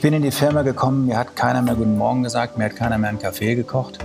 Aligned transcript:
Ich 0.00 0.02
bin 0.02 0.14
in 0.14 0.22
die 0.22 0.30
Firma 0.30 0.62
gekommen, 0.62 1.04
mir 1.04 1.18
hat 1.18 1.36
keiner 1.36 1.60
mehr 1.60 1.74
Guten 1.74 1.98
Morgen 1.98 2.22
gesagt, 2.22 2.56
mir 2.56 2.64
hat 2.64 2.74
keiner 2.74 2.96
mehr 2.96 3.10
einen 3.10 3.18
Kaffee 3.18 3.54
gekocht. 3.54 3.98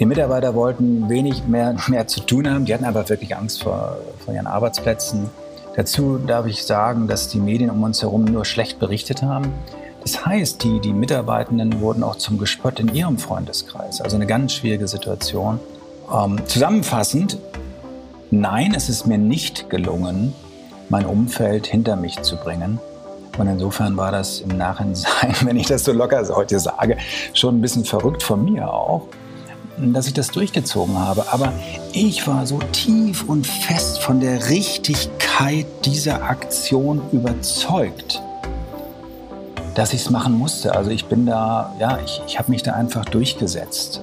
Die 0.00 0.04
Mitarbeiter 0.04 0.56
wollten 0.56 1.08
wenig 1.08 1.46
mehr, 1.46 1.76
mehr 1.86 2.08
zu 2.08 2.18
tun 2.18 2.50
haben, 2.50 2.64
die 2.64 2.74
hatten 2.74 2.84
aber 2.84 3.08
wirklich 3.08 3.36
Angst 3.36 3.62
vor, 3.62 3.96
vor 4.24 4.34
ihren 4.34 4.48
Arbeitsplätzen. 4.48 5.30
Dazu 5.76 6.18
darf 6.18 6.46
ich 6.46 6.64
sagen, 6.64 7.06
dass 7.06 7.28
die 7.28 7.38
Medien 7.38 7.70
um 7.70 7.80
uns 7.84 8.02
herum 8.02 8.24
nur 8.24 8.44
schlecht 8.44 8.80
berichtet 8.80 9.22
haben. 9.22 9.52
Das 10.02 10.26
heißt, 10.26 10.64
die, 10.64 10.80
die 10.80 10.92
Mitarbeitenden 10.92 11.80
wurden 11.80 12.02
auch 12.02 12.16
zum 12.16 12.36
Gespött 12.36 12.80
in 12.80 12.92
ihrem 12.92 13.18
Freundeskreis. 13.18 14.00
Also 14.00 14.16
eine 14.16 14.26
ganz 14.26 14.52
schwierige 14.52 14.88
Situation. 14.88 15.60
Ähm, 16.12 16.40
zusammenfassend, 16.46 17.38
nein, 18.32 18.74
es 18.74 18.88
ist 18.88 19.06
mir 19.06 19.18
nicht 19.18 19.70
gelungen, 19.70 20.32
mein 20.88 21.06
Umfeld 21.06 21.68
hinter 21.68 21.94
mich 21.94 22.20
zu 22.22 22.34
bringen. 22.34 22.80
Und 23.38 23.46
insofern 23.46 23.96
war 23.96 24.12
das 24.12 24.40
im 24.40 24.56
Nachhinein, 24.56 24.96
wenn 25.42 25.56
ich 25.56 25.66
das 25.66 25.84
so 25.84 25.92
locker 25.92 26.26
heute 26.34 26.58
sage, 26.58 26.98
schon 27.32 27.58
ein 27.58 27.60
bisschen 27.60 27.84
verrückt 27.84 28.22
von 28.22 28.44
mir 28.44 28.72
auch, 28.72 29.06
dass 29.78 30.08
ich 30.08 30.14
das 30.14 30.28
durchgezogen 30.28 30.98
habe. 30.98 31.24
Aber 31.32 31.52
ich 31.92 32.26
war 32.26 32.46
so 32.46 32.58
tief 32.72 33.24
und 33.28 33.46
fest 33.46 34.00
von 34.02 34.20
der 34.20 34.48
Richtigkeit 34.48 35.66
dieser 35.84 36.24
Aktion 36.24 37.00
überzeugt, 37.12 38.20
dass 39.74 39.92
ich 39.92 40.00
es 40.00 40.10
machen 40.10 40.34
musste. 40.34 40.74
Also 40.74 40.90
ich 40.90 41.04
bin 41.06 41.26
da, 41.26 41.72
ja, 41.78 41.98
ich, 42.04 42.20
ich 42.26 42.38
habe 42.38 42.50
mich 42.50 42.64
da 42.64 42.72
einfach 42.72 43.04
durchgesetzt. 43.04 44.00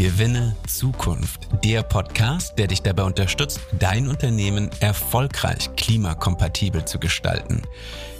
Gewinne 0.00 0.56
Zukunft, 0.66 1.46
der 1.62 1.82
Podcast, 1.82 2.58
der 2.58 2.68
dich 2.68 2.80
dabei 2.80 3.02
unterstützt, 3.02 3.60
dein 3.78 4.08
Unternehmen 4.08 4.70
erfolgreich 4.80 5.68
klimakompatibel 5.76 6.86
zu 6.86 6.98
gestalten. 6.98 7.60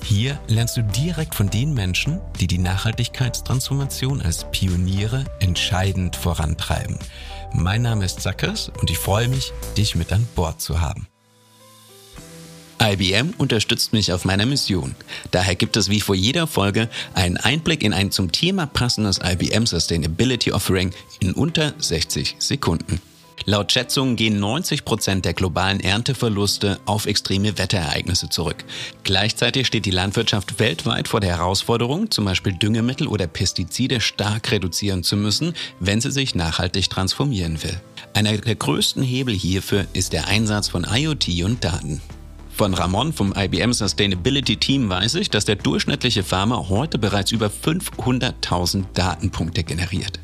Hier 0.05 0.39
lernst 0.47 0.77
du 0.77 0.83
direkt 0.83 1.35
von 1.35 1.49
den 1.49 1.73
Menschen, 1.73 2.21
die 2.39 2.47
die 2.47 2.59
Nachhaltigkeitstransformation 2.59 4.21
als 4.21 4.45
Pioniere 4.51 5.25
entscheidend 5.41 6.17
vorantreiben. 6.17 6.99
Mein 7.55 7.81
Name 7.81 8.05
ist 8.05 8.21
Zackers 8.21 8.71
und 8.79 8.91
ich 8.91 8.99
freue 8.99 9.29
mich, 9.29 9.51
dich 9.79 9.97
mit 9.97 10.13
an 10.13 10.29
Bord 10.35 10.61
zu 10.61 10.83
haben. 10.83 11.10
IBM 12.81 13.35
unterstützt 13.37 13.93
mich 13.93 14.13
auf 14.13 14.25
meiner 14.25 14.47
Mission. 14.47 14.95
Daher 15.31 15.55
gibt 15.55 15.77
es 15.77 15.91
wie 15.91 16.01
vor 16.01 16.15
jeder 16.15 16.47
Folge 16.47 16.89
einen 17.13 17.37
Einblick 17.37 17.83
in 17.83 17.93
ein 17.93 18.11
zum 18.11 18.33
Thema 18.33 18.67
passendes 18.67 19.21
IBM 19.23 19.67
Sustainability 19.67 20.53
Offering 20.53 20.93
in 21.21 21.35
unter 21.35 21.75
60 21.79 22.37
Sekunden. 22.39 23.01
Laut 23.47 23.73
Schätzungen 23.73 24.17
gehen 24.17 24.39
90 24.39 24.85
Prozent 24.85 25.25
der 25.25 25.35
globalen 25.35 25.81
Ernteverluste 25.81 26.79
auf 26.85 27.07
extreme 27.07 27.57
Wetterereignisse 27.57 28.29
zurück. 28.29 28.65
Gleichzeitig 29.03 29.67
steht 29.67 29.87
die 29.87 29.91
Landwirtschaft 29.91 30.59
weltweit 30.59 31.09
vor 31.09 31.21
der 31.21 31.37
Herausforderung, 31.37 32.11
zum 32.11 32.27
Beispiel 32.27 32.53
Düngemittel 32.53 33.09
oder 33.09 33.27
Pestizide 33.27 34.01
stark 34.01 34.53
reduzieren 34.53 35.03
zu 35.03 35.17
müssen, 35.17 35.55
wenn 35.81 36.01
sie 36.01 36.11
sich 36.11 36.35
nachhaltig 36.35 36.91
transformieren 36.91 37.63
will. 37.63 37.81
Einer 38.15 38.37
der 38.37 38.57
größten 38.57 39.03
Hebel 39.03 39.35
hierfür 39.35 39.87
ist 39.95 40.13
der 40.13 40.29
Einsatz 40.29 40.69
von 40.69 40.85
IoT 40.85 41.43
und 41.43 41.65
Daten. 41.65 42.01
Von 42.61 42.75
Ramon 42.75 43.15
vom 43.15 43.33
IBM 43.35 43.73
Sustainability 43.73 44.59
Team 44.59 44.91
weiß 44.91 45.15
ich, 45.15 45.31
dass 45.31 45.47
der 45.47 45.57
durchschnittliche 45.57 46.23
Farmer 46.23 46.69
heute 46.69 46.99
bereits 46.99 47.33
über 47.33 47.47
500.000 47.47 48.85
Datenpunkte 48.93 49.65
generiert. 49.65 50.21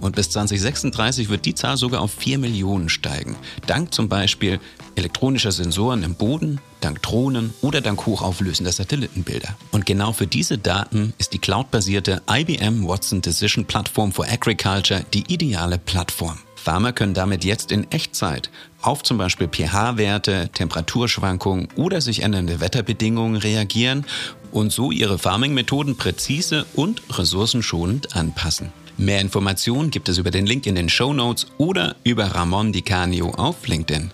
Und 0.00 0.14
bis 0.14 0.30
2036 0.30 1.30
wird 1.30 1.44
die 1.46 1.56
Zahl 1.56 1.76
sogar 1.76 2.00
auf 2.00 2.12
4 2.12 2.38
Millionen 2.38 2.90
steigen. 2.90 3.34
Dank 3.66 3.92
zum 3.92 4.08
Beispiel 4.08 4.60
elektronischer 4.94 5.50
Sensoren 5.50 6.04
im 6.04 6.14
Boden, 6.14 6.60
dank 6.80 7.02
Drohnen 7.02 7.52
oder 7.60 7.80
dank 7.80 8.06
hochauflösender 8.06 8.70
Satellitenbilder. 8.70 9.56
Und 9.72 9.84
genau 9.84 10.12
für 10.12 10.28
diese 10.28 10.58
Daten 10.58 11.12
ist 11.18 11.32
die 11.32 11.40
cloudbasierte 11.40 12.22
IBM 12.30 12.86
Watson 12.86 13.20
Decision 13.20 13.64
Platform 13.64 14.12
for 14.12 14.28
Agriculture 14.28 15.04
die 15.12 15.24
ideale 15.26 15.76
Plattform. 15.78 16.38
Farmer 16.60 16.92
können 16.92 17.14
damit 17.14 17.44
jetzt 17.44 17.72
in 17.72 17.90
Echtzeit 17.90 18.50
auf 18.82 19.02
zum 19.02 19.18
Beispiel 19.18 19.48
pH-Werte, 19.48 20.50
Temperaturschwankungen 20.52 21.68
oder 21.76 22.00
sich 22.00 22.22
ändernde 22.22 22.60
Wetterbedingungen 22.60 23.36
reagieren 23.36 24.04
und 24.52 24.70
so 24.70 24.90
ihre 24.90 25.18
Farming-Methoden 25.18 25.96
präzise 25.96 26.66
und 26.74 27.02
ressourcenschonend 27.10 28.14
anpassen. 28.14 28.72
Mehr 28.96 29.20
Informationen 29.20 29.90
gibt 29.90 30.08
es 30.10 30.18
über 30.18 30.30
den 30.30 30.46
Link 30.46 30.66
in 30.66 30.74
den 30.74 30.90
Show 30.90 31.14
Notes 31.14 31.46
oder 31.56 31.96
über 32.04 32.26
Ramon 32.26 32.72
Di 32.72 32.82
Canio 32.82 33.30
auf 33.30 33.66
LinkedIn. 33.66 34.10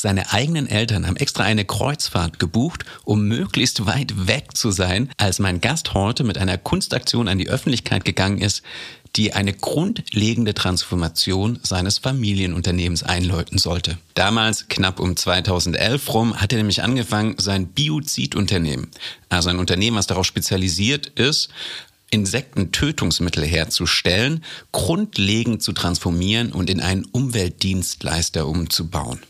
Seine 0.00 0.32
eigenen 0.32 0.66
Eltern 0.66 1.06
haben 1.06 1.16
extra 1.16 1.42
eine 1.42 1.66
Kreuzfahrt 1.66 2.38
gebucht, 2.38 2.86
um 3.04 3.28
möglichst 3.28 3.84
weit 3.84 4.26
weg 4.26 4.56
zu 4.56 4.70
sein, 4.70 5.10
als 5.18 5.40
mein 5.40 5.60
Gast 5.60 5.92
heute 5.92 6.24
mit 6.24 6.38
einer 6.38 6.56
Kunstaktion 6.56 7.28
an 7.28 7.36
die 7.36 7.50
Öffentlichkeit 7.50 8.06
gegangen 8.06 8.38
ist, 8.38 8.62
die 9.16 9.34
eine 9.34 9.52
grundlegende 9.52 10.54
Transformation 10.54 11.58
seines 11.62 11.98
Familienunternehmens 11.98 13.02
einläuten 13.02 13.58
sollte. 13.58 13.98
Damals, 14.14 14.68
knapp 14.68 15.00
um 15.00 15.18
2011 15.18 16.14
rum, 16.14 16.40
hat 16.40 16.52
er 16.52 16.56
nämlich 16.56 16.82
angefangen, 16.82 17.34
sein 17.36 17.66
Biozidunternehmen, 17.66 18.88
also 19.28 19.50
ein 19.50 19.58
Unternehmen, 19.58 19.98
was 19.98 20.06
darauf 20.06 20.24
spezialisiert 20.24 21.08
ist, 21.08 21.50
Insektentötungsmittel 22.10 23.44
herzustellen, 23.44 24.42
grundlegend 24.72 25.62
zu 25.62 25.74
transformieren 25.74 26.52
und 26.52 26.70
in 26.70 26.80
einen 26.80 27.04
Umweltdienstleister 27.04 28.46
umzubauen. 28.46 29.20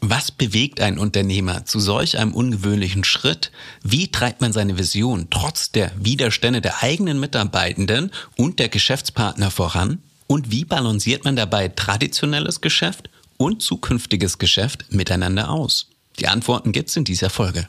Was 0.00 0.30
bewegt 0.30 0.80
ein 0.80 0.98
Unternehmer 0.98 1.64
zu 1.64 1.80
solch 1.80 2.18
einem 2.18 2.32
ungewöhnlichen 2.32 3.02
Schritt? 3.02 3.50
Wie 3.82 4.08
treibt 4.08 4.40
man 4.40 4.52
seine 4.52 4.78
Vision 4.78 5.26
trotz 5.30 5.72
der 5.72 5.90
Widerstände 5.98 6.60
der 6.60 6.82
eigenen 6.82 7.18
Mitarbeitenden 7.18 8.12
und 8.36 8.60
der 8.60 8.68
Geschäftspartner 8.68 9.50
voran? 9.50 10.00
Und 10.28 10.52
wie 10.52 10.64
balanciert 10.64 11.24
man 11.24 11.36
dabei 11.36 11.68
traditionelles 11.68 12.60
Geschäft 12.60 13.10
und 13.38 13.62
zukünftiges 13.62 14.38
Geschäft 14.38 14.86
miteinander 14.90 15.50
aus? 15.50 15.88
Die 16.20 16.28
Antworten 16.28 16.72
gibt's 16.72 16.96
in 16.96 17.04
dieser 17.04 17.30
Folge. 17.30 17.68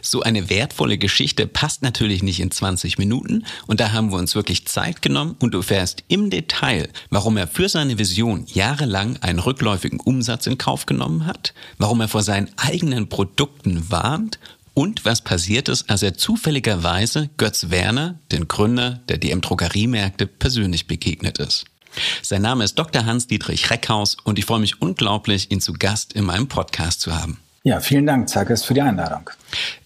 So 0.00 0.22
eine 0.22 0.50
wertvolle 0.50 0.98
Geschichte 0.98 1.46
passt 1.46 1.82
natürlich 1.82 2.22
nicht 2.22 2.40
in 2.40 2.50
20 2.50 2.98
Minuten 2.98 3.44
und 3.66 3.80
da 3.80 3.92
haben 3.92 4.10
wir 4.10 4.18
uns 4.18 4.34
wirklich 4.34 4.66
Zeit 4.66 5.02
genommen 5.02 5.36
und 5.40 5.52
du 5.52 5.58
erfährst 5.58 6.04
im 6.08 6.30
Detail, 6.30 6.88
warum 7.10 7.36
er 7.36 7.48
für 7.48 7.68
seine 7.68 7.98
Vision 7.98 8.46
jahrelang 8.46 9.16
einen 9.18 9.38
rückläufigen 9.38 10.00
Umsatz 10.00 10.46
in 10.46 10.58
Kauf 10.58 10.86
genommen 10.86 11.26
hat, 11.26 11.54
warum 11.78 12.00
er 12.00 12.08
vor 12.08 12.22
seinen 12.22 12.50
eigenen 12.56 13.08
Produkten 13.08 13.90
warnt 13.90 14.38
und 14.74 15.04
was 15.04 15.22
passiert 15.22 15.68
ist, 15.68 15.88
als 15.88 16.02
er 16.02 16.14
zufälligerweise 16.14 17.30
Götz 17.36 17.70
Werner, 17.70 18.18
den 18.32 18.48
Gründer 18.48 19.00
der 19.08 19.18
DM 19.18 19.40
Drogeriemärkte, 19.40 20.26
persönlich 20.26 20.86
begegnet 20.86 21.38
ist. 21.38 21.64
Sein 22.22 22.42
Name 22.42 22.64
ist 22.64 22.74
Dr. 22.74 23.06
Hans-Dietrich 23.06 23.70
Reckhaus 23.70 24.16
und 24.24 24.38
ich 24.38 24.44
freue 24.44 24.58
mich 24.58 24.82
unglaublich, 24.82 25.50
ihn 25.52 25.60
zu 25.60 25.72
Gast 25.74 26.12
in 26.12 26.24
meinem 26.24 26.48
Podcast 26.48 27.00
zu 27.00 27.14
haben. 27.14 27.38
Ja, 27.66 27.80
vielen 27.80 28.04
Dank, 28.04 28.28
Zackes, 28.28 28.62
für 28.62 28.74
die 28.74 28.82
Einladung. 28.82 29.30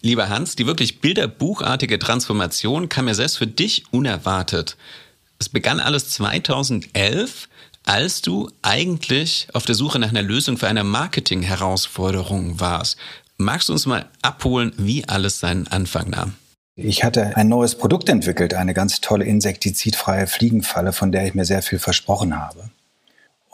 Lieber 0.00 0.28
Hans, 0.28 0.56
die 0.56 0.66
wirklich 0.66 1.00
bilderbuchartige 1.00 2.00
Transformation 2.00 2.88
kam 2.88 3.06
ja 3.06 3.14
selbst 3.14 3.38
für 3.38 3.46
dich 3.46 3.84
unerwartet. 3.92 4.76
Es 5.38 5.48
begann 5.48 5.78
alles 5.78 6.10
2011, 6.10 7.48
als 7.86 8.20
du 8.20 8.50
eigentlich 8.62 9.46
auf 9.52 9.64
der 9.64 9.76
Suche 9.76 10.00
nach 10.00 10.08
einer 10.08 10.22
Lösung 10.22 10.56
für 10.56 10.66
eine 10.66 10.82
Marketing-Herausforderung 10.82 12.58
warst. 12.58 12.98
Magst 13.36 13.68
du 13.68 13.74
uns 13.74 13.86
mal 13.86 14.06
abholen, 14.22 14.72
wie 14.76 15.08
alles 15.08 15.38
seinen 15.38 15.68
Anfang 15.68 16.10
nahm? 16.10 16.34
Ich 16.74 17.04
hatte 17.04 17.36
ein 17.36 17.48
neues 17.48 17.76
Produkt 17.76 18.08
entwickelt, 18.08 18.54
eine 18.54 18.74
ganz 18.74 19.00
tolle 19.00 19.24
insektizidfreie 19.24 20.26
Fliegenfalle, 20.26 20.92
von 20.92 21.12
der 21.12 21.28
ich 21.28 21.34
mir 21.34 21.44
sehr 21.44 21.62
viel 21.62 21.78
versprochen 21.78 22.36
habe. 22.36 22.70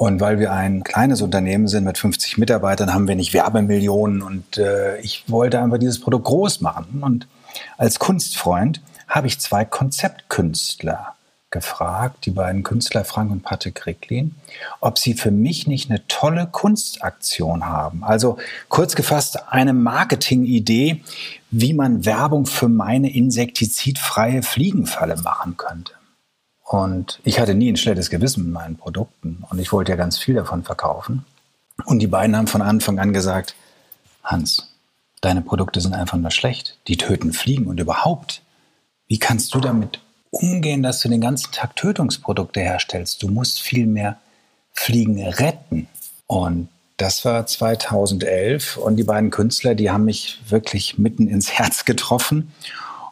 Und 0.04 0.20
weil 0.20 0.39
wir 0.39 0.53
ein 0.53 0.84
kleines 0.84 1.22
Unternehmen 1.22 1.66
sind 1.66 1.84
mit 1.84 1.97
50 1.97 2.36
Mitarbeitern, 2.36 2.92
haben 2.92 3.09
wir 3.09 3.16
nicht 3.16 3.33
Werbemillionen. 3.33 4.21
Und 4.21 4.59
äh, 4.59 4.98
ich 4.98 5.24
wollte 5.28 5.59
einfach 5.60 5.78
dieses 5.78 5.98
Produkt 5.98 6.27
groß 6.27 6.60
machen. 6.60 7.01
Und 7.01 7.27
als 7.78 7.98
Kunstfreund 7.98 8.83
habe 9.09 9.28
ich 9.28 9.41
zwei 9.41 9.65
Konzeptkünstler 9.65 11.15
gefragt, 11.51 12.27
die 12.27 12.33
beiden 12.33 12.65
Künstler 12.65 13.06
Frank 13.06 13.33
und 13.33 13.45
Patrick 13.45 13.86
Ricklin, 13.86 14.34
ob 14.80 14.98
sie 14.98 15.15
für 15.15 15.30
mich 15.30 15.66
nicht 15.66 15.89
eine 15.89 16.07
tolle 16.07 16.48
Kunstaktion 16.53 17.65
haben. 17.65 18.04
Also 18.04 18.36
kurz 18.68 18.97
gefasst 18.97 19.39
eine 19.48 19.72
Marketingidee, 19.72 21.03
wie 21.50 21.72
man 21.72 22.04
Werbung 22.04 22.45
für 22.45 22.68
meine 22.68 23.10
insektizidfreie 23.10 24.42
Fliegenfalle 24.42 25.16
machen 25.22 25.57
könnte. 25.57 25.92
Und 26.65 27.21
ich 27.25 27.39
hatte 27.39 27.55
nie 27.55 27.71
ein 27.71 27.77
schlechtes 27.77 28.11
Gewissen 28.11 28.45
mit 28.45 28.53
meinen 28.53 28.77
Produkten 28.77 29.45
und 29.51 29.59
ich 29.59 29.71
wollte 29.71 29.93
ja 29.93 29.97
ganz 29.97 30.19
viel 30.19 30.34
davon 30.34 30.65
verkaufen. 30.65 31.25
Und 31.84 31.99
die 31.99 32.07
beiden 32.07 32.37
haben 32.37 32.47
von 32.47 32.63
Anfang 32.63 32.99
an 32.99 33.13
gesagt, 33.13 33.55
Hans, 34.22 34.75
deine 35.21 35.43
Produkte 35.43 35.81
sind 35.81 35.95
einfach 35.95 36.16
nur 36.16 36.31
schlecht. 36.31 36.78
Die 36.89 36.97
töten 36.97 37.33
Fliegen 37.33 37.66
und 37.66 37.81
überhaupt. 37.81 38.43
Wie 39.07 39.19
kannst 39.19 39.55
du 39.55 39.61
damit 39.61 40.01
umgehen, 40.31 40.83
dass 40.83 41.01
du 41.01 41.09
den 41.09 41.21
ganzen 41.21 41.53
Tag 41.53 41.77
Tötungsprodukte 41.77 42.61
herstellst? 42.61 43.22
Du 43.22 43.28
musst 43.28 43.60
viel 43.60 43.87
mehr 43.87 44.19
Fliegen 44.72 45.22
retten. 45.22 45.89
Und 46.27 46.69
Das 46.97 47.25
war 47.25 47.45
2011 47.45 48.77
und 48.77 48.97
die 48.97 49.03
beiden 49.05 49.31
Künstler, 49.31 49.75
die 49.75 49.91
haben 49.91 50.05
mich 50.05 50.39
wirklich 50.49 50.97
mitten 50.97 51.27
ins 51.27 51.51
Herz 51.51 51.84
getroffen. 51.84 52.53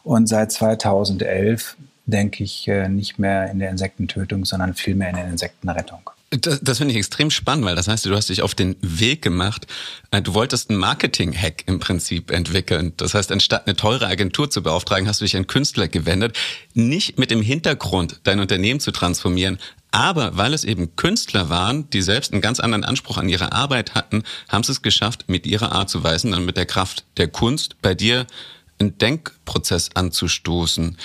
Und 0.03 0.27
seit 0.27 0.51
2011 0.53 1.75
denke 2.05 2.43
ich 2.43 2.67
äh, 2.67 2.89
nicht 2.89 3.19
mehr 3.19 3.49
in 3.49 3.59
der 3.59 3.69
Insektentötung, 3.69 4.45
sondern 4.45 4.73
vielmehr 4.73 5.09
in 5.09 5.15
der 5.15 5.27
Insektenrettung. 5.27 6.09
Das, 6.31 6.59
das 6.61 6.79
finde 6.79 6.93
ich 6.93 6.97
extrem 6.97 7.29
spannend, 7.29 7.63
weil 7.65 7.75
das 7.75 7.87
heißt, 7.87 8.05
du 8.05 8.15
hast 8.15 8.29
dich 8.29 8.41
auf 8.41 8.55
den 8.55 8.75
Weg 8.81 9.21
gemacht. 9.21 9.67
Äh, 10.11 10.21
du 10.21 10.33
wolltest 10.33 10.69
einen 10.69 10.79
Marketing-Hack 10.79 11.63
im 11.67 11.79
Prinzip 11.79 12.31
entwickeln. 12.31 12.93
Das 12.97 13.13
heißt, 13.13 13.31
anstatt 13.31 13.67
eine 13.67 13.75
teure 13.75 14.07
Agentur 14.07 14.49
zu 14.49 14.63
beauftragen, 14.63 15.07
hast 15.07 15.21
du 15.21 15.25
dich 15.25 15.37
an 15.37 15.47
Künstler 15.47 15.87
gewendet. 15.87 16.37
Nicht 16.73 17.19
mit 17.19 17.29
dem 17.29 17.41
Hintergrund, 17.41 18.19
dein 18.23 18.39
Unternehmen 18.39 18.79
zu 18.79 18.91
transformieren, 18.91 19.59
aber 19.91 20.35
weil 20.35 20.55
es 20.55 20.63
eben 20.63 20.95
Künstler 20.95 21.49
waren, 21.49 21.87
die 21.91 22.01
selbst 22.01 22.33
einen 22.33 22.41
ganz 22.41 22.59
anderen 22.59 22.83
Anspruch 22.83 23.17
an 23.17 23.29
ihre 23.29 23.51
Arbeit 23.51 23.93
hatten, 23.93 24.23
haben 24.49 24.63
sie 24.63 24.71
es 24.71 24.81
geschafft, 24.81 25.25
mit 25.27 25.45
ihrer 25.45 25.71
Art 25.71 25.89
zu 25.89 26.03
weisen, 26.03 26.31
dann 26.31 26.45
mit 26.45 26.57
der 26.57 26.65
Kraft 26.65 27.05
der 27.17 27.27
Kunst 27.27 27.79
bei 27.83 27.93
dir 27.93 28.25
einen 28.79 28.97
Denkprozess 28.97 29.91
anzustoßen 29.93 30.97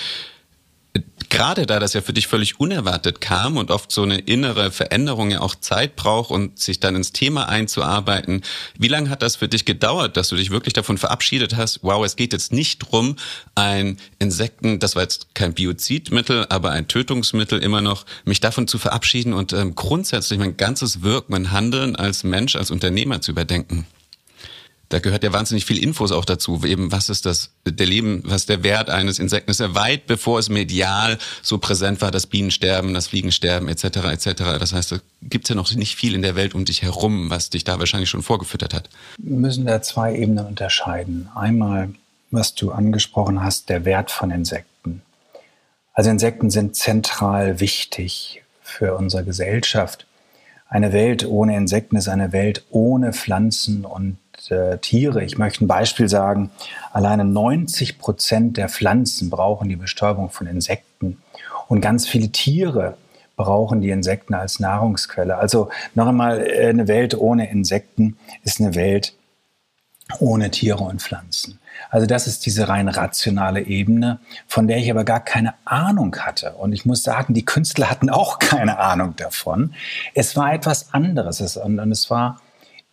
gerade 1.29 1.65
da 1.65 1.79
das 1.79 1.93
ja 1.93 2.01
für 2.01 2.13
dich 2.13 2.27
völlig 2.27 2.59
unerwartet 2.59 3.21
kam 3.21 3.57
und 3.57 3.71
oft 3.71 3.91
so 3.91 4.03
eine 4.03 4.19
innere 4.19 4.71
Veränderung 4.71 5.31
ja 5.31 5.41
auch 5.41 5.55
Zeit 5.55 5.95
braucht 5.95 6.31
und 6.31 6.59
sich 6.59 6.79
dann 6.79 6.95
ins 6.95 7.13
Thema 7.13 7.47
einzuarbeiten, 7.47 8.41
wie 8.77 8.87
lange 8.87 9.09
hat 9.09 9.21
das 9.21 9.37
für 9.37 9.47
dich 9.47 9.65
gedauert, 9.65 10.17
dass 10.17 10.29
du 10.29 10.35
dich 10.35 10.49
wirklich 10.49 10.73
davon 10.73 10.97
verabschiedet 10.97 11.55
hast, 11.55 11.79
wow, 11.83 12.03
es 12.03 12.15
geht 12.15 12.33
jetzt 12.33 12.51
nicht 12.51 12.79
drum, 12.79 13.15
ein 13.55 13.97
Insekten, 14.17 14.79
das 14.79 14.95
war 14.95 15.03
jetzt 15.03 15.33
kein 15.35 15.53
Biozidmittel, 15.53 16.45
aber 16.49 16.71
ein 16.71 16.87
Tötungsmittel 16.87 17.59
immer 17.59 17.81
noch, 17.81 18.05
mich 18.25 18.39
davon 18.39 18.67
zu 18.67 18.77
verabschieden 18.77 19.33
und 19.33 19.53
ähm, 19.53 19.75
grundsätzlich 19.75 20.39
mein 20.39 20.57
ganzes 20.57 21.01
Wirken, 21.01 21.31
mein 21.31 21.51
Handeln 21.51 21.95
als 21.95 22.23
Mensch, 22.23 22.55
als 22.55 22.71
Unternehmer 22.71 23.21
zu 23.21 23.31
überdenken? 23.31 23.85
Da 24.89 24.97
gehört 24.97 25.23
ja 25.23 25.31
wahnsinnig 25.31 25.65
viel 25.65 25.81
Infos 25.81 26.11
auch 26.11 26.25
dazu. 26.25 26.61
Eben, 26.65 26.91
was 26.91 27.09
ist 27.09 27.27
das, 27.27 27.51
der 27.65 27.85
Leben, 27.85 28.23
was 28.25 28.47
der 28.47 28.63
Wert 28.63 28.89
eines 28.89 29.19
Insekten 29.19 29.51
ist 29.51 29.59
weit 29.75 30.07
bevor 30.07 30.39
es 30.39 30.49
medial 30.49 31.17
so 31.43 31.59
präsent 31.59 32.01
war, 32.01 32.09
das 32.09 32.25
Bienensterben, 32.25 32.93
das 32.95 33.07
Fliegensterben 33.07 33.69
etc. 33.69 33.83
etc. 33.83 34.25
Das 34.59 34.73
heißt, 34.73 34.91
da 34.93 34.97
gibt 35.21 35.45
es 35.45 35.49
ja 35.49 35.55
noch 35.55 35.71
nicht 35.75 35.95
viel 35.95 36.15
in 36.15 36.23
der 36.23 36.35
Welt 36.35 36.55
um 36.55 36.65
dich 36.65 36.81
herum, 36.81 37.29
was 37.29 37.51
dich 37.51 37.63
da 37.63 37.77
wahrscheinlich 37.77 38.09
schon 38.09 38.23
vorgefüttert 38.23 38.73
hat. 38.73 38.89
Wir 39.19 39.37
müssen 39.37 39.65
da 39.67 39.81
zwei 39.81 40.15
Ebenen 40.15 40.47
unterscheiden. 40.47 41.29
Einmal, 41.35 41.89
was 42.31 42.55
du 42.55 42.71
angesprochen 42.71 43.43
hast, 43.43 43.69
der 43.69 43.85
Wert 43.85 44.09
von 44.09 44.31
Insekten. 44.31 45.03
Also 45.93 46.09
Insekten 46.09 46.49
sind 46.49 46.75
zentral 46.75 47.59
wichtig 47.59 48.41
für 48.63 48.95
unsere 48.95 49.23
Gesellschaft. 49.23 50.07
Eine 50.67 50.93
Welt 50.93 51.25
ohne 51.25 51.57
Insekten 51.57 51.95
ist 51.95 52.07
eine 52.07 52.31
Welt 52.31 52.63
ohne 52.69 53.13
Pflanzen 53.13 53.85
und 53.85 54.17
äh, 54.49 54.77
Tiere. 54.77 55.23
Ich 55.23 55.37
möchte 55.37 55.65
ein 55.65 55.67
Beispiel 55.67 56.09
sagen. 56.09 56.51
Alleine 56.91 57.25
90 57.25 57.99
Prozent 57.99 58.57
der 58.57 58.69
Pflanzen 58.69 59.29
brauchen 59.29 59.69
die 59.69 59.75
Bestäubung 59.75 60.29
von 60.29 60.47
Insekten. 60.47 61.21
Und 61.67 61.81
ganz 61.81 62.07
viele 62.07 62.29
Tiere 62.29 62.97
brauchen 63.35 63.81
die 63.81 63.89
Insekten 63.89 64.33
als 64.33 64.59
Nahrungsquelle. 64.59 65.37
Also 65.37 65.69
noch 65.95 66.07
einmal, 66.07 66.41
äh, 66.41 66.69
eine 66.69 66.87
Welt 66.87 67.17
ohne 67.17 67.49
Insekten 67.49 68.17
ist 68.43 68.59
eine 68.59 68.75
Welt 68.75 69.13
ohne 70.17 70.49
Tiere 70.49 70.83
und 70.83 71.01
Pflanzen. 71.01 71.59
Also 71.89 72.05
das 72.05 72.27
ist 72.27 72.45
diese 72.45 72.67
rein 72.67 72.89
rationale 72.89 73.61
Ebene, 73.61 74.19
von 74.47 74.67
der 74.67 74.77
ich 74.77 74.89
aber 74.89 75.03
gar 75.03 75.19
keine 75.19 75.53
Ahnung 75.65 76.15
hatte. 76.17 76.53
Und 76.53 76.73
ich 76.73 76.85
muss 76.85 77.03
sagen, 77.03 77.33
die 77.33 77.45
Künstler 77.45 77.89
hatten 77.89 78.09
auch 78.09 78.39
keine 78.39 78.79
Ahnung 78.79 79.15
davon. 79.15 79.73
Es 80.13 80.35
war 80.35 80.53
etwas 80.53 80.93
anderes 80.93 81.57
und, 81.57 81.79
es 81.91 82.09
war 82.09 82.41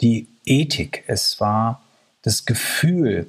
die 0.00 0.28
Ethik, 0.44 1.04
es 1.06 1.40
war 1.40 1.82
das 2.22 2.44
Gefühl. 2.44 3.26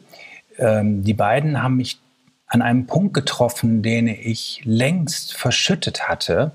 Ähm, 0.57 1.03
die 1.03 1.13
beiden 1.13 1.61
haben 1.61 1.77
mich 1.77 1.99
an 2.47 2.61
einem 2.61 2.87
Punkt 2.87 3.13
getroffen, 3.13 3.83
den 3.83 4.07
ich 4.07 4.61
längst 4.63 5.33
verschüttet 5.33 6.07
hatte. 6.07 6.51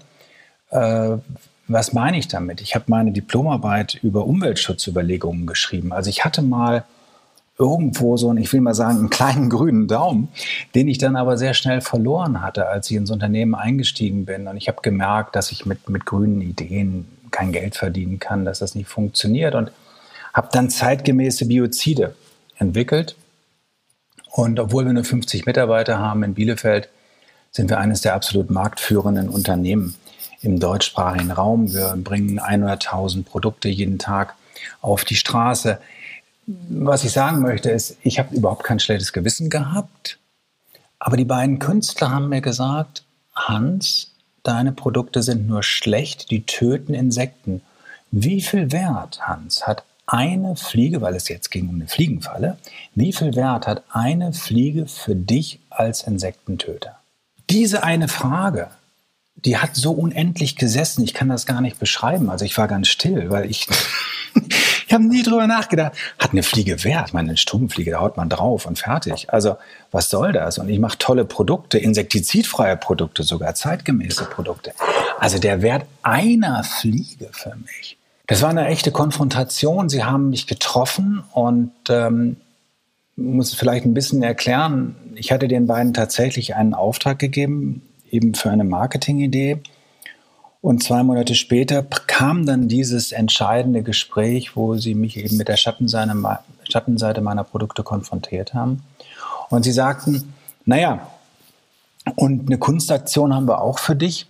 Äh, 0.70 1.16
was 1.68 1.92
meine 1.92 2.18
ich 2.18 2.28
damit? 2.28 2.60
Ich 2.60 2.74
habe 2.74 2.86
meine 2.88 3.12
Diplomarbeit 3.12 3.94
über 4.02 4.26
Umweltschutzüberlegungen 4.26 5.46
geschrieben. 5.46 5.92
Also 5.92 6.10
ich 6.10 6.24
hatte 6.24 6.42
mal 6.42 6.84
irgendwo 7.58 8.16
so, 8.16 8.34
ich 8.34 8.52
will 8.52 8.60
mal 8.60 8.74
sagen, 8.74 8.98
einen 8.98 9.10
kleinen 9.10 9.48
grünen 9.48 9.86
Daumen, 9.86 10.28
den 10.74 10.88
ich 10.88 10.98
dann 10.98 11.16
aber 11.16 11.36
sehr 11.36 11.54
schnell 11.54 11.80
verloren 11.80 12.40
hatte, 12.42 12.66
als 12.66 12.90
ich 12.90 12.96
ins 12.96 13.10
Unternehmen 13.10 13.54
eingestiegen 13.54 14.24
bin. 14.24 14.48
Und 14.48 14.56
ich 14.56 14.68
habe 14.68 14.80
gemerkt, 14.82 15.36
dass 15.36 15.52
ich 15.52 15.66
mit, 15.66 15.88
mit 15.88 16.06
grünen 16.06 16.40
Ideen 16.40 17.06
kein 17.30 17.52
Geld 17.52 17.76
verdienen 17.76 18.18
kann, 18.18 18.44
dass 18.44 18.58
das 18.58 18.74
nicht 18.74 18.88
funktioniert. 18.88 19.54
Und 19.54 19.70
habe 20.32 20.48
dann 20.52 20.70
zeitgemäße 20.70 21.46
Biozide 21.46 22.14
entwickelt. 22.56 23.16
Und 24.30 24.58
obwohl 24.58 24.86
wir 24.86 24.92
nur 24.92 25.04
50 25.04 25.46
Mitarbeiter 25.46 25.98
haben 25.98 26.22
in 26.22 26.34
Bielefeld, 26.34 26.88
sind 27.50 27.68
wir 27.68 27.78
eines 27.78 28.00
der 28.00 28.14
absolut 28.14 28.50
marktführenden 28.50 29.28
Unternehmen 29.28 29.94
im 30.40 30.58
deutschsprachigen 30.58 31.30
Raum. 31.30 31.72
Wir 31.72 31.94
bringen 31.96 32.40
100.000 32.40 33.24
Produkte 33.24 33.68
jeden 33.68 33.98
Tag 33.98 34.34
auf 34.80 35.04
die 35.04 35.16
Straße. 35.16 35.78
Was 36.46 37.04
ich 37.04 37.12
sagen 37.12 37.40
möchte 37.40 37.70
ist, 37.70 37.98
ich 38.02 38.18
habe 38.18 38.34
überhaupt 38.34 38.64
kein 38.64 38.80
schlechtes 38.80 39.12
Gewissen 39.12 39.50
gehabt, 39.50 40.18
aber 40.98 41.16
die 41.16 41.24
beiden 41.24 41.58
Künstler 41.58 42.10
haben 42.10 42.28
mir 42.28 42.40
gesagt, 42.40 43.04
Hans, 43.34 44.12
deine 44.42 44.72
Produkte 44.72 45.22
sind 45.22 45.46
nur 45.46 45.62
schlecht, 45.62 46.30
die 46.30 46.44
töten 46.44 46.94
Insekten. 46.94 47.62
Wie 48.10 48.42
viel 48.42 48.72
Wert, 48.72 49.20
Hans, 49.26 49.66
hat 49.66 49.84
eine 50.12 50.56
Fliege, 50.56 51.00
weil 51.00 51.16
es 51.16 51.28
jetzt 51.28 51.50
ging 51.50 51.68
um 51.70 51.76
eine 51.76 51.88
Fliegenfalle, 51.88 52.58
wie 52.94 53.14
viel 53.14 53.34
Wert 53.34 53.66
hat 53.66 53.82
eine 53.90 54.34
Fliege 54.34 54.86
für 54.86 55.16
dich 55.16 55.60
als 55.70 56.02
Insektentöter? 56.02 56.98
Diese 57.48 57.82
eine 57.82 58.08
Frage, 58.08 58.68
die 59.36 59.56
hat 59.56 59.74
so 59.74 59.92
unendlich 59.92 60.56
gesessen, 60.56 61.02
ich 61.02 61.14
kann 61.14 61.30
das 61.30 61.46
gar 61.46 61.62
nicht 61.62 61.78
beschreiben. 61.78 62.28
Also 62.28 62.44
ich 62.44 62.56
war 62.58 62.68
ganz 62.68 62.88
still, 62.88 63.30
weil 63.30 63.50
ich, 63.50 63.66
ich 64.86 64.92
habe 64.92 65.04
nie 65.04 65.22
drüber 65.22 65.46
nachgedacht. 65.46 65.92
Hat 66.18 66.32
eine 66.32 66.42
Fliege 66.42 66.84
Wert? 66.84 67.08
Ich 67.08 67.12
meine, 67.14 67.30
eine 67.30 67.38
Stubenfliege, 67.38 67.92
da 67.92 68.00
haut 68.00 68.18
man 68.18 68.28
drauf 68.28 68.66
und 68.66 68.78
fertig. 68.78 69.32
Also 69.32 69.56
was 69.92 70.10
soll 70.10 70.32
das? 70.32 70.58
Und 70.58 70.68
ich 70.68 70.78
mache 70.78 70.98
tolle 70.98 71.24
Produkte, 71.24 71.78
insektizidfreie 71.78 72.76
Produkte, 72.76 73.22
sogar 73.22 73.54
zeitgemäße 73.54 74.26
Produkte. 74.26 74.74
Also 75.18 75.38
der 75.38 75.62
Wert 75.62 75.86
einer 76.02 76.64
Fliege 76.64 77.30
für 77.32 77.56
mich 77.56 77.96
das 78.32 78.40
war 78.40 78.48
eine 78.48 78.66
echte 78.68 78.92
Konfrontation. 78.92 79.90
Sie 79.90 80.04
haben 80.04 80.30
mich 80.30 80.46
getroffen 80.46 81.22
und 81.32 81.70
ähm, 81.90 82.38
muss 83.14 83.52
vielleicht 83.52 83.84
ein 83.84 83.92
bisschen 83.92 84.22
erklären. 84.22 84.96
Ich 85.16 85.32
hatte 85.32 85.48
den 85.48 85.66
beiden 85.66 85.92
tatsächlich 85.92 86.54
einen 86.54 86.72
Auftrag 86.72 87.18
gegeben, 87.18 87.82
eben 88.10 88.34
für 88.34 88.50
eine 88.50 88.64
Marketingidee. 88.64 89.58
Und 90.62 90.82
zwei 90.82 91.02
Monate 91.02 91.34
später 91.34 91.82
kam 91.82 92.46
dann 92.46 92.68
dieses 92.68 93.12
entscheidende 93.12 93.82
Gespräch, 93.82 94.56
wo 94.56 94.78
sie 94.78 94.94
mich 94.94 95.18
eben 95.18 95.36
mit 95.36 95.48
der 95.48 95.58
Schattenseite 95.58 97.20
meiner 97.20 97.44
Produkte 97.44 97.82
konfrontiert 97.82 98.54
haben. 98.54 98.82
Und 99.50 99.64
sie 99.64 99.72
sagten, 99.72 100.32
naja, 100.64 101.06
und 102.16 102.46
eine 102.46 102.56
Kunstaktion 102.56 103.34
haben 103.34 103.46
wir 103.46 103.60
auch 103.60 103.78
für 103.78 103.94
dich. 103.94 104.26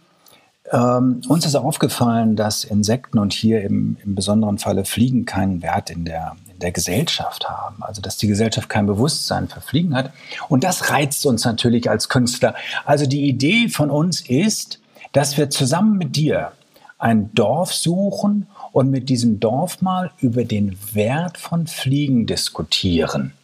Ähm, 0.73 1.21
uns 1.29 1.45
ist 1.45 1.55
aufgefallen, 1.55 2.35
dass 2.35 2.65
Insekten 2.65 3.19
und 3.19 3.35
hier 3.35 3.63
im, 3.63 3.99
im 4.05 4.15
besonderen 4.15 4.59
Falle 4.59 4.87
Fliegen 4.87 5.27
keinen 5.27 5.61
Wert 5.63 5.91
in 5.91 6.07
der, 6.07 6.37
in 6.51 6.59
der 6.61 6.73
Gesellschaft 6.73 7.49
haben. 7.49 7.83
Also 7.83 8.01
dass 8.01 8.17
die 8.17 8.27
Gesellschaft 8.27 8.71
kein 8.71 8.87
Bewusstsein 8.87 9.49
für 9.49 9.61
Fliegen 9.61 9.95
hat. 9.95 10.13
Und 10.49 10.65
das 10.65 10.91
reizt 10.91 11.27
uns 11.27 11.45
natürlich 11.45 11.91
als 11.91 12.09
Künstler. 12.09 12.55
Also 12.87 13.07
die 13.07 13.29
Idee 13.29 13.69
von 13.69 13.91
uns 13.91 14.23
ist, 14.23 14.81
dass 15.13 15.37
wir 15.37 15.51
zusammen 15.51 15.99
mit 15.99 16.17
dir 16.17 16.53
ein 16.99 17.35
Dorf 17.35 17.75
suchen 17.75 18.47
und 18.71 18.91
mit 18.91 19.11
diesem 19.11 19.41
Dorf 19.41 19.83
mal 19.83 20.13
über 20.21 20.45
den 20.45 20.79
Wert 20.93 21.37
von 21.37 21.67
Fliegen 21.67 22.27
diskutieren. 22.27 23.35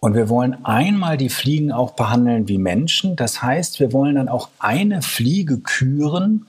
Und 0.00 0.14
wir 0.14 0.28
wollen 0.28 0.64
einmal 0.64 1.16
die 1.16 1.28
Fliegen 1.28 1.72
auch 1.72 1.92
behandeln 1.92 2.46
wie 2.46 2.58
Menschen. 2.58 3.16
Das 3.16 3.42
heißt, 3.42 3.80
wir 3.80 3.92
wollen 3.92 4.14
dann 4.14 4.28
auch 4.28 4.48
eine 4.60 5.02
Fliege 5.02 5.58
küren, 5.58 6.46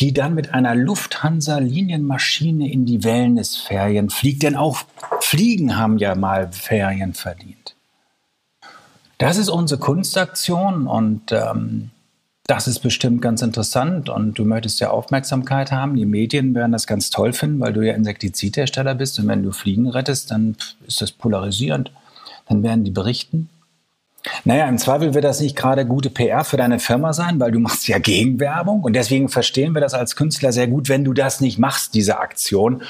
die 0.00 0.12
dann 0.12 0.34
mit 0.34 0.52
einer 0.52 0.74
Lufthansa-Linienmaschine 0.74 2.68
in 2.70 2.86
die 2.86 3.04
Wellnessferien 3.04 4.10
fliegt. 4.10 4.42
Denn 4.42 4.56
auch 4.56 4.78
Fliegen 5.20 5.76
haben 5.76 5.98
ja 5.98 6.16
mal 6.16 6.50
Ferien 6.50 7.14
verdient. 7.14 7.76
Das 9.18 9.36
ist 9.36 9.48
unsere 9.48 9.80
Kunstaktion 9.80 10.88
und 10.88 11.30
ähm, 11.30 11.90
das 12.48 12.66
ist 12.66 12.80
bestimmt 12.80 13.22
ganz 13.22 13.42
interessant 13.42 14.08
und 14.08 14.38
du 14.38 14.44
möchtest 14.44 14.80
ja 14.80 14.90
Aufmerksamkeit 14.90 15.70
haben. 15.70 15.94
Die 15.94 16.06
Medien 16.06 16.54
werden 16.54 16.72
das 16.72 16.86
ganz 16.86 17.10
toll 17.10 17.32
finden, 17.32 17.60
weil 17.60 17.72
du 17.72 17.82
ja 17.82 17.94
Insektizidhersteller 17.94 18.94
bist 18.94 19.20
und 19.20 19.28
wenn 19.28 19.42
du 19.42 19.52
Fliegen 19.52 19.88
rettest, 19.88 20.30
dann 20.32 20.56
ist 20.86 21.00
das 21.00 21.12
polarisierend 21.12 21.92
dann 22.48 22.62
werden 22.62 22.84
die 22.84 22.90
berichten. 22.90 23.48
Naja, 24.44 24.68
im 24.68 24.78
Zweifel 24.78 25.14
wird 25.14 25.24
das 25.24 25.40
nicht 25.40 25.56
gerade 25.56 25.86
gute 25.86 26.10
PR 26.10 26.44
für 26.44 26.56
deine 26.56 26.80
Firma 26.80 27.12
sein, 27.12 27.38
weil 27.38 27.52
du 27.52 27.60
machst 27.60 27.86
ja 27.86 27.98
Gegenwerbung 27.98 28.82
und 28.82 28.94
deswegen 28.94 29.28
verstehen 29.28 29.74
wir 29.74 29.80
das 29.80 29.94
als 29.94 30.16
Künstler 30.16 30.52
sehr 30.52 30.66
gut, 30.66 30.88
wenn 30.88 31.04
du 31.04 31.12
das 31.12 31.40
nicht 31.40 31.58
machst, 31.58 31.94
diese 31.94 32.18
Aktion. 32.18 32.82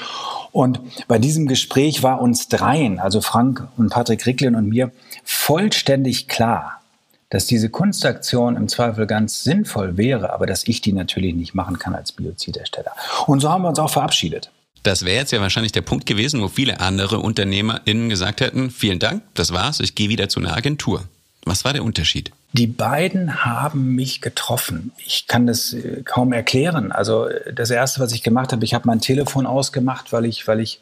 Und 0.51 0.81
bei 1.07 1.19
diesem 1.19 1.47
Gespräch 1.47 2.01
war 2.01 2.21
uns 2.21 2.47
dreien, 2.47 2.99
also 2.99 3.21
Frank 3.21 3.67
und 3.77 3.89
Patrick 3.91 4.25
Ricklin 4.25 4.55
und 4.55 4.69
mir, 4.69 4.91
vollständig 5.23 6.27
klar, 6.27 6.81
dass 7.29 7.45
diese 7.45 7.69
Kunstaktion 7.69 8.55
im 8.55 8.67
Zweifel 8.67 9.05
ganz 9.05 9.43
sinnvoll 9.43 9.97
wäre, 9.97 10.33
aber 10.33 10.47
dass 10.47 10.67
ich 10.67 10.81
die 10.81 10.93
natürlich 10.93 11.35
nicht 11.35 11.53
machen 11.53 11.77
kann 11.77 11.93
als 11.93 12.11
Biozidersteller. 12.11 12.91
Und 13.27 13.39
so 13.39 13.49
haben 13.49 13.61
wir 13.61 13.69
uns 13.69 13.79
auch 13.79 13.91
verabschiedet. 13.91 14.51
Das 14.83 15.05
wäre 15.05 15.17
jetzt 15.17 15.31
ja 15.31 15.41
wahrscheinlich 15.41 15.71
der 15.71 15.81
Punkt 15.81 16.05
gewesen, 16.05 16.41
wo 16.41 16.47
viele 16.47 16.79
andere 16.79 17.19
UnternehmerInnen 17.19 18.09
gesagt 18.09 18.41
hätten, 18.41 18.69
vielen 18.71 18.99
Dank, 18.99 19.23
das 19.33 19.51
war's, 19.51 19.79
ich 19.79 19.95
gehe 19.95 20.09
wieder 20.09 20.29
zu 20.29 20.39
einer 20.39 20.55
Agentur. 20.55 21.03
Was 21.45 21.65
war 21.65 21.73
der 21.73 21.83
Unterschied? 21.83 22.31
Die 22.53 22.67
beiden 22.67 23.45
haben 23.45 23.95
mich 23.95 24.21
getroffen. 24.21 24.91
Ich 25.05 25.27
kann 25.27 25.45
das 25.45 25.73
äh, 25.73 26.01
kaum 26.03 26.33
erklären. 26.33 26.91
Also 26.91 27.27
äh, 27.27 27.53
das 27.53 27.69
erste, 27.69 28.01
was 28.01 28.11
ich 28.11 28.23
gemacht 28.23 28.51
habe, 28.51 28.65
ich 28.65 28.73
habe 28.73 28.87
mein 28.87 29.01
Telefon 29.01 29.45
ausgemacht, 29.45 30.11
weil 30.11 30.25
ich, 30.25 30.47
weil 30.47 30.59
ich, 30.59 30.81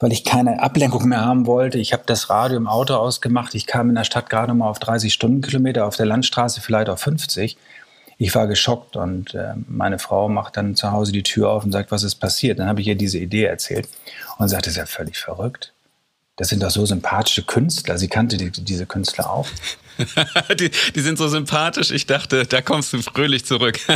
weil 0.00 0.12
ich 0.12 0.24
keine 0.24 0.60
Ablenkung 0.60 1.08
mehr 1.08 1.24
haben 1.24 1.46
wollte. 1.46 1.78
Ich 1.78 1.92
habe 1.92 2.02
das 2.06 2.30
Radio 2.30 2.56
im 2.56 2.66
Auto 2.66 2.94
ausgemacht. 2.94 3.54
Ich 3.54 3.66
kam 3.66 3.88
in 3.88 3.94
der 3.94 4.04
Stadt 4.04 4.28
gerade 4.28 4.54
mal 4.54 4.68
auf 4.68 4.80
30 4.80 5.12
Stundenkilometer, 5.12 5.86
auf 5.86 5.96
der 5.96 6.06
Landstraße 6.06 6.60
vielleicht 6.60 6.88
auf 6.88 7.00
50. 7.00 7.56
Ich 8.20 8.34
war 8.34 8.48
geschockt 8.48 8.96
und 8.96 9.34
äh, 9.34 9.54
meine 9.68 10.00
Frau 10.00 10.28
macht 10.28 10.56
dann 10.56 10.74
zu 10.74 10.90
Hause 10.90 11.12
die 11.12 11.22
Tür 11.22 11.50
auf 11.50 11.64
und 11.64 11.70
sagt, 11.70 11.92
was 11.92 12.02
ist 12.02 12.16
passiert? 12.16 12.58
Dann 12.58 12.66
habe 12.66 12.80
ich 12.80 12.88
ihr 12.88 12.96
diese 12.96 13.18
Idee 13.18 13.44
erzählt 13.44 13.88
und 14.38 14.48
sagte, 14.48 14.66
das 14.66 14.72
ist 14.72 14.78
ja 14.78 14.86
völlig 14.86 15.16
verrückt. 15.16 15.72
Das 16.34 16.48
sind 16.48 16.62
doch 16.62 16.70
so 16.70 16.84
sympathische 16.84 17.44
Künstler. 17.44 17.96
Sie 17.96 18.08
kannte 18.08 18.36
die, 18.36 18.50
diese 18.50 18.86
Künstler 18.86 19.30
auch. 19.30 19.46
die, 20.58 20.70
die, 20.94 21.00
sind 21.00 21.18
so 21.18 21.28
sympathisch. 21.28 21.90
Ich 21.90 22.06
dachte, 22.06 22.46
da 22.46 22.62
kommst 22.62 22.92
du 22.92 23.02
fröhlich 23.02 23.44
zurück. 23.44 23.78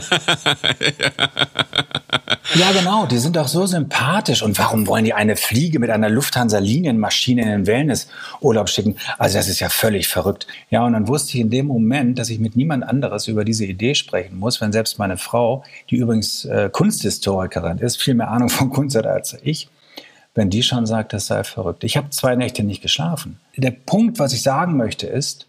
ja, 2.54 2.72
genau. 2.72 3.06
Die 3.06 3.18
sind 3.18 3.36
doch 3.36 3.48
so 3.48 3.66
sympathisch. 3.66 4.42
Und 4.42 4.58
warum 4.58 4.86
wollen 4.86 5.04
die 5.04 5.14
eine 5.14 5.36
Fliege 5.36 5.78
mit 5.78 5.90
einer 5.90 6.08
Lufthansa-Linienmaschine 6.08 7.42
in 7.42 7.48
den 7.48 7.66
Wellnessurlaub 7.66 8.68
schicken? 8.68 8.96
Also 9.18 9.38
das 9.38 9.48
ist 9.48 9.60
ja 9.60 9.68
völlig 9.68 10.08
verrückt. 10.08 10.46
Ja, 10.70 10.84
und 10.84 10.94
dann 10.94 11.08
wusste 11.08 11.36
ich 11.36 11.40
in 11.40 11.50
dem 11.50 11.66
Moment, 11.66 12.18
dass 12.18 12.30
ich 12.30 12.38
mit 12.38 12.56
niemand 12.56 12.84
anderes 12.84 13.28
über 13.28 13.44
diese 13.44 13.64
Idee 13.64 13.94
sprechen 13.94 14.38
muss, 14.38 14.60
wenn 14.60 14.72
selbst 14.72 14.98
meine 14.98 15.16
Frau, 15.16 15.64
die 15.90 15.96
übrigens 15.96 16.44
äh, 16.44 16.68
Kunsthistorikerin 16.72 17.78
ist, 17.78 18.00
viel 18.00 18.14
mehr 18.14 18.30
Ahnung 18.30 18.48
von 18.48 18.70
Kunst 18.70 18.96
hat 18.96 19.06
als 19.06 19.36
ich, 19.42 19.68
wenn 20.34 20.50
die 20.50 20.62
schon 20.62 20.86
sagt, 20.86 21.12
das 21.12 21.26
sei 21.26 21.44
verrückt. 21.44 21.84
Ich 21.84 21.96
habe 21.96 22.10
zwei 22.10 22.34
Nächte 22.36 22.62
nicht 22.62 22.82
geschlafen. 22.82 23.38
Der 23.56 23.70
Punkt, 23.70 24.18
was 24.18 24.32
ich 24.32 24.42
sagen 24.42 24.76
möchte, 24.76 25.06
ist, 25.06 25.46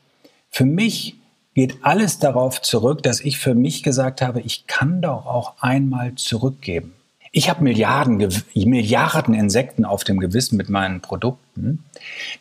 für 0.53 0.65
mich 0.65 1.15
geht 1.55 1.79
alles 1.81 2.19
darauf 2.19 2.61
zurück, 2.61 3.01
dass 3.01 3.21
ich 3.21 3.39
für 3.39 3.55
mich 3.55 3.81
gesagt 3.81 4.21
habe, 4.21 4.39
ich 4.41 4.67
kann 4.67 5.01
doch 5.01 5.25
auch 5.25 5.55
einmal 5.59 6.13
zurückgeben. 6.15 6.93
Ich 7.31 7.49
habe 7.49 7.63
Milliarden, 7.63 8.17
Milliarden 8.53 9.33
Insekten 9.33 9.83
auf 9.83 10.03
dem 10.03 10.19
Gewissen 10.19 10.55
mit 10.55 10.69
meinen 10.69 11.01
Produkten. 11.01 11.83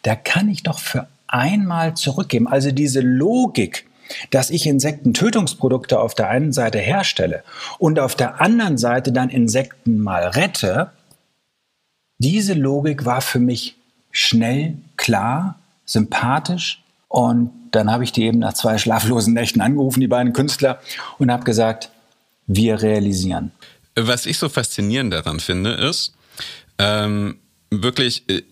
Da 0.03 0.15
kann 0.15 0.51
ich 0.51 0.63
doch 0.63 0.79
für 0.79 1.09
einmal 1.27 1.95
zurückgeben. 1.95 2.47
Also 2.47 2.71
diese 2.71 3.01
Logik, 3.01 3.87
dass 4.31 4.51
ich 4.51 4.67
Insektentötungsprodukte 4.67 5.99
auf 5.99 6.15
der 6.15 6.29
einen 6.29 6.53
Seite 6.53 6.79
herstelle 6.79 7.43
und 7.79 7.99
auf 7.99 8.15
der 8.15 8.43
anderen 8.43 8.77
Seite 8.77 9.13
dann 9.13 9.31
Insekten 9.31 9.99
mal 9.99 10.25
rette, 10.25 10.91
diese 12.19 12.53
Logik 12.53 13.07
war 13.07 13.23
für 13.23 13.39
mich 13.39 13.77
schnell, 14.11 14.77
klar, 14.99 15.59
sympathisch 15.87 16.83
und 17.13 17.51
dann 17.73 17.91
habe 17.91 18.05
ich 18.05 18.13
die 18.13 18.25
eben 18.25 18.39
nach 18.39 18.55
zwei 18.55 18.79
schlaflosen 18.79 19.35
Nächten 19.35 19.61
angerufen, 19.61 20.01
die 20.01 20.09
beiden 20.09 20.33
Künstler, 20.33 20.81
und 21.19 21.31
habe 21.31 21.45
gesagt, 21.45 21.91
wir 22.47 22.81
realisieren. 22.81 23.53
Was 23.95 24.25
ich 24.25 24.39
so 24.39 24.49
faszinierend 24.49 25.13
daran 25.13 25.39
finde, 25.39 25.73
ist 25.73 26.15
ähm, 26.79 27.37
wirklich 27.71 28.27
äh, 28.31 28.43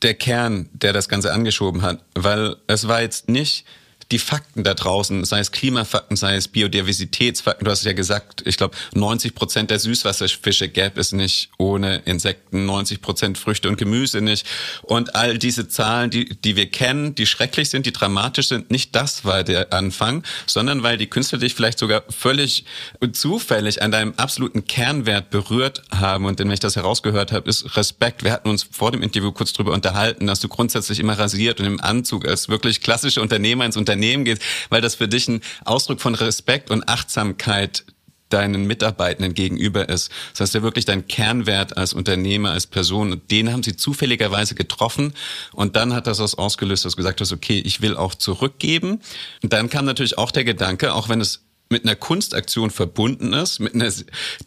der 0.00 0.14
Kern, 0.14 0.70
der 0.72 0.94
das 0.94 1.10
Ganze 1.10 1.30
angeschoben 1.34 1.82
hat, 1.82 2.02
weil 2.14 2.56
es 2.68 2.88
war 2.88 3.02
jetzt 3.02 3.28
nicht 3.28 3.66
die 4.10 4.18
Fakten 4.18 4.64
da 4.64 4.74
draußen, 4.74 5.24
sei 5.24 5.38
es 5.38 5.52
Klimafakten, 5.52 6.16
sei 6.16 6.34
es 6.34 6.48
Biodiversitätsfakten. 6.48 7.64
Du 7.64 7.70
hast 7.70 7.84
ja 7.84 7.92
gesagt, 7.92 8.42
ich 8.44 8.56
glaube, 8.56 8.76
90 8.94 9.34
Prozent 9.34 9.70
der 9.70 9.78
Süßwasserfische 9.78 10.68
gäbe 10.68 11.00
es 11.00 11.12
nicht 11.12 11.50
ohne 11.58 11.98
Insekten, 12.06 12.66
90 12.66 13.02
Prozent 13.02 13.38
Früchte 13.38 13.68
und 13.68 13.78
Gemüse 13.78 14.20
nicht. 14.20 14.46
Und 14.82 15.14
all 15.14 15.38
diese 15.38 15.68
Zahlen, 15.68 16.10
die, 16.10 16.24
die 16.24 16.56
wir 16.56 16.68
kennen, 16.70 17.14
die 17.14 17.26
schrecklich 17.26 17.70
sind, 17.70 17.86
die 17.86 17.92
dramatisch 17.92 18.48
sind, 18.48 18.70
nicht 18.70 18.96
das 18.96 19.24
war 19.24 19.44
der 19.44 19.72
Anfang, 19.72 20.24
sondern 20.46 20.82
weil 20.82 20.98
die 20.98 21.06
Künstler 21.06 21.38
dich 21.38 21.54
vielleicht 21.54 21.78
sogar 21.78 22.02
völlig 22.08 22.64
zufällig 23.12 23.80
an 23.82 23.92
deinem 23.92 24.14
absoluten 24.16 24.64
Kernwert 24.64 25.30
berührt 25.30 25.82
haben. 25.92 26.24
Und 26.24 26.40
wenn 26.40 26.50
ich 26.50 26.60
das 26.60 26.74
herausgehört 26.74 27.30
habe, 27.30 27.48
ist 27.48 27.76
Respekt. 27.76 28.24
Wir 28.24 28.32
hatten 28.32 28.48
uns 28.48 28.66
vor 28.68 28.90
dem 28.90 29.02
Interview 29.02 29.30
kurz 29.30 29.52
drüber 29.52 29.72
unterhalten, 29.72 30.26
dass 30.26 30.40
du 30.40 30.48
grundsätzlich 30.48 30.98
immer 30.98 31.16
rasiert 31.16 31.60
und 31.60 31.66
im 31.66 31.80
Anzug 31.80 32.26
als 32.26 32.48
wirklich 32.48 32.80
klassische 32.80 33.20
Unternehmer 33.20 33.64
ins 33.64 33.76
Unternehmen 33.76 33.99
Unternehmen 34.00 34.24
gehst, 34.24 34.42
weil 34.70 34.80
das 34.80 34.94
für 34.94 35.08
dich 35.08 35.28
ein 35.28 35.42
Ausdruck 35.64 36.00
von 36.00 36.14
Respekt 36.14 36.70
und 36.70 36.88
Achtsamkeit 36.88 37.84
deinen 38.30 38.66
Mitarbeitenden 38.66 39.34
gegenüber 39.34 39.88
ist. 39.88 40.10
Das 40.32 40.40
heißt 40.40 40.54
ja 40.54 40.62
wirklich 40.62 40.84
dein 40.84 41.08
Kernwert 41.08 41.76
als 41.76 41.92
Unternehmer, 41.92 42.52
als 42.52 42.66
Person. 42.66 43.12
Und 43.12 43.30
den 43.30 43.52
haben 43.52 43.64
sie 43.64 43.76
zufälligerweise 43.76 44.54
getroffen. 44.54 45.14
Und 45.52 45.74
dann 45.76 45.92
hat 45.92 46.06
das 46.06 46.20
was 46.20 46.36
ausgelöst, 46.36 46.84
dass 46.84 46.92
du 46.92 46.96
gesagt 46.96 47.20
hast, 47.20 47.32
okay, 47.32 47.60
ich 47.64 47.82
will 47.82 47.96
auch 47.96 48.14
zurückgeben. 48.14 49.00
Und 49.42 49.52
dann 49.52 49.68
kam 49.68 49.84
natürlich 49.84 50.16
auch 50.16 50.30
der 50.30 50.44
Gedanke, 50.44 50.94
auch 50.94 51.08
wenn 51.08 51.20
es 51.20 51.40
mit 51.70 51.84
einer 51.84 51.94
Kunstaktion 51.94 52.70
verbunden 52.70 53.32
ist, 53.32 53.60
mit 53.60 53.74
einer, 53.74 53.90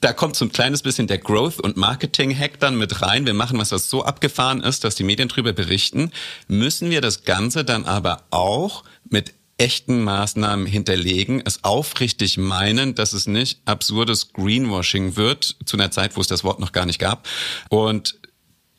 da 0.01 0.11
kommt 0.11 0.35
so 0.35 0.43
ein 0.43 0.51
kleines 0.51 0.81
bisschen 0.81 1.07
der 1.07 1.19
Growth- 1.19 1.61
und 1.61 1.77
Marketing-Hack 1.77 2.59
dann 2.59 2.77
mit 2.77 3.01
rein. 3.01 3.25
Wir 3.25 3.33
machen 3.33 3.57
was, 3.57 3.71
was 3.71 3.89
so 3.89 4.03
abgefahren 4.03 4.61
ist, 4.61 4.83
dass 4.83 4.95
die 4.95 5.05
Medien 5.05 5.29
drüber 5.29 5.53
berichten. 5.53 6.11
Müssen 6.49 6.89
wir 6.89 6.99
das 6.99 7.23
Ganze 7.23 7.63
dann 7.63 7.85
aber 7.85 8.23
auch 8.29 8.83
mit 9.09 9.33
echten 9.63 10.03
Maßnahmen 10.03 10.65
hinterlegen, 10.65 11.41
es 11.45 11.63
aufrichtig 11.63 12.37
meinen, 12.37 12.95
dass 12.95 13.13
es 13.13 13.27
nicht 13.27 13.61
absurdes 13.63 14.33
Greenwashing 14.33 15.15
wird, 15.15 15.55
zu 15.63 15.77
einer 15.77 15.89
Zeit, 15.89 16.17
wo 16.17 16.21
es 16.21 16.27
das 16.27 16.43
Wort 16.43 16.59
noch 16.59 16.73
gar 16.73 16.85
nicht 16.85 16.99
gab. 16.99 17.25
Und 17.69 18.19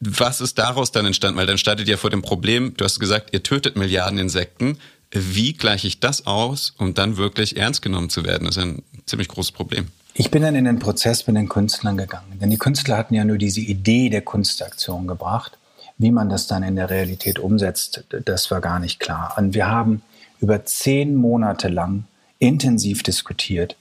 was 0.01 0.43
ist 0.43 0.59
daraus 0.59 0.93
dann 0.93 1.07
entstanden? 1.07 1.39
Weil 1.39 1.47
dann 1.47 1.57
startet 1.57 1.89
ihr 1.89 1.97
vor 1.97 2.11
dem 2.11 2.21
Problem, 2.21 2.75
du 2.77 2.85
hast 2.85 3.01
gesagt, 3.01 3.31
ihr 3.33 3.43
tötet 3.43 3.77
Milliarden 3.77 4.19
Insekten. 4.19 4.79
Wie 5.11 5.55
gleiche 5.55 5.87
ich 5.87 6.01
das 6.01 6.27
aus, 6.27 6.75
um 6.77 6.93
dann 6.93 7.17
wirklich 7.17 7.57
ernst 7.57 7.81
genommen 7.81 8.11
zu 8.11 8.23
werden? 8.27 8.45
Das 8.45 8.59
ist 8.59 8.63
ein 8.63 8.83
ziemlich 9.07 9.29
großes 9.29 9.53
Problem. 9.53 9.87
Ich 10.13 10.31
bin 10.31 10.43
dann 10.43 10.55
in 10.55 10.67
den 10.67 10.81
Prozess 10.81 11.27
mit 11.27 11.35
den 11.37 11.49
Künstlern 11.49 11.97
gegangen. 11.97 12.39
Denn 12.39 12.51
die 12.51 12.59
Künstler 12.59 12.99
hatten 12.99 13.15
ja 13.15 13.25
nur 13.25 13.39
diese 13.39 13.63
Idee 13.63 14.11
der 14.11 14.21
Kunstaktion 14.21 15.07
gebracht. 15.07 15.57
Wie 15.97 16.11
man 16.11 16.29
das 16.29 16.47
dann 16.47 16.63
in 16.63 16.77
der 16.77 16.91
Realität 16.91 17.39
umsetzt, 17.39 18.05
das 18.27 18.51
war 18.51 18.61
gar 18.61 18.81
nicht 18.81 19.01
klar. 19.01 19.33
Und 19.39 19.55
wir 19.55 19.67
haben 19.67 20.03
über 20.41 20.65
zehn 20.65 21.15
Monate 21.15 21.69
lang 21.69 22.05
intensiv 22.39 23.03
diskutiert. 23.03 23.77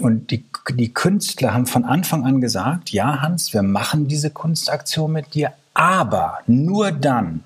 Und 0.00 0.30
die, 0.30 0.44
die 0.74 0.92
Künstler 0.92 1.54
haben 1.54 1.66
von 1.66 1.84
Anfang 1.84 2.24
an 2.24 2.40
gesagt, 2.40 2.90
ja 2.90 3.22
Hans, 3.22 3.54
wir 3.54 3.62
machen 3.62 4.08
diese 4.08 4.30
Kunstaktion 4.30 5.12
mit 5.12 5.34
dir, 5.34 5.52
aber 5.74 6.38
nur 6.46 6.90
dann, 6.90 7.44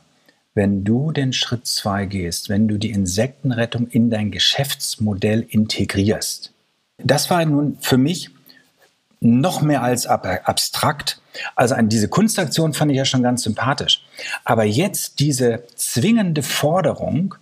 wenn 0.54 0.84
du 0.84 1.12
den 1.12 1.32
Schritt 1.32 1.66
zwei 1.66 2.06
gehst, 2.06 2.48
wenn 2.48 2.66
du 2.66 2.78
die 2.78 2.90
Insektenrettung 2.90 3.88
in 3.88 4.10
dein 4.10 4.30
Geschäftsmodell 4.30 5.46
integrierst. 5.48 6.52
Das 6.98 7.30
war 7.30 7.44
nun 7.44 7.76
für 7.80 7.98
mich 7.98 8.30
noch 9.20 9.60
mehr 9.60 9.82
als 9.82 10.06
abstrakt. 10.06 11.20
Also 11.54 11.74
an 11.74 11.88
diese 11.88 12.08
Kunstaktion 12.08 12.72
fand 12.72 12.90
ich 12.90 12.96
ja 12.96 13.04
schon 13.04 13.22
ganz 13.22 13.42
sympathisch. 13.42 14.04
Aber 14.44 14.64
jetzt 14.64 15.20
diese 15.20 15.64
zwingende 15.76 16.42
Forderung, 16.42 17.34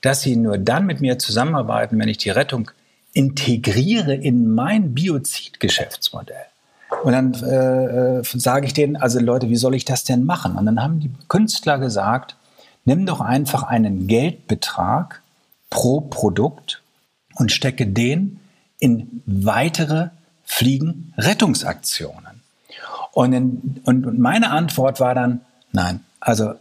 dass 0.00 0.22
sie 0.22 0.36
nur 0.36 0.58
dann 0.58 0.86
mit 0.86 1.00
mir 1.00 1.18
zusammenarbeiten, 1.18 1.98
wenn 1.98 2.08
ich 2.08 2.18
die 2.18 2.30
Rettung 2.30 2.70
integriere 3.12 4.14
in 4.14 4.54
mein 4.54 4.94
Biozid-Geschäftsmodell. 4.94 6.46
Und 7.02 7.12
dann 7.12 7.34
äh, 7.34 8.18
äh, 8.18 8.22
sage 8.24 8.66
ich 8.66 8.72
denen, 8.72 8.96
also 8.96 9.20
Leute, 9.20 9.48
wie 9.48 9.56
soll 9.56 9.74
ich 9.74 9.84
das 9.84 10.04
denn 10.04 10.24
machen? 10.24 10.56
Und 10.56 10.66
dann 10.66 10.82
haben 10.82 11.00
die 11.00 11.10
Künstler 11.28 11.78
gesagt, 11.78 12.36
nimm 12.84 13.06
doch 13.06 13.20
einfach 13.20 13.62
einen 13.62 14.06
Geldbetrag 14.06 15.22
pro 15.70 16.00
Produkt 16.00 16.82
und 17.36 17.52
stecke 17.52 17.86
den 17.86 18.40
in 18.78 19.22
weitere 19.26 20.08
Fliegenrettungsaktionen. 20.44 22.42
Und, 23.12 23.32
in, 23.32 23.80
und 23.84 24.18
meine 24.18 24.50
Antwort 24.50 25.00
war 25.00 25.14
dann, 25.14 25.40
nein, 25.72 26.00
also 26.20 26.54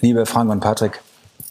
liebe 0.00 0.26
Frank 0.26 0.50
und 0.50 0.60
Patrick, 0.60 1.00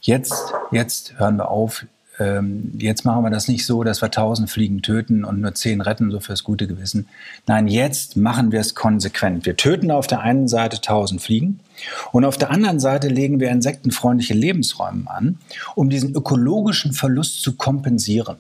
jetzt, 0.02 0.54
jetzt 0.72 1.20
hören 1.20 1.38
wir 1.38 1.50
auf. 1.50 1.86
Ähm, 2.20 2.74
jetzt 2.78 3.06
machen 3.06 3.24
wir 3.24 3.30
das 3.30 3.48
nicht 3.48 3.66
so, 3.66 3.84
dass 3.84 4.02
wir 4.02 4.12
tausend 4.12 4.50
Fliegen 4.50 4.82
töten 4.82 5.24
und 5.24 5.40
nur 5.40 5.56
zehn 5.56 5.80
retten, 5.80 6.12
so 6.12 6.20
fürs 6.20 6.44
gute 6.44 6.68
Gewissen. 6.68 7.08
Nein, 7.48 7.68
jetzt 7.68 8.18
machen 8.18 8.52
wir 8.52 8.60
es 8.60 8.76
konsequent. 8.76 9.46
Wir 9.46 9.56
töten 9.56 9.90
auf 9.90 10.06
der 10.06 10.20
einen 10.20 10.50
Seite 10.50 10.82
tausend 10.82 11.22
Fliegen 11.22 11.62
und 12.12 12.26
auf 12.26 12.38
der 12.38 12.52
anderen 12.52 12.80
Seite 12.80 13.08
legen 13.08 13.40
wir 13.40 13.50
insektenfreundliche 13.50 14.34
Lebensräume 14.34 15.10
an, 15.10 15.38
um 15.76 15.90
diesen 15.90 16.14
ökologischen 16.14 16.92
Verlust 16.92 17.42
zu 17.42 17.56
kompensieren. 17.56 18.38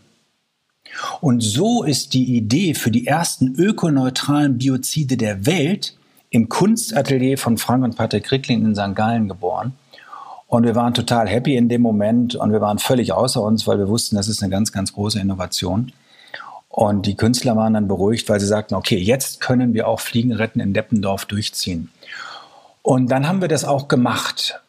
Und 1.21 1.41
so 1.41 1.83
ist 1.83 2.13
die 2.13 2.35
Idee 2.35 2.73
für 2.73 2.91
die 2.91 3.07
ersten 3.07 3.55
ökoneutralen 3.55 4.57
Biozide 4.57 5.17
der 5.17 5.45
Welt 5.45 5.95
im 6.31 6.49
Kunstatelier 6.49 7.37
von 7.37 7.57
Frank 7.57 7.83
und 7.83 7.95
Patrick 7.95 8.31
Ricklin 8.31 8.65
in 8.65 8.75
St. 8.75 8.95
Gallen 8.95 9.27
geboren. 9.27 9.73
Und 10.49 10.63
wir 10.63 10.73
waren 10.73 10.95
total 10.95 11.29
happy 11.29 11.55
in 11.55 11.69
dem 11.69 11.83
Moment 11.83 12.33
und 12.33 12.51
wir 12.51 12.59
waren 12.59 12.79
völlig 12.79 13.13
außer 13.13 13.39
uns, 13.39 13.67
weil 13.67 13.77
wir 13.77 13.87
wussten, 13.87 14.15
das 14.15 14.27
ist 14.27 14.41
eine 14.41 14.49
ganz, 14.49 14.71
ganz 14.71 14.91
große 14.93 15.19
Innovation. 15.19 15.91
Und 16.69 17.05
die 17.05 17.15
Künstler 17.15 17.55
waren 17.55 17.75
dann 17.75 17.87
beruhigt, 17.87 18.27
weil 18.29 18.39
sie 18.39 18.47
sagten, 18.47 18.73
okay, 18.73 18.97
jetzt 18.97 19.41
können 19.41 19.75
wir 19.75 19.87
auch 19.87 19.99
Fliegen 19.99 20.33
retten 20.33 20.59
in 20.59 20.73
Deppendorf 20.73 21.25
durchziehen. 21.25 21.91
Und 22.81 23.11
dann 23.11 23.27
haben 23.27 23.41
wir 23.41 23.47
das 23.47 23.63
auch 23.63 23.87
gemacht. 23.87 24.59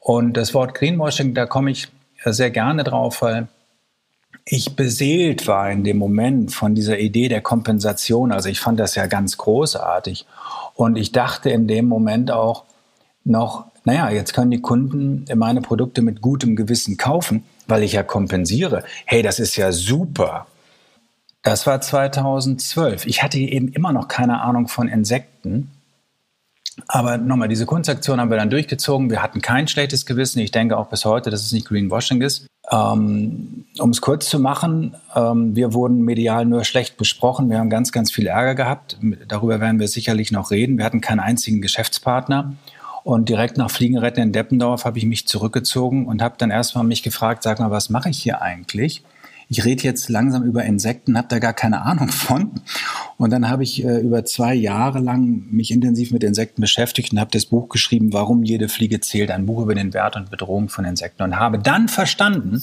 Und 0.00 0.36
das 0.36 0.54
Wort 0.54 0.74
Greenwashing, 0.74 1.34
da 1.34 1.46
komme 1.46 1.70
ich 1.70 1.86
sehr 2.24 2.50
gerne 2.50 2.82
drauf, 2.82 3.22
weil 3.22 3.46
ich 4.44 4.74
beseelt 4.74 5.46
war 5.46 5.70
in 5.70 5.84
dem 5.84 5.98
Moment 5.98 6.52
von 6.52 6.74
dieser 6.74 6.98
Idee 6.98 7.28
der 7.28 7.42
Kompensation. 7.42 8.32
Also 8.32 8.48
ich 8.48 8.58
fand 8.58 8.80
das 8.80 8.96
ja 8.96 9.06
ganz 9.06 9.36
großartig. 9.36 10.26
Und 10.74 10.96
ich 10.96 11.12
dachte 11.12 11.50
in 11.50 11.68
dem 11.68 11.86
Moment 11.86 12.32
auch 12.32 12.64
noch, 13.22 13.66
naja, 13.88 14.10
jetzt 14.10 14.34
können 14.34 14.50
die 14.50 14.60
Kunden 14.60 15.24
meine 15.34 15.62
Produkte 15.62 16.02
mit 16.02 16.20
gutem 16.20 16.56
Gewissen 16.56 16.98
kaufen, 16.98 17.44
weil 17.68 17.82
ich 17.82 17.94
ja 17.94 18.02
kompensiere. 18.02 18.84
Hey, 19.06 19.22
das 19.22 19.38
ist 19.38 19.56
ja 19.56 19.72
super. 19.72 20.46
Das 21.42 21.66
war 21.66 21.80
2012. 21.80 23.06
Ich 23.06 23.22
hatte 23.22 23.38
eben 23.38 23.68
immer 23.68 23.94
noch 23.94 24.06
keine 24.06 24.42
Ahnung 24.42 24.68
von 24.68 24.88
Insekten. 24.88 25.70
Aber 26.86 27.16
nochmal, 27.16 27.48
diese 27.48 27.64
Kunstaktion 27.64 28.20
haben 28.20 28.28
wir 28.28 28.36
dann 28.36 28.50
durchgezogen. 28.50 29.08
Wir 29.08 29.22
hatten 29.22 29.40
kein 29.40 29.66
schlechtes 29.68 30.04
Gewissen. 30.04 30.40
Ich 30.40 30.50
denke 30.50 30.76
auch 30.76 30.88
bis 30.88 31.06
heute, 31.06 31.30
dass 31.30 31.42
es 31.42 31.52
nicht 31.52 31.66
Greenwashing 31.66 32.20
ist. 32.20 32.46
Ähm, 32.70 33.64
um 33.78 33.88
es 33.88 34.02
kurz 34.02 34.28
zu 34.28 34.38
machen, 34.38 34.96
ähm, 35.16 35.56
wir 35.56 35.72
wurden 35.72 36.02
medial 36.02 36.44
nur 36.44 36.64
schlecht 36.64 36.98
besprochen. 36.98 37.48
Wir 37.48 37.58
haben 37.58 37.70
ganz, 37.70 37.90
ganz 37.90 38.12
viel 38.12 38.26
Ärger 38.26 38.54
gehabt. 38.54 38.98
Darüber 39.26 39.62
werden 39.62 39.80
wir 39.80 39.88
sicherlich 39.88 40.30
noch 40.30 40.50
reden. 40.50 40.76
Wir 40.76 40.84
hatten 40.84 41.00
keinen 41.00 41.20
einzigen 41.20 41.62
Geschäftspartner. 41.62 42.52
Und 43.08 43.30
direkt 43.30 43.56
nach 43.56 43.70
Fliegenretten 43.70 44.22
in 44.22 44.32
Deppendorf 44.32 44.84
habe 44.84 44.98
ich 44.98 45.06
mich 45.06 45.26
zurückgezogen 45.26 46.04
und 46.04 46.20
habe 46.20 46.34
dann 46.36 46.50
erstmal 46.50 46.84
mich 46.84 47.02
gefragt, 47.02 47.42
sag 47.42 47.58
mal, 47.58 47.70
was 47.70 47.88
mache 47.88 48.10
ich 48.10 48.18
hier 48.18 48.42
eigentlich? 48.42 49.02
ich 49.48 49.64
rede 49.64 49.82
jetzt 49.84 50.10
langsam 50.10 50.42
über 50.42 50.64
Insekten, 50.64 51.16
habe 51.16 51.28
da 51.28 51.38
gar 51.38 51.54
keine 51.54 51.80
Ahnung 51.80 52.08
von. 52.08 52.50
Und 53.16 53.30
dann 53.30 53.48
habe 53.48 53.62
ich 53.62 53.82
äh, 53.82 53.98
über 54.00 54.26
zwei 54.26 54.54
Jahre 54.54 54.98
lang 54.98 55.46
mich 55.50 55.70
intensiv 55.70 56.10
mit 56.10 56.22
Insekten 56.22 56.60
beschäftigt 56.60 57.12
und 57.12 57.18
habe 57.18 57.30
das 57.30 57.46
Buch 57.46 57.70
geschrieben, 57.70 58.12
Warum 58.12 58.42
jede 58.42 58.68
Fliege 58.68 59.00
zählt, 59.00 59.30
ein 59.30 59.46
Buch 59.46 59.62
über 59.62 59.74
den 59.74 59.94
Wert 59.94 60.16
und 60.16 60.30
Bedrohung 60.30 60.68
von 60.68 60.84
Insekten 60.84 61.22
und 61.22 61.38
habe 61.38 61.58
dann 61.58 61.88
verstanden, 61.88 62.62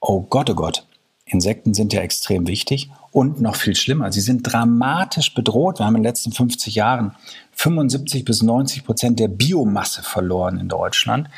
oh 0.00 0.20
Gott, 0.20 0.48
oh 0.48 0.54
Gott, 0.54 0.86
Insekten 1.24 1.74
sind 1.74 1.92
ja 1.92 2.02
extrem 2.02 2.46
wichtig 2.46 2.88
und 3.16 3.40
noch 3.40 3.56
viel 3.56 3.74
schlimmer, 3.74 4.12
sie 4.12 4.20
sind 4.20 4.42
dramatisch 4.42 5.32
bedroht. 5.32 5.78
Wir 5.78 5.86
haben 5.86 5.96
in 5.96 6.02
den 6.02 6.08
letzten 6.10 6.32
50 6.32 6.74
Jahren 6.74 7.14
75 7.52 8.26
bis 8.26 8.42
90 8.42 8.84
Prozent 8.84 9.18
der 9.18 9.28
Biomasse 9.28 10.02
verloren 10.02 10.60
in 10.60 10.68
Deutschland 10.68 11.30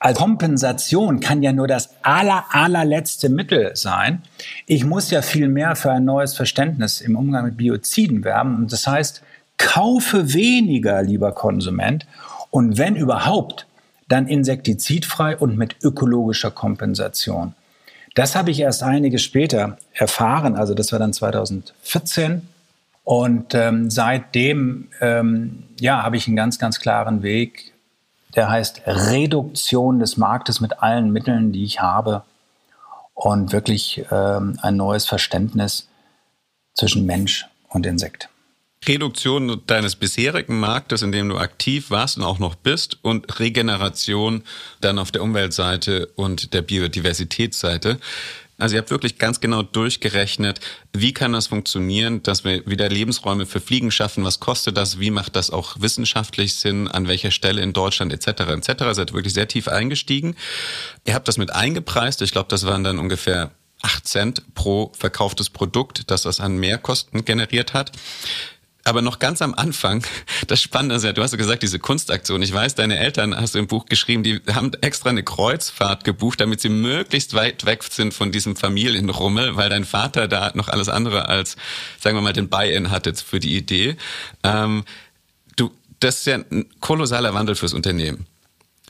als 0.00 0.18
Kompensation 0.18 1.20
kann 1.20 1.42
ja 1.42 1.54
nur 1.54 1.66
das 1.66 1.94
aller, 2.02 2.44
allerletzte 2.50 3.30
Mittel 3.30 3.74
sein. 3.74 4.20
Ich 4.66 4.84
muss 4.84 5.10
ja 5.10 5.22
viel 5.22 5.48
mehr 5.48 5.76
für 5.76 5.92
ein 5.92 6.04
neues 6.04 6.34
Verständnis 6.34 7.00
im 7.00 7.16
Umgang 7.16 7.46
mit 7.46 7.56
Bioziden 7.56 8.22
werben. 8.22 8.56
Und 8.56 8.70
das 8.70 8.86
heißt, 8.86 9.22
kaufe 9.56 10.34
weniger, 10.34 11.02
lieber 11.02 11.32
Konsument. 11.32 12.06
Und 12.50 12.76
wenn 12.76 12.96
überhaupt, 12.96 13.66
dann 14.06 14.28
insektizidfrei 14.28 15.38
und 15.38 15.56
mit 15.56 15.76
ökologischer 15.82 16.50
Kompensation. 16.50 17.54
Das 18.14 18.36
habe 18.36 18.50
ich 18.50 18.60
erst 18.60 18.82
einige 18.82 19.18
später 19.18 19.76
erfahren, 19.92 20.56
also 20.56 20.74
das 20.74 20.92
war 20.92 20.98
dann 20.98 21.12
2014. 21.12 22.48
Und 23.02 23.54
ähm, 23.54 23.90
seitdem 23.90 24.88
ähm, 25.00 25.64
ja, 25.78 26.02
habe 26.02 26.16
ich 26.16 26.26
einen 26.26 26.36
ganz, 26.36 26.58
ganz 26.58 26.80
klaren 26.80 27.22
Weg 27.22 27.74
der 28.34 28.48
heißt 28.50 28.82
Reduktion 28.86 30.00
des 30.00 30.16
Marktes 30.16 30.60
mit 30.60 30.82
allen 30.82 31.10
Mitteln, 31.10 31.52
die 31.52 31.64
ich 31.64 31.80
habe 31.80 32.22
und 33.14 33.52
wirklich 33.52 34.04
ähm, 34.10 34.58
ein 34.60 34.76
neues 34.76 35.06
Verständnis 35.06 35.88
zwischen 36.74 37.06
Mensch 37.06 37.46
und 37.68 37.86
Insekt. 37.86 38.28
Reduktion 38.86 39.62
deines 39.66 39.96
bisherigen 39.96 40.58
Marktes, 40.58 41.02
in 41.02 41.12
dem 41.12 41.28
du 41.28 41.36
aktiv 41.36 41.90
warst 41.90 42.16
und 42.16 42.24
auch 42.24 42.38
noch 42.38 42.54
bist, 42.54 42.98
und 43.02 43.38
Regeneration 43.38 44.42
dann 44.80 44.98
auf 44.98 45.12
der 45.12 45.22
Umweltseite 45.22 46.06
und 46.16 46.54
der 46.54 46.62
Biodiversitätsseite. 46.62 47.98
Also 48.56 48.76
ihr 48.76 48.80
habt 48.80 48.90
wirklich 48.90 49.18
ganz 49.18 49.40
genau 49.40 49.62
durchgerechnet, 49.62 50.60
wie 50.92 51.12
kann 51.12 51.32
das 51.32 51.48
funktionieren, 51.48 52.22
dass 52.22 52.44
wir 52.44 52.64
wieder 52.66 52.88
Lebensräume 52.88 53.46
für 53.46 53.60
Fliegen 53.60 53.90
schaffen, 53.90 54.22
was 54.22 54.38
kostet 54.38 54.76
das, 54.76 55.00
wie 55.00 55.10
macht 55.10 55.34
das 55.34 55.50
auch 55.50 55.76
wissenschaftlich 55.80 56.54
Sinn, 56.54 56.86
an 56.86 57.08
welcher 57.08 57.32
Stelle 57.32 57.62
in 57.62 57.72
Deutschland 57.72 58.12
etc. 58.12 58.42
etc. 58.52 58.84
Seid 58.92 59.12
wirklich 59.12 59.34
sehr 59.34 59.48
tief 59.48 59.66
eingestiegen. 59.66 60.36
Ihr 61.04 61.14
habt 61.14 61.26
das 61.26 61.36
mit 61.36 61.52
eingepreist, 61.52 62.22
ich 62.22 62.30
glaube, 62.30 62.48
das 62.48 62.64
waren 62.64 62.84
dann 62.84 63.00
ungefähr 63.00 63.50
8 63.82 64.06
Cent 64.06 64.54
pro 64.54 64.92
verkauftes 64.96 65.50
Produkt, 65.50 66.10
das 66.10 66.22
das 66.22 66.40
an 66.40 66.56
Mehrkosten 66.56 67.24
generiert 67.24 67.74
hat. 67.74 67.92
Aber 68.86 69.00
noch 69.00 69.18
ganz 69.18 69.40
am 69.40 69.54
Anfang, 69.54 70.04
das 70.46 70.60
Spannende 70.60 70.96
ist 70.96 71.04
ja, 71.04 71.14
du 71.14 71.22
hast 71.22 71.32
ja 71.32 71.38
gesagt, 71.38 71.62
diese 71.62 71.78
Kunstaktion. 71.78 72.42
Ich 72.42 72.52
weiß, 72.52 72.74
deine 72.74 72.98
Eltern, 72.98 73.34
hast 73.34 73.54
du 73.54 73.58
im 73.58 73.66
Buch 73.66 73.86
geschrieben, 73.86 74.22
die 74.22 74.42
haben 74.52 74.72
extra 74.82 75.08
eine 75.08 75.22
Kreuzfahrt 75.22 76.04
gebucht, 76.04 76.40
damit 76.40 76.60
sie 76.60 76.68
möglichst 76.68 77.32
weit 77.32 77.64
weg 77.64 77.82
sind 77.82 78.12
von 78.12 78.30
diesem 78.30 78.56
Familienrummel, 78.56 79.56
weil 79.56 79.70
dein 79.70 79.86
Vater 79.86 80.28
da 80.28 80.52
noch 80.54 80.68
alles 80.68 80.90
andere 80.90 81.30
als, 81.30 81.56
sagen 81.98 82.16
wir 82.16 82.20
mal, 82.20 82.34
den 82.34 82.50
Buy-in 82.50 82.90
hatte 82.90 83.14
für 83.14 83.40
die 83.40 83.56
Idee. 83.56 83.96
Ähm, 84.42 84.84
du, 85.56 85.70
das 86.00 86.18
ist 86.18 86.26
ja 86.26 86.34
ein 86.34 86.66
kolossaler 86.80 87.32
Wandel 87.32 87.54
fürs 87.54 87.72
Unternehmen. 87.72 88.26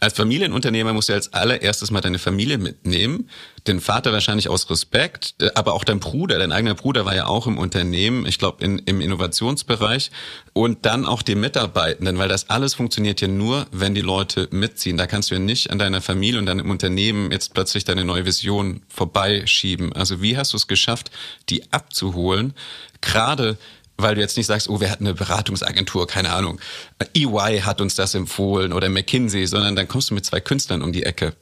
Als 0.05 0.13
Familienunternehmer 0.13 0.93
musst 0.93 1.09
du 1.09 1.15
als 1.15 1.33
allererstes 1.33 1.91
mal 1.91 2.03
deine 2.03 2.19
Familie 2.19 2.59
mitnehmen. 2.59 3.31
Den 3.67 3.81
Vater 3.81 4.13
wahrscheinlich 4.13 4.51
aus 4.51 4.69
Respekt, 4.69 5.35
aber 5.55 5.73
auch 5.73 5.83
dein 5.83 5.99
Bruder, 5.99 6.39
dein 6.39 6.53
eigener 6.53 6.75
Bruder 6.75 7.07
war 7.07 7.17
ja 7.17 7.27
auch 7.27 7.47
im 7.47 7.57
Unternehmen, 7.57 8.27
ich 8.27 8.39
glaube 8.39 8.63
in, 8.63 8.81
im 8.81 9.01
Innovationsbereich. 9.01 10.11
Und 10.53 10.85
dann 10.85 11.07
auch 11.07 11.23
die 11.23 11.37
Mitarbeitenden, 11.37 12.19
weil 12.19 12.29
das 12.29 12.51
alles 12.51 12.75
funktioniert 12.75 13.23
ja 13.23 13.29
nur, 13.29 13.67
wenn 13.73 13.95
die 13.95 14.03
Leute 14.03 14.47
mitziehen. 14.51 14.99
Da 14.99 15.07
kannst 15.07 15.31
du 15.31 15.37
ja 15.37 15.41
nicht 15.41 15.71
an 15.71 15.79
deiner 15.79 16.03
Familie 16.03 16.39
und 16.39 16.45
deinem 16.45 16.71
Unternehmen 16.71 17.31
jetzt 17.33 17.55
plötzlich 17.55 17.85
deine 17.87 18.05
neue 18.05 18.27
Vision 18.27 18.83
vorbeischieben. 18.89 19.95
Also 19.95 20.21
wie 20.21 20.37
hast 20.37 20.53
du 20.53 20.59
es 20.59 20.67
geschafft, 20.67 21.11
die 21.49 21.73
abzuholen? 21.73 22.53
Gerade 23.01 23.57
weil 23.97 24.15
du 24.15 24.21
jetzt 24.21 24.37
nicht 24.37 24.47
sagst, 24.47 24.69
oh, 24.69 24.81
wir 24.81 24.91
hatten 24.91 25.07
eine 25.07 25.15
Beratungsagentur, 25.15 26.07
keine 26.07 26.33
Ahnung, 26.33 26.61
EY 27.15 27.61
hat 27.61 27.81
uns 27.81 27.95
das 27.95 28.15
empfohlen 28.15 28.73
oder 28.73 28.89
McKinsey, 28.89 29.47
sondern 29.47 29.77
dann 29.77 29.89
kommst 29.89 30.11
du 30.11 30.15
mit 30.15 30.25
zwei 30.25 30.41
Künstlern 30.41 30.83
um 30.83 30.93
die 30.93 31.05
Ecke. 31.05 31.35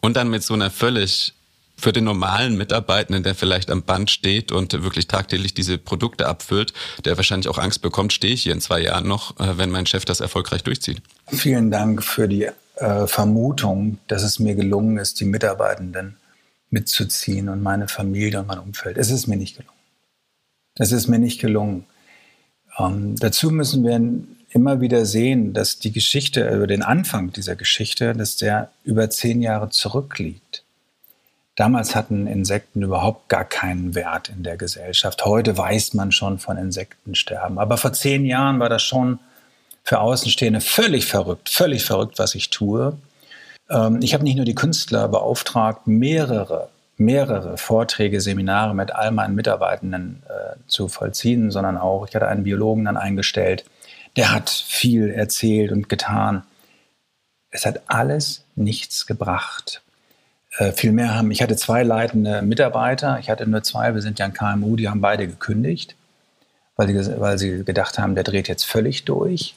Und 0.00 0.16
dann 0.16 0.30
mit 0.30 0.42
so 0.42 0.54
einer 0.54 0.70
völlig 0.70 1.34
für 1.80 1.92
den 1.92 2.04
normalen 2.04 2.56
Mitarbeitenden, 2.56 3.22
der 3.22 3.34
vielleicht 3.34 3.70
am 3.70 3.82
Band 3.82 4.10
steht 4.10 4.52
und 4.52 4.72
wirklich 4.82 5.08
tagtäglich 5.08 5.54
diese 5.54 5.78
Produkte 5.78 6.26
abfüllt, 6.26 6.72
der 7.04 7.16
wahrscheinlich 7.16 7.48
auch 7.48 7.58
Angst 7.58 7.80
bekommt, 7.80 8.12
stehe 8.12 8.34
ich 8.34 8.42
hier 8.42 8.52
in 8.52 8.60
zwei 8.60 8.80
Jahren 8.80 9.08
noch, 9.08 9.40
äh, 9.40 9.56
wenn 9.56 9.70
mein 9.70 9.86
Chef 9.86 10.04
das 10.04 10.20
erfolgreich 10.20 10.62
durchzieht. 10.62 11.00
Vielen 11.28 11.70
Dank 11.70 12.04
für 12.04 12.28
die 12.28 12.48
äh, 12.76 13.06
Vermutung, 13.06 13.98
dass 14.08 14.22
es 14.22 14.38
mir 14.38 14.54
gelungen 14.54 14.98
ist, 14.98 15.20
die 15.20 15.24
Mitarbeitenden 15.24 16.16
mitzuziehen 16.68 17.48
und 17.48 17.62
meine 17.62 17.88
Familie 17.88 18.40
und 18.40 18.46
mein 18.46 18.58
Umfeld. 18.58 18.96
Es 18.96 19.10
ist 19.10 19.26
mir 19.26 19.36
nicht 19.36 19.56
gelungen. 19.56 19.76
Es 20.76 20.92
ist 20.92 21.08
mir 21.08 21.18
nicht 21.18 21.40
gelungen. 21.40 21.86
Ähm, 22.78 23.16
dazu 23.16 23.50
müssen 23.50 23.84
wir 23.84 24.00
immer 24.52 24.80
wieder 24.80 25.06
sehen, 25.06 25.52
dass 25.52 25.78
die 25.78 25.92
Geschichte, 25.92 26.48
über 26.48 26.66
den 26.66 26.82
Anfang 26.82 27.32
dieser 27.32 27.56
Geschichte, 27.56 28.14
dass 28.14 28.36
der 28.36 28.70
über 28.84 29.08
zehn 29.10 29.42
Jahre 29.42 29.70
zurückliegt. 29.70 30.64
Damals 31.56 31.94
hatten 31.94 32.26
Insekten 32.26 32.82
überhaupt 32.82 33.28
gar 33.28 33.44
keinen 33.44 33.94
Wert 33.94 34.28
in 34.30 34.42
der 34.42 34.56
Gesellschaft. 34.56 35.24
Heute 35.24 35.56
weiß 35.56 35.94
man 35.94 36.10
schon 36.10 36.38
von 36.38 36.56
Insektensterben. 36.56 37.58
Aber 37.58 37.76
vor 37.76 37.92
zehn 37.92 38.24
Jahren 38.24 38.58
war 38.60 38.68
das 38.68 38.82
schon 38.82 39.18
für 39.84 40.00
Außenstehende 40.00 40.60
völlig 40.60 41.06
verrückt, 41.06 41.48
völlig 41.48 41.84
verrückt, 41.84 42.18
was 42.18 42.34
ich 42.34 42.50
tue. 42.50 42.96
Ähm, 43.68 44.00
ich 44.02 44.14
habe 44.14 44.24
nicht 44.24 44.36
nur 44.36 44.44
die 44.44 44.54
Künstler 44.54 45.08
beauftragt, 45.08 45.86
mehrere 45.86 46.70
mehrere 47.00 47.56
Vorträge, 47.56 48.20
Seminare 48.20 48.74
mit 48.74 48.94
all 48.94 49.10
meinen 49.10 49.34
Mitarbeitenden 49.34 50.22
äh, 50.28 50.56
zu 50.66 50.86
vollziehen, 50.88 51.50
sondern 51.50 51.78
auch, 51.78 52.06
ich 52.06 52.14
hatte 52.14 52.28
einen 52.28 52.44
Biologen 52.44 52.84
dann 52.84 52.96
eingestellt, 52.96 53.64
der 54.16 54.32
hat 54.32 54.50
viel 54.50 55.10
erzählt 55.10 55.72
und 55.72 55.88
getan. 55.88 56.44
Es 57.50 57.64
hat 57.64 57.82
alles 57.86 58.44
nichts 58.54 59.06
gebracht. 59.06 59.82
Äh, 60.58 60.72
vielmehr 60.72 61.14
haben, 61.14 61.30
ich 61.30 61.42
hatte 61.42 61.56
zwei 61.56 61.82
leitende 61.82 62.42
Mitarbeiter, 62.42 63.18
ich 63.18 63.30
hatte 63.30 63.48
nur 63.48 63.62
zwei, 63.62 63.94
wir 63.94 64.02
sind 64.02 64.18
ja 64.18 64.26
ein 64.26 64.34
KMU, 64.34 64.76
die 64.76 64.88
haben 64.88 65.00
beide 65.00 65.26
gekündigt, 65.26 65.96
weil 66.76 66.88
sie, 66.88 67.20
weil 67.20 67.38
sie 67.38 67.64
gedacht 67.64 67.98
haben, 67.98 68.14
der 68.14 68.24
dreht 68.24 68.46
jetzt 68.46 68.64
völlig 68.64 69.04
durch. 69.04 69.54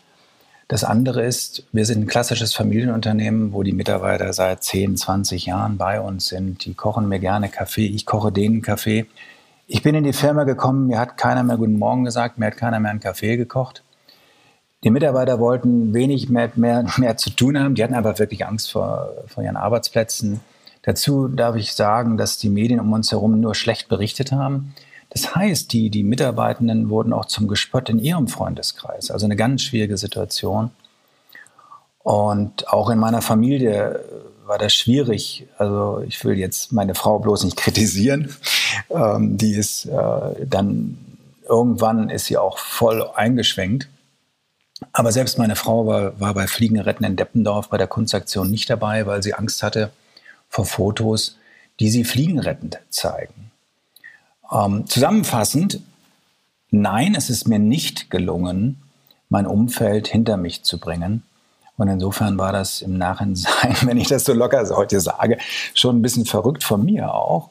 Das 0.67 0.83
andere 0.83 1.23
ist, 1.23 1.63
wir 1.71 1.85
sind 1.85 2.01
ein 2.01 2.07
klassisches 2.07 2.53
Familienunternehmen, 2.53 3.53
wo 3.53 3.63
die 3.63 3.73
Mitarbeiter 3.73 4.31
seit 4.33 4.63
10, 4.63 4.97
20 4.97 5.45
Jahren 5.45 5.77
bei 5.77 5.99
uns 5.99 6.27
sind. 6.27 6.65
Die 6.65 6.73
kochen 6.73 7.07
mir 7.07 7.19
gerne 7.19 7.49
Kaffee, 7.49 7.87
ich 7.87 8.05
koche 8.05 8.31
denen 8.31 8.61
Kaffee. 8.61 9.05
Ich 9.67 9.83
bin 9.83 9.95
in 9.95 10.03
die 10.03 10.13
Firma 10.13 10.43
gekommen, 10.43 10.87
mir 10.87 10.99
hat 10.99 11.17
keiner 11.17 11.43
mehr 11.43 11.57
Guten 11.57 11.77
Morgen 11.77 12.05
gesagt, 12.05 12.37
mir 12.37 12.47
hat 12.47 12.57
keiner 12.57 12.79
mehr 12.79 12.91
einen 12.91 12.99
Kaffee 12.99 13.37
gekocht. 13.37 13.83
Die 14.83 14.89
Mitarbeiter 14.89 15.39
wollten 15.39 15.93
wenig 15.93 16.29
mehr, 16.29 16.51
mehr, 16.55 16.85
mehr 16.97 17.17
zu 17.17 17.29
tun 17.29 17.57
haben. 17.57 17.75
Die 17.75 17.83
hatten 17.83 17.93
aber 17.93 18.19
wirklich 18.19 18.45
Angst 18.45 18.71
vor, 18.71 19.09
vor 19.27 19.43
ihren 19.43 19.57
Arbeitsplätzen. 19.57 20.41
Dazu 20.81 21.29
darf 21.29 21.55
ich 21.55 21.73
sagen, 21.73 22.17
dass 22.17 22.37
die 22.37 22.49
Medien 22.49 22.79
um 22.79 22.91
uns 22.91 23.11
herum 23.11 23.39
nur 23.39 23.55
schlecht 23.55 23.87
berichtet 23.87 24.31
haben. 24.33 24.75
Das 25.13 25.35
heißt, 25.35 25.71
die, 25.71 25.91
die 25.91 26.03
Mitarbeitenden 26.03 26.89
wurden 26.89 27.13
auch 27.13 27.25
zum 27.25 27.47
Gespött 27.47 27.87
in 27.89 27.99
ihrem 27.99 28.27
Freundeskreis. 28.27 29.11
Also 29.11 29.25
eine 29.25 29.35
ganz 29.35 29.61
schwierige 29.61 29.97
Situation. 29.97 30.71
Und 31.99 32.67
auch 32.67 32.89
in 32.89 32.97
meiner 32.97 33.21
Familie 33.21 34.03
war 34.45 34.57
das 34.57 34.73
schwierig. 34.73 35.47
Also 35.57 36.03
ich 36.07 36.23
will 36.25 36.37
jetzt 36.37 36.73
meine 36.73 36.95
Frau 36.95 37.19
bloß 37.19 37.43
nicht 37.43 37.57
kritisieren. 37.57 38.33
Ähm, 38.89 39.37
die 39.37 39.53
ist 39.53 39.85
äh, 39.85 40.45
dann 40.47 40.97
irgendwann 41.47 42.09
ist 42.09 42.25
sie 42.25 42.37
auch 42.37 42.57
voll 42.57 43.07
eingeschwenkt. 43.15 43.87
Aber 44.91 45.11
selbst 45.11 45.37
meine 45.37 45.55
Frau 45.55 45.85
war, 45.85 46.19
war 46.19 46.33
bei 46.33 46.47
Fliegenretten 46.47 47.05
in 47.05 47.15
Deppendorf 47.15 47.69
bei 47.69 47.77
der 47.77 47.87
Kunstaktion 47.87 48.49
nicht 48.49 48.69
dabei, 48.71 49.05
weil 49.05 49.21
sie 49.21 49.35
Angst 49.35 49.61
hatte 49.61 49.91
vor 50.49 50.65
Fotos, 50.65 51.37
die 51.79 51.89
sie 51.89 52.03
fliegenrettend 52.03 52.79
zeigen. 52.89 53.51
Ähm, 54.53 54.87
zusammenfassend, 54.87 55.79
nein, 56.69 57.15
es 57.15 57.29
ist 57.29 57.47
mir 57.47 57.59
nicht 57.59 58.09
gelungen, 58.11 58.81
mein 59.29 59.47
Umfeld 59.47 60.07
hinter 60.07 60.37
mich 60.37 60.63
zu 60.63 60.79
bringen. 60.79 61.23
Und 61.75 61.87
insofern 61.87 62.37
war 62.37 62.53
das 62.53 62.81
im 62.81 62.97
Nachhinein, 62.97 63.75
wenn 63.81 63.97
ich 63.97 64.07
das 64.07 64.25
so 64.25 64.33
locker 64.33 64.63
heute 64.75 64.99
sage, 64.99 65.39
schon 65.73 65.97
ein 65.97 66.01
bisschen 66.01 66.25
verrückt 66.25 66.63
von 66.63 66.85
mir 66.85 67.13
auch, 67.13 67.49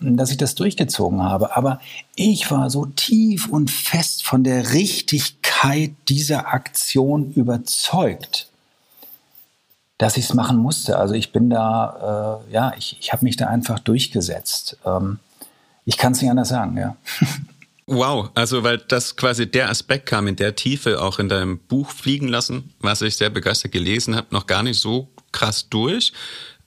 dass 0.00 0.30
ich 0.30 0.36
das 0.36 0.54
durchgezogen 0.54 1.22
habe. 1.22 1.56
Aber 1.56 1.80
ich 2.16 2.50
war 2.50 2.68
so 2.70 2.86
tief 2.86 3.48
und 3.48 3.70
fest 3.70 4.26
von 4.26 4.44
der 4.44 4.72
Richtigkeit 4.72 5.92
dieser 6.08 6.48
Aktion 6.52 7.32
überzeugt, 7.32 8.48
dass 9.96 10.18
ich 10.18 10.24
es 10.26 10.34
machen 10.34 10.58
musste. 10.58 10.98
Also 10.98 11.14
ich 11.14 11.32
bin 11.32 11.48
da, 11.48 12.42
äh, 12.48 12.52
ja, 12.52 12.74
ich, 12.76 12.98
ich 13.00 13.12
habe 13.12 13.24
mich 13.24 13.36
da 13.36 13.46
einfach 13.46 13.78
durchgesetzt. 13.78 14.76
Ähm, 14.84 15.18
ich 15.86 15.96
kann 15.96 16.12
es 16.12 16.20
nicht 16.20 16.30
anders 16.30 16.50
sagen, 16.50 16.76
ja. 16.76 16.96
Wow, 17.86 18.30
also 18.34 18.64
weil 18.64 18.78
das 18.78 19.14
quasi 19.14 19.48
der 19.48 19.70
Aspekt 19.70 20.06
kam 20.06 20.26
in 20.26 20.34
der 20.34 20.56
Tiefe 20.56 21.00
auch 21.00 21.20
in 21.20 21.28
deinem 21.28 21.58
Buch 21.58 21.90
fliegen 21.90 22.26
lassen, 22.26 22.74
was 22.80 23.00
ich 23.00 23.14
sehr 23.14 23.30
begeistert 23.30 23.70
gelesen 23.70 24.16
habe, 24.16 24.26
noch 24.30 24.48
gar 24.48 24.64
nicht 24.64 24.80
so 24.80 25.08
krass 25.30 25.68
durch, 25.68 26.12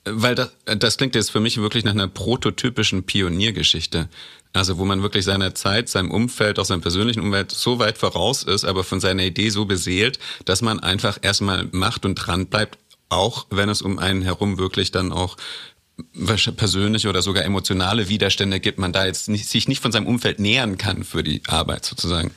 weil 0.05 0.35
das, 0.35 0.51
das 0.63 0.95
klingt 0.95 1.15
jetzt 1.15 1.31
für 1.31 1.41
mich 1.41 1.57
wirklich 1.57 1.83
nach 1.83 1.91
einer 1.91 2.07
prototypischen 2.07 3.03
Pioniergeschichte. 3.03 4.07
Also 4.53 4.77
wo 4.77 4.85
man 4.85 5.03
wirklich 5.03 5.25
seiner 5.25 5.53
Zeit, 5.53 5.89
seinem 5.89 6.09
Umfeld, 6.09 6.57
auch 6.57 6.65
seinem 6.65 6.81
persönlichen 6.81 7.19
Umfeld 7.19 7.51
so 7.51 7.79
weit 7.79 7.97
voraus 7.97 8.43
ist, 8.43 8.63
aber 8.63 8.85
von 8.85 9.01
seiner 9.01 9.23
Idee 9.23 9.49
so 9.49 9.65
beseelt, 9.65 10.19
dass 10.45 10.61
man 10.61 10.79
einfach 10.79 11.19
erstmal 11.21 11.67
macht 11.71 12.05
und 12.05 12.15
dran 12.15 12.47
bleibt, 12.47 12.79
auch 13.09 13.45
wenn 13.49 13.69
es 13.69 13.81
um 13.81 13.99
einen 13.99 14.21
herum 14.21 14.57
wirklich 14.57 14.91
dann 14.91 15.11
auch 15.11 15.35
persönliche 16.55 17.09
oder 17.09 17.21
sogar 17.21 17.43
emotionale 17.43 18.09
Widerstände 18.09 18.59
gibt, 18.59 18.79
man 18.79 18.93
da 18.93 19.05
jetzt 19.05 19.29
nicht, 19.29 19.47
sich 19.47 19.67
nicht 19.67 19.81
von 19.81 19.91
seinem 19.91 20.07
Umfeld 20.07 20.39
nähern 20.39 20.77
kann 20.77 21.03
für 21.03 21.23
die 21.23 21.41
Arbeit 21.47 21.85
sozusagen, 21.85 22.31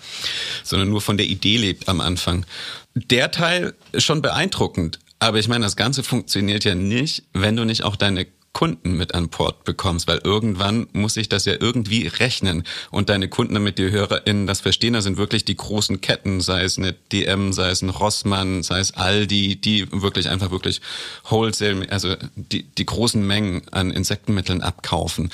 sondern 0.64 0.88
nur 0.90 1.00
von 1.00 1.16
der 1.16 1.26
Idee 1.26 1.56
lebt 1.56 1.88
am 1.88 2.00
Anfang. 2.00 2.46
Der 2.94 3.30
Teil 3.30 3.74
ist 3.92 4.04
schon 4.04 4.22
beeindruckend, 4.22 4.98
aber 5.18 5.38
ich 5.38 5.48
meine, 5.48 5.64
das 5.64 5.76
Ganze 5.76 6.02
funktioniert 6.02 6.64
ja 6.64 6.74
nicht, 6.74 7.24
wenn 7.32 7.56
du 7.56 7.64
nicht 7.64 7.84
auch 7.84 7.96
deine 7.96 8.26
Kunden 8.52 8.96
mit 8.96 9.14
an 9.14 9.28
Bord 9.28 9.64
bekommst, 9.64 10.06
weil 10.06 10.20
irgendwann 10.22 10.86
muss 10.92 11.14
sich 11.14 11.28
das 11.28 11.44
ja 11.46 11.54
irgendwie 11.58 12.06
rechnen 12.06 12.64
und 12.90 13.08
deine 13.08 13.28
Kunden, 13.28 13.54
damit 13.54 13.78
die 13.78 13.90
HörerInnen 13.90 14.46
das 14.46 14.60
verstehen, 14.60 14.92
da 14.92 15.00
sind 15.00 15.16
wirklich 15.16 15.44
die 15.44 15.56
großen 15.56 16.00
Ketten, 16.00 16.40
sei 16.40 16.62
es 16.62 16.78
eine 16.78 16.92
DM, 16.92 17.52
sei 17.52 17.70
es 17.70 17.82
ein 17.82 17.88
Rossmann, 17.88 18.62
sei 18.62 18.78
es 18.80 18.94
Aldi, 18.94 19.56
die 19.56 19.90
wirklich 19.90 20.28
einfach 20.28 20.50
wirklich 20.50 20.80
Wholesale, 21.28 21.90
also 21.90 22.14
die, 22.36 22.64
die 22.64 22.86
großen 22.86 23.26
Mengen 23.26 23.62
an 23.70 23.90
Insektenmitteln 23.90 24.62
abkaufen. 24.62 25.30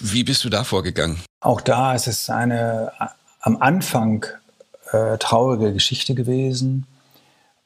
Wie 0.00 0.24
bist 0.24 0.44
du 0.44 0.48
da 0.48 0.64
vorgegangen? 0.64 1.18
Auch 1.40 1.60
da 1.60 1.94
ist 1.94 2.06
es 2.06 2.30
eine 2.30 2.92
am 3.40 3.56
Anfang 3.58 4.24
äh, 4.92 5.18
traurige 5.18 5.72
Geschichte 5.72 6.14
gewesen. 6.14 6.86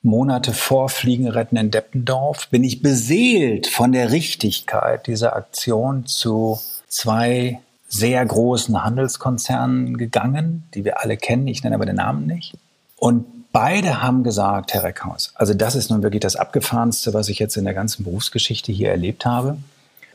Monate 0.07 0.55
vor 0.55 0.88
Fliegenretten 0.88 1.59
in 1.59 1.71
Deppendorf 1.71 2.49
bin 2.49 2.64
ich 2.64 2.81
beseelt 2.81 3.66
von 3.66 3.92
der 3.92 4.12
Richtigkeit 4.12 5.07
dieser 5.07 5.37
Aktion 5.37 6.07
zu 6.07 6.59
zwei 6.88 7.61
sehr 7.88 8.25
großen 8.25 8.83
Handelskonzernen 8.83 9.99
gegangen, 9.99 10.64
die 10.75 10.85
wir 10.85 11.03
alle 11.03 11.16
kennen. 11.16 11.47
Ich 11.49 11.62
nenne 11.62 11.75
aber 11.75 11.87
den 11.87 11.97
Namen 11.97 12.27
nicht. 12.27 12.55
Und 12.97 13.27
beide 13.53 14.03
haben 14.03 14.23
gesagt, 14.23 14.73
Herr 14.75 14.85
Reckhaus, 14.85 15.33
also 15.35 15.55
das 15.55 15.75
ist 15.75 15.90
nun 15.90 16.03
wirklich 16.03 16.23
das 16.23 16.37
Abgefahrenste, 16.37 17.12
was 17.12 17.29
ich 17.29 17.38
jetzt 17.38 17.57
in 17.57 17.64
der 17.64 17.75
ganzen 17.75 18.05
Berufsgeschichte 18.05 18.73
hier 18.73 18.90
erlebt 18.90 19.27
habe. 19.27 19.59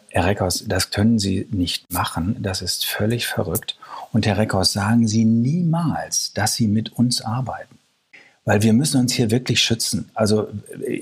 Herr 0.09 0.25
Reckhaus, 0.25 0.63
das 0.67 0.89
können 0.89 1.19
Sie 1.19 1.47
nicht 1.51 1.91
machen. 1.91 2.35
Das 2.39 2.61
ist 2.61 2.85
völlig 2.85 3.27
verrückt. 3.27 3.77
Und 4.11 4.25
Herr 4.25 4.37
Reckhaus, 4.37 4.73
sagen 4.73 5.07
Sie 5.07 5.23
niemals, 5.23 6.33
dass 6.33 6.55
Sie 6.55 6.67
mit 6.67 6.91
uns 6.93 7.21
arbeiten 7.21 7.70
weil 8.45 8.63
wir 8.63 8.73
müssen 8.73 8.99
uns 8.99 9.13
hier 9.13 9.31
wirklich 9.31 9.61
schützen. 9.61 10.09
Also 10.13 10.47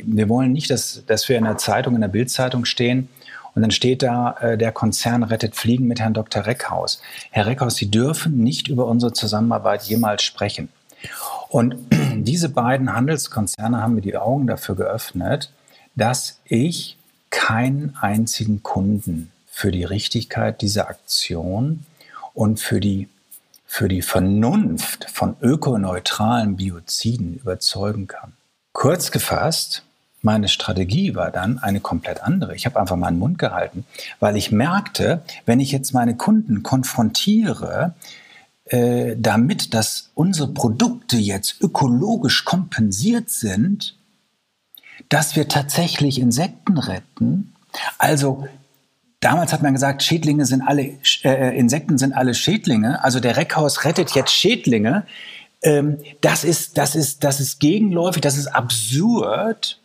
wir 0.04 0.30
wollen 0.30 0.52
nicht, 0.52 0.70
dass, 0.70 1.04
dass 1.08 1.30
wir 1.30 1.38
in 1.38 1.46
der 1.46 1.58
Zeitung, 1.58 1.96
in 1.96 2.02
der 2.02 2.08
Bildzeitung 2.08 2.66
stehen 2.66 3.10
und 3.56 3.62
dann 3.62 3.72
steht 3.72 4.04
da, 4.04 4.36
äh, 4.40 4.58
der 4.58 4.72
Konzern 4.72 5.24
rettet 5.24 5.56
Fliegen 5.56 5.88
mit 5.88 6.00
Herrn 6.00 6.14
Dr. 6.14 6.46
Reckhaus. 6.46 7.02
Herr 7.32 7.46
Reckhaus, 7.46 7.76
Sie 7.76 7.90
dürfen 7.90 8.38
nicht 8.44 8.68
über 8.68 8.86
unsere 8.86 9.14
Zusammenarbeit 9.14 9.84
jemals 9.84 10.24
sprechen. 10.24 10.70
Und 11.50 11.76
diese 12.16 12.50
beiden 12.50 12.94
Handelskonzerne 12.94 13.82
haben 13.82 13.96
mir 13.96 14.02
die 14.02 14.18
Augen 14.18 14.48
dafür 14.48 14.76
geöffnet, 14.76 15.52
dass 15.96 16.40
ich 16.46 16.98
keinen 17.30 17.96
einzigen 18.00 18.64
Kunden 18.64 19.32
für 19.52 19.72
die 19.72 19.84
Richtigkeit 19.84 20.62
dieser 20.62 20.90
Aktion 20.90 21.86
und 22.34 22.60
für 22.60 22.80
die 22.80 23.10
für 23.72 23.88
die 23.88 24.02
Vernunft 24.02 25.06
von 25.14 25.36
ökoneutralen 25.42 26.56
Bioziden 26.56 27.36
überzeugen 27.36 28.08
kann. 28.08 28.34
Kurz 28.74 29.12
gefasst, 29.12 29.84
meine 30.24 30.48
Strategie 30.48 31.14
war 31.14 31.30
dann 31.30 31.60
eine 31.60 31.80
komplett 31.80 32.24
andere. 32.24 32.56
Ich 32.56 32.66
habe 32.66 32.80
einfach 32.80 32.96
meinen 32.96 33.20
Mund 33.20 33.38
gehalten, 33.38 33.86
weil 34.20 34.36
ich 34.38 34.52
merkte, 34.52 35.22
wenn 35.46 35.60
ich 35.60 35.72
jetzt 35.72 35.94
meine 35.94 36.18
Kunden 36.18 36.64
konfrontiere, 36.64 37.94
äh, 38.66 39.16
damit, 39.16 39.76
dass 39.76 40.10
unsere 40.16 40.48
Produkte 40.48 41.18
jetzt 41.18 41.62
ökologisch 41.62 42.46
kompensiert 42.46 43.30
sind, 43.30 43.96
dass 45.10 45.36
wir 45.36 45.48
tatsächlich 45.48 46.20
Insekten 46.20 46.80
retten, 46.80 47.54
also 48.00 48.48
Damals 49.20 49.52
hat 49.52 49.62
man 49.62 49.74
gesagt, 49.74 50.02
Schädlinge 50.02 50.46
sind 50.46 50.62
alle, 50.62 50.98
äh, 51.24 51.58
Insekten 51.58 51.98
sind 51.98 52.14
alle 52.14 52.34
Schädlinge. 52.34 53.04
Also 53.04 53.20
der 53.20 53.36
Reckhaus 53.36 53.84
rettet 53.84 54.12
jetzt 54.12 54.32
Schädlinge. 54.32 55.06
Ähm, 55.62 55.98
das 56.22 56.44
ist, 56.44 56.78
das 56.78 56.96
ist, 56.96 57.24
das 57.24 57.40
ist 57.40 57.60
gegenläufig, 57.60 58.22
das 58.22 58.38
ist 58.38 58.48
absurd. 58.48 59.80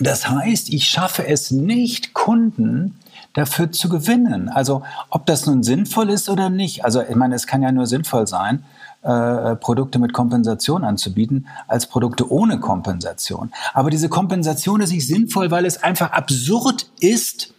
Das 0.00 0.28
heißt, 0.28 0.70
ich 0.72 0.86
schaffe 0.86 1.26
es 1.26 1.50
nicht, 1.50 2.12
Kunden 2.12 2.98
dafür 3.34 3.70
zu 3.70 3.88
gewinnen. 3.88 4.48
Also 4.48 4.82
ob 5.10 5.26
das 5.26 5.46
nun 5.46 5.62
sinnvoll 5.62 6.10
ist 6.10 6.28
oder 6.28 6.50
nicht. 6.50 6.84
Also 6.84 7.02
ich 7.02 7.14
meine, 7.14 7.36
es 7.36 7.46
kann 7.46 7.62
ja 7.62 7.70
nur 7.70 7.86
sinnvoll 7.86 8.26
sein, 8.26 8.64
äh, 9.02 9.54
Produkte 9.56 9.98
mit 9.98 10.12
Kompensation 10.12 10.84
anzubieten, 10.84 11.46
als 11.68 11.86
Produkte 11.86 12.30
ohne 12.30 12.58
Kompensation. 12.58 13.52
Aber 13.74 13.90
diese 13.90 14.08
Kompensation 14.08 14.80
ist 14.80 14.92
nicht 14.92 15.06
sinnvoll, 15.06 15.50
weil 15.50 15.66
es 15.66 15.82
einfach 15.82 16.12
absurd 16.12 16.86
ist, 17.00 17.54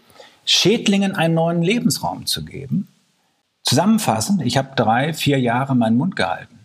Schädlingen 0.46 1.16
einen 1.16 1.34
neuen 1.34 1.62
Lebensraum 1.62 2.26
zu 2.26 2.44
geben. 2.44 2.88
Zusammenfassend, 3.64 4.42
ich 4.42 4.58
habe 4.58 4.76
drei, 4.76 5.14
vier 5.14 5.40
Jahre 5.40 5.76
meinen 5.76 5.98
Mund 5.98 6.16
gehalten. 6.16 6.60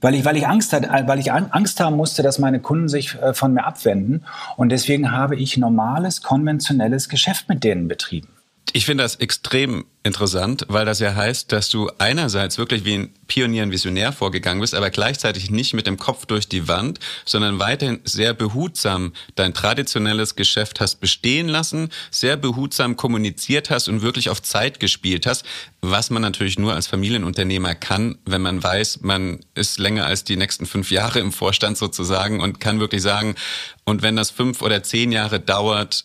Weil 0.00 0.14
ich, 0.14 0.24
weil 0.24 0.36
ich, 0.36 0.46
Angst, 0.46 0.72
hatte, 0.72 0.88
weil 1.06 1.18
ich 1.18 1.32
Angst 1.32 1.80
haben 1.80 1.96
musste, 1.96 2.22
dass 2.22 2.38
meine 2.38 2.60
Kunden 2.60 2.88
sich 2.88 3.14
äh, 3.14 3.32
von 3.32 3.54
mir 3.54 3.64
abwenden. 3.64 4.24
Und 4.56 4.68
deswegen 4.68 5.12
habe 5.12 5.36
ich 5.36 5.56
normales, 5.56 6.22
konventionelles 6.22 7.08
Geschäft 7.08 7.48
mit 7.48 7.64
denen 7.64 7.88
betrieben. 7.88 8.35
Ich 8.72 8.84
finde 8.84 9.04
das 9.04 9.16
extrem 9.16 9.86
interessant, 10.02 10.66
weil 10.68 10.84
das 10.84 11.00
ja 11.00 11.14
heißt, 11.14 11.50
dass 11.50 11.70
du 11.70 11.90
einerseits 11.98 12.58
wirklich 12.58 12.84
wie 12.84 12.94
ein 12.94 13.14
Pionier 13.26 13.62
und 13.62 13.70
Visionär 13.70 14.12
vorgegangen 14.12 14.60
bist, 14.60 14.74
aber 14.74 14.90
gleichzeitig 14.90 15.50
nicht 15.50 15.72
mit 15.72 15.86
dem 15.86 15.96
Kopf 15.98 16.26
durch 16.26 16.48
die 16.48 16.68
Wand, 16.68 17.00
sondern 17.24 17.58
weiterhin 17.58 18.00
sehr 18.04 18.34
behutsam 18.34 19.12
dein 19.34 19.54
traditionelles 19.54 20.36
Geschäft 20.36 20.80
hast 20.80 21.00
bestehen 21.00 21.48
lassen, 21.48 21.90
sehr 22.10 22.36
behutsam 22.36 22.96
kommuniziert 22.96 23.70
hast 23.70 23.88
und 23.88 24.02
wirklich 24.02 24.30
auf 24.30 24.42
Zeit 24.42 24.78
gespielt 24.78 25.26
hast, 25.26 25.44
was 25.80 26.10
man 26.10 26.22
natürlich 26.22 26.58
nur 26.58 26.74
als 26.74 26.86
Familienunternehmer 26.86 27.74
kann, 27.74 28.18
wenn 28.26 28.42
man 28.42 28.62
weiß, 28.62 29.00
man 29.02 29.40
ist 29.54 29.78
länger 29.78 30.06
als 30.06 30.24
die 30.24 30.36
nächsten 30.36 30.66
fünf 30.66 30.90
Jahre 30.90 31.20
im 31.20 31.32
Vorstand 31.32 31.78
sozusagen 31.78 32.40
und 32.40 32.60
kann 32.60 32.80
wirklich 32.80 33.02
sagen, 33.02 33.36
und 33.84 34.02
wenn 34.02 34.16
das 34.16 34.30
fünf 34.30 34.62
oder 34.62 34.82
zehn 34.82 35.12
Jahre 35.12 35.40
dauert, 35.40 36.04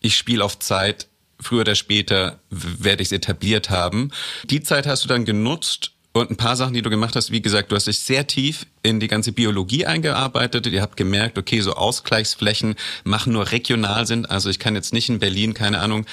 ich 0.00 0.16
spiele 0.16 0.44
auf 0.44 0.58
Zeit, 0.58 1.08
früher 1.40 1.62
oder 1.62 1.74
später 1.74 2.40
werde 2.50 3.02
ich 3.02 3.08
es 3.08 3.12
etabliert 3.12 3.70
haben. 3.70 4.10
Die 4.44 4.62
Zeit 4.62 4.86
hast 4.86 5.04
du 5.04 5.08
dann 5.08 5.24
genutzt, 5.24 5.92
Und 6.16 6.30
ein 6.30 6.36
paar 6.36 6.56
Sachen, 6.56 6.72
die 6.72 6.80
du 6.80 6.88
gemacht 6.88 7.14
hast, 7.14 7.30
wie 7.30 7.42
gesagt, 7.42 7.70
du 7.70 7.76
hast 7.76 7.88
dich 7.88 7.98
sehr 7.98 8.26
tief 8.26 8.64
in 8.82 9.00
die 9.00 9.06
ganze 9.06 9.32
Biologie 9.32 9.84
eingearbeitet. 9.84 10.66
Ihr 10.66 10.80
habt 10.80 10.96
gemerkt, 10.96 11.36
okay, 11.36 11.60
so 11.60 11.74
Ausgleichsflächen 11.74 12.74
machen 13.04 13.34
nur 13.34 13.52
regional 13.52 14.06
sind. 14.06 14.30
Also 14.30 14.48
ich 14.48 14.58
kann 14.58 14.74
jetzt 14.74 14.94
nicht 14.94 15.10
in 15.10 15.18
Berlin, 15.18 15.52
keine 15.52 15.80
Ahnung, 15.80 16.06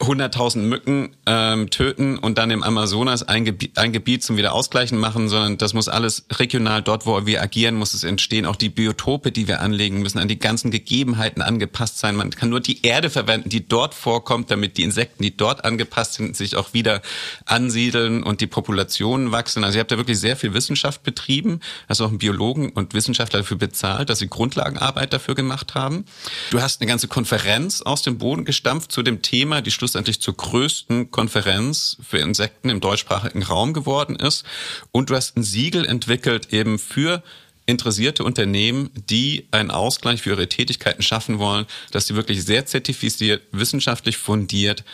100.000 0.00 0.58
Mücken 0.58 1.16
ähm, 1.26 1.70
töten 1.70 2.18
und 2.18 2.38
dann 2.38 2.52
im 2.52 2.62
Amazonas 2.62 3.24
ein, 3.24 3.44
Gebiet, 3.44 3.76
ein 3.78 3.92
Gebiet 3.92 4.22
zum 4.22 4.36
Wiederausgleichen 4.36 4.96
machen, 4.96 5.28
sondern 5.28 5.58
das 5.58 5.74
muss 5.74 5.88
alles 5.88 6.24
regional 6.32 6.82
dort, 6.82 7.04
wo 7.04 7.26
wir 7.26 7.42
agieren, 7.42 7.74
muss 7.74 7.94
es 7.94 8.04
entstehen. 8.04 8.46
Auch 8.46 8.54
die 8.54 8.68
Biotope, 8.68 9.32
die 9.32 9.48
wir 9.48 9.60
anlegen, 9.60 10.00
müssen 10.00 10.18
an 10.18 10.28
die 10.28 10.38
ganzen 10.38 10.70
Gegebenheiten 10.70 11.42
angepasst 11.42 11.98
sein. 11.98 12.14
Man 12.14 12.30
kann 12.30 12.48
nur 12.48 12.60
die 12.60 12.86
Erde 12.86 13.10
verwenden, 13.10 13.48
die 13.48 13.66
dort 13.66 13.92
vorkommt, 13.92 14.52
damit 14.52 14.78
die 14.78 14.84
Insekten, 14.84 15.22
die 15.22 15.36
dort 15.36 15.64
angepasst 15.64 16.14
sind, 16.14 16.36
sich 16.36 16.54
auch 16.54 16.74
wieder 16.74 17.02
ansiedeln 17.44 18.22
und 18.22 18.40
die 18.40 18.46
Populationen 18.46 19.32
wachsen. 19.32 19.64
Also 19.64 19.78
ihr 19.78 19.80
habt 19.80 19.90
da 19.90 19.96
wirklich 19.96 20.20
sehr 20.20 20.36
viel 20.36 20.54
Wissenschaft 20.54 21.02
betrieben. 21.02 21.58
Hast 21.88 22.00
auch 22.00 22.08
einen 22.08 22.18
Biologen 22.18 22.70
und 22.70 22.94
Wissenschaftler 22.94 23.40
dafür 23.40 23.56
bezahlt, 23.56 24.10
dass 24.10 24.20
sie 24.20 24.28
Grundlagenarbeit 24.28 25.12
dafür 25.12 25.34
gemacht 25.34 25.74
haben. 25.74 26.04
Du 26.50 26.62
hast 26.62 26.80
eine 26.80 26.88
ganze 26.88 27.08
Konferenz 27.08 27.82
aus 27.82 28.02
dem 28.02 28.18
Boden 28.18 28.44
gestampft 28.44 28.92
zu 28.92 29.02
dem 29.02 29.22
Thema, 29.22 29.60
die 29.60 29.72
schlussendlich 29.88 30.20
zur 30.20 30.36
größten 30.36 31.10
Konferenz 31.10 31.96
für 32.06 32.18
Insekten 32.18 32.68
im 32.68 32.80
deutschsprachigen 32.80 33.42
Raum 33.42 33.72
geworden 33.72 34.16
ist. 34.16 34.44
Und 34.92 35.08
du 35.08 35.16
hast 35.16 35.34
ein 35.38 35.42
Siegel 35.42 35.86
entwickelt 35.86 36.52
eben 36.52 36.78
für 36.78 37.22
interessierte 37.64 38.22
Unternehmen, 38.22 38.90
die 38.94 39.48
einen 39.50 39.70
Ausgleich 39.70 40.20
für 40.20 40.30
ihre 40.30 40.46
Tätigkeiten 40.46 41.00
schaffen 41.00 41.38
wollen, 41.38 41.64
dass 41.90 42.06
sie 42.06 42.14
wirklich 42.14 42.44
sehr 42.44 42.66
zertifiziert, 42.66 43.42
wissenschaftlich 43.50 44.18
fundiert 44.18 44.84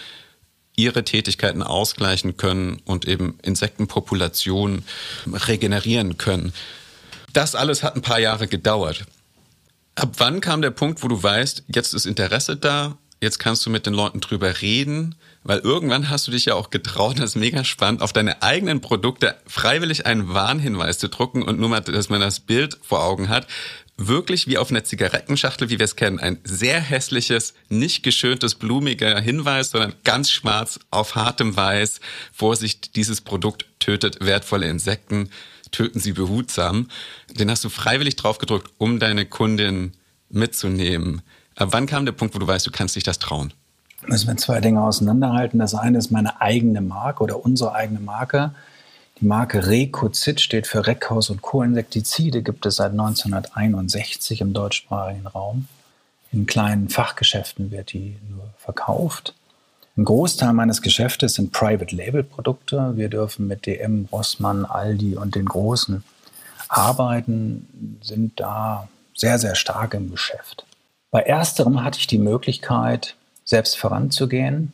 ihre 0.77 1.05
Tätigkeiten 1.05 1.63
ausgleichen 1.63 2.37
können 2.37 2.81
und 2.85 3.07
eben 3.07 3.39
Insektenpopulationen 3.43 4.85
regenerieren 5.27 6.19
können. 6.19 6.53
Das 7.33 7.57
alles 7.57 7.83
hat 7.83 7.97
ein 7.97 8.03
paar 8.03 8.21
Jahre 8.21 8.47
gedauert. 8.47 9.07
Ab 9.97 10.15
wann 10.19 10.41
kam 10.41 10.63
der 10.63 10.71
Punkt, 10.71 11.03
wo 11.03 11.09
du 11.09 11.21
weißt, 11.21 11.65
jetzt 11.69 11.95
ist 11.95 12.07
Interesse 12.07 12.57
da, 12.57 12.97
jetzt 13.25 13.39
kannst 13.39 13.67
du 13.67 13.71
mit 13.71 13.87
den 13.87 13.95
Leuten 13.95 14.21
drüber 14.21 14.61
reden, 14.61 15.17
weil 15.43 15.59
irgendwann 15.59 16.11
hast 16.11 16.29
du 16.29 16.31
dich 16.31 16.45
ja 16.45 16.55
auch 16.55 16.71
getraut, 16.71 17.19
das 17.19 17.31
ist 17.31 17.37
mega 17.37 17.65
spannend, 17.65 18.03
auf 18.03 18.13
deine 18.13 18.43
eigenen 18.43 18.81
Produkte 18.81 19.35
freiwillig 19.47 20.07
einen 20.07 20.33
Warnhinweis 20.33 20.99
zu 20.99 21.09
drucken 21.09 21.43
und 21.43 21.59
nur 21.59 21.69
mal, 21.69 21.81
dass 21.81 22.09
man 22.09 22.21
das 22.21 22.41
Bild 22.41 22.79
vor 22.83 23.03
Augen 23.03 23.29
hat, 23.29 23.47
wirklich 23.97 24.47
wie 24.47 24.59
auf 24.59 24.71
einer 24.71 24.85
Zigarettenschachtel, 24.85 25.71
wie 25.71 25.79
wir 25.79 25.85
es 25.85 25.97
kennen, 25.97 26.19
ein 26.19 26.39
sehr 26.45 26.81
hässliches, 26.81 27.55
nicht 27.69 28.03
geschöntes, 28.03 28.55
blumiger 28.55 29.21
Hinweis, 29.21 29.71
sondern 29.71 29.95
ganz 30.05 30.31
schwarz 30.31 30.81
auf 30.91 31.15
hartem 31.15 31.57
Weiß. 31.57 32.01
Vorsicht, 32.33 32.97
dieses 32.97 33.21
Produkt 33.21 33.67
tötet 33.79 34.25
wertvolle 34.25 34.69
Insekten, 34.69 35.31
töten 35.71 36.01
sie 36.01 36.13
behutsam. 36.13 36.89
Den 37.31 37.51
hast 37.51 37.65
du 37.65 37.69
freiwillig 37.69 38.17
drauf 38.17 38.39
gedrückt, 38.39 38.71
um 38.79 38.99
deine 38.99 39.27
Kundin 39.27 39.93
mitzunehmen. 40.29 41.23
Ab 41.57 41.69
wann 41.71 41.87
kam 41.87 42.05
der 42.05 42.13
Punkt, 42.13 42.35
wo 42.35 42.39
du 42.39 42.47
weißt, 42.47 42.67
du 42.67 42.71
kannst 42.71 42.97
dich 42.97 43.05
das 43.05 43.19
trauen? 43.19 43.53
Müssen 44.07 44.29
wir 44.29 44.37
zwei 44.37 44.61
Dinge 44.61 44.83
auseinanderhalten. 44.83 45.59
Das 45.59 45.75
eine 45.75 45.99
ist 45.99 46.11
meine 46.11 46.41
eigene 46.41 46.81
Marke 46.81 47.23
oder 47.23 47.45
unsere 47.45 47.75
eigene 47.75 48.01
Marke. 48.01 48.55
Die 49.21 49.27
Marke 49.27 49.67
Recozid 49.67 50.41
steht 50.41 50.67
für 50.67 50.87
Reckhaus 50.87 51.31
und 51.31 51.41
Co-Insektizide, 51.41 52.43
gibt 52.43 52.67
es 52.67 52.77
seit 52.77 52.91
1961 52.91 54.41
im 54.41 54.53
deutschsprachigen 54.53 55.27
Raum. 55.27 55.69
In 56.33 56.47
kleinen 56.47 56.89
Fachgeschäften 56.89 57.71
wird 57.71 57.93
die 57.93 58.17
nur 58.29 58.51
verkauft. 58.59 59.35
Ein 59.97 60.05
Großteil 60.05 60.53
meines 60.53 60.83
Geschäftes 60.83 61.35
sind 61.35 61.53
Private 61.53 61.95
Label 61.95 62.25
Produkte. 62.25 62.97
Wir 62.97 63.09
dürfen 63.09 63.47
mit 63.47 63.67
DM, 63.67 64.09
Rossmann, 64.11 64.65
Aldi 64.65 65.17
und 65.17 65.37
den 65.37 65.45
Großen 65.47 66.03
arbeiten, 66.69 68.01
sind 68.03 68.41
da 68.41 68.89
sehr, 69.15 69.39
sehr 69.39 69.55
stark 69.55 69.95
im 69.95 70.11
Geschäft. 70.11 70.67
Bei 71.15 71.21
ersterem 71.21 71.85
hatte 71.85 72.01
ich 72.01 72.09
die 72.09 72.19
Möglichkeit, 72.19 73.15
selbst 73.45 73.79
voranzugehen. 73.79 74.73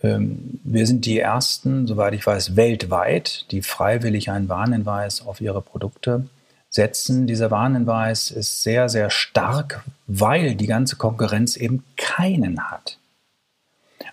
Ähm, 0.00 0.60
wir 0.62 0.86
sind 0.86 1.06
die 1.06 1.18
Ersten, 1.18 1.88
soweit 1.88 2.14
ich 2.14 2.24
weiß, 2.24 2.54
weltweit, 2.54 3.46
die 3.50 3.62
freiwillig 3.62 4.30
einen 4.30 4.48
Warnhinweis 4.48 5.26
auf 5.26 5.40
ihre 5.40 5.60
Produkte 5.60 6.28
setzen. 6.70 7.26
Dieser 7.26 7.50
Warnhinweis 7.50 8.30
ist 8.30 8.62
sehr, 8.62 8.88
sehr 8.88 9.10
stark, 9.10 9.82
weil 10.06 10.54
die 10.54 10.68
ganze 10.68 10.94
Konkurrenz 10.94 11.56
eben 11.56 11.82
keinen 11.96 12.70
hat. 12.70 12.98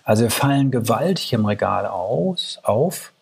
Also 0.02 0.24
wir 0.24 0.32
fallen 0.32 0.72
gewaltig 0.72 1.32
im 1.32 1.46
Regal 1.46 1.86
aus, 1.86 2.58
auf. 2.64 3.12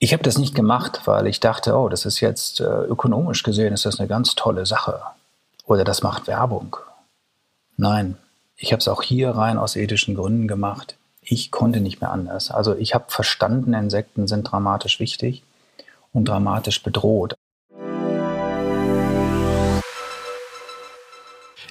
Ich 0.00 0.12
habe 0.12 0.24
das 0.24 0.38
nicht 0.38 0.56
gemacht, 0.56 1.02
weil 1.04 1.28
ich 1.28 1.38
dachte, 1.38 1.76
oh, 1.76 1.88
das 1.88 2.04
ist 2.04 2.18
jetzt 2.18 2.58
äh, 2.58 2.64
ökonomisch 2.64 3.44
gesehen, 3.44 3.72
ist 3.72 3.86
das 3.86 4.00
eine 4.00 4.08
ganz 4.08 4.34
tolle 4.34 4.66
Sache. 4.66 5.00
Oder 5.66 5.84
das 5.84 6.02
macht 6.02 6.26
Werbung. 6.26 6.76
Nein, 7.78 8.16
ich 8.56 8.72
habe 8.72 8.80
es 8.80 8.88
auch 8.88 9.02
hier 9.02 9.30
rein 9.30 9.58
aus 9.58 9.76
ethischen 9.76 10.14
Gründen 10.14 10.48
gemacht. 10.48 10.96
Ich 11.20 11.50
konnte 11.50 11.80
nicht 11.80 12.00
mehr 12.00 12.10
anders. 12.10 12.50
Also 12.50 12.74
ich 12.74 12.94
habe 12.94 13.04
verstanden, 13.08 13.74
Insekten 13.74 14.26
sind 14.26 14.44
dramatisch 14.44 14.98
wichtig 14.98 15.42
und 16.12 16.26
dramatisch 16.26 16.82
bedroht. 16.82 17.34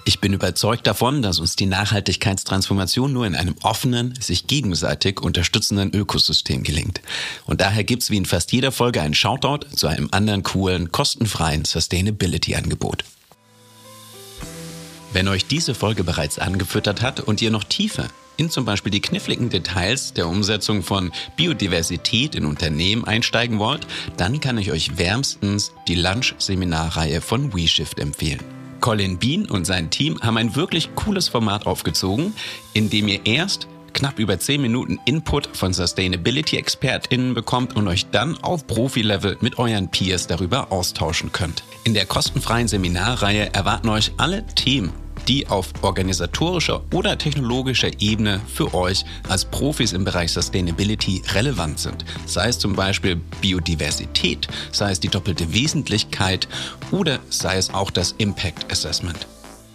Ich 0.07 0.21
bin 0.21 0.33
überzeugt 0.33 0.85
davon, 0.85 1.23
dass 1.23 1.39
uns 1.39 1.55
die 1.55 1.65
Nachhaltigkeitstransformation 1.65 3.11
nur 3.11 3.25
in 3.25 3.33
einem 3.33 3.55
offenen, 3.63 4.13
sich 4.21 4.45
gegenseitig 4.45 5.19
unterstützenden 5.19 5.91
Ökosystem 5.95 6.61
gelingt. 6.61 7.01
Und 7.47 7.61
daher 7.61 7.83
gibt's 7.83 8.11
wie 8.11 8.17
in 8.17 8.27
fast 8.27 8.51
jeder 8.51 8.71
Folge 8.71 9.01
einen 9.01 9.15
Shoutout 9.15 9.65
zu 9.75 9.87
einem 9.87 10.09
anderen 10.11 10.43
coolen, 10.43 10.91
kostenfreien 10.91 11.65
Sustainability-Angebot. 11.65 13.03
Wenn 15.15 15.29
euch 15.29 15.47
diese 15.47 15.75
Folge 15.75 16.03
bereits 16.03 16.39
angefüttert 16.39 17.01
hat 17.01 17.21
und 17.21 17.41
ihr 17.41 17.49
noch 17.49 17.63
tiefer 17.63 18.09
in 18.35 18.49
zum 18.49 18.65
Beispiel 18.65 18.91
die 18.91 18.99
kniffligen 18.99 19.49
Details 19.49 20.11
der 20.11 20.27
Umsetzung 20.27 20.83
von 20.83 21.13
Biodiversität 21.37 22.35
in 22.35 22.43
Unternehmen 22.43 23.05
einsteigen 23.05 23.57
wollt, 23.57 23.87
dann 24.17 24.41
kann 24.41 24.57
ich 24.57 24.73
euch 24.73 24.97
wärmstens 24.97 25.71
die 25.87 25.95
Lunch-Seminarreihe 25.95 27.21
von 27.21 27.55
WeShift 27.55 27.97
empfehlen. 27.97 28.41
Colin 28.81 29.17
Bean 29.17 29.45
und 29.45 29.63
sein 29.63 29.89
Team 29.89 30.19
haben 30.21 30.35
ein 30.35 30.57
wirklich 30.57 30.93
cooles 30.95 31.29
Format 31.29 31.65
aufgezogen, 31.65 32.33
in 32.73 32.89
dem 32.89 33.07
ihr 33.07 33.25
erst 33.25 33.69
knapp 33.93 34.19
über 34.19 34.37
10 34.37 34.61
Minuten 34.61 34.99
Input 35.05 35.47
von 35.55 35.71
Sustainability-ExpertInnen 35.71 37.33
bekommt 37.33 37.77
und 37.77 37.87
euch 37.87 38.07
dann 38.07 38.35
auf 38.43 38.67
Profi-Level 38.67 39.37
mit 39.39 39.59
euren 39.59 39.89
Peers 39.89 40.27
darüber 40.27 40.73
austauschen 40.73 41.31
könnt. 41.31 41.63
In 41.85 41.93
der 41.93 42.05
kostenfreien 42.05 42.67
Seminarreihe 42.67 43.53
erwarten 43.53 43.87
euch 43.87 44.11
alle 44.17 44.45
Themen 44.47 45.04
die 45.27 45.47
auf 45.47 45.71
organisatorischer 45.81 46.83
oder 46.93 47.17
technologischer 47.17 47.89
Ebene 47.99 48.39
für 48.47 48.73
euch 48.73 49.03
als 49.29 49.45
Profis 49.45 49.93
im 49.93 50.03
Bereich 50.03 50.31
Sustainability 50.31 51.21
relevant 51.33 51.79
sind. 51.79 52.05
Sei 52.25 52.47
es 52.47 52.59
zum 52.59 52.75
Beispiel 52.75 53.17
Biodiversität, 53.41 54.47
sei 54.71 54.91
es 54.91 54.99
die 54.99 55.09
doppelte 55.09 55.53
Wesentlichkeit 55.53 56.47
oder 56.91 57.19
sei 57.29 57.57
es 57.57 57.73
auch 57.73 57.91
das 57.91 58.15
Impact 58.17 58.71
Assessment. 58.71 59.27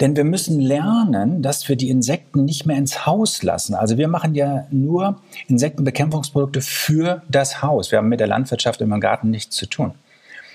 Denn 0.00 0.16
wir 0.16 0.24
müssen 0.24 0.60
lernen, 0.60 1.42
dass 1.42 1.68
wir 1.68 1.76
die 1.76 1.90
Insekten 1.90 2.44
nicht 2.44 2.66
mehr 2.66 2.76
ins 2.76 3.06
Haus 3.06 3.42
lassen. 3.42 3.74
Also 3.74 3.98
wir 3.98 4.08
machen 4.08 4.34
ja 4.34 4.66
nur 4.70 5.20
Insektenbekämpfungsprodukte 5.46 6.60
für 6.60 7.22
das 7.28 7.62
Haus. 7.62 7.92
Wir 7.92 7.98
haben 7.98 8.08
mit 8.08 8.20
der 8.20 8.26
Landwirtschaft 8.26 8.80
im 8.80 8.98
Garten 9.00 9.30
nichts 9.30 9.54
zu 9.54 9.66
tun. 9.66 9.94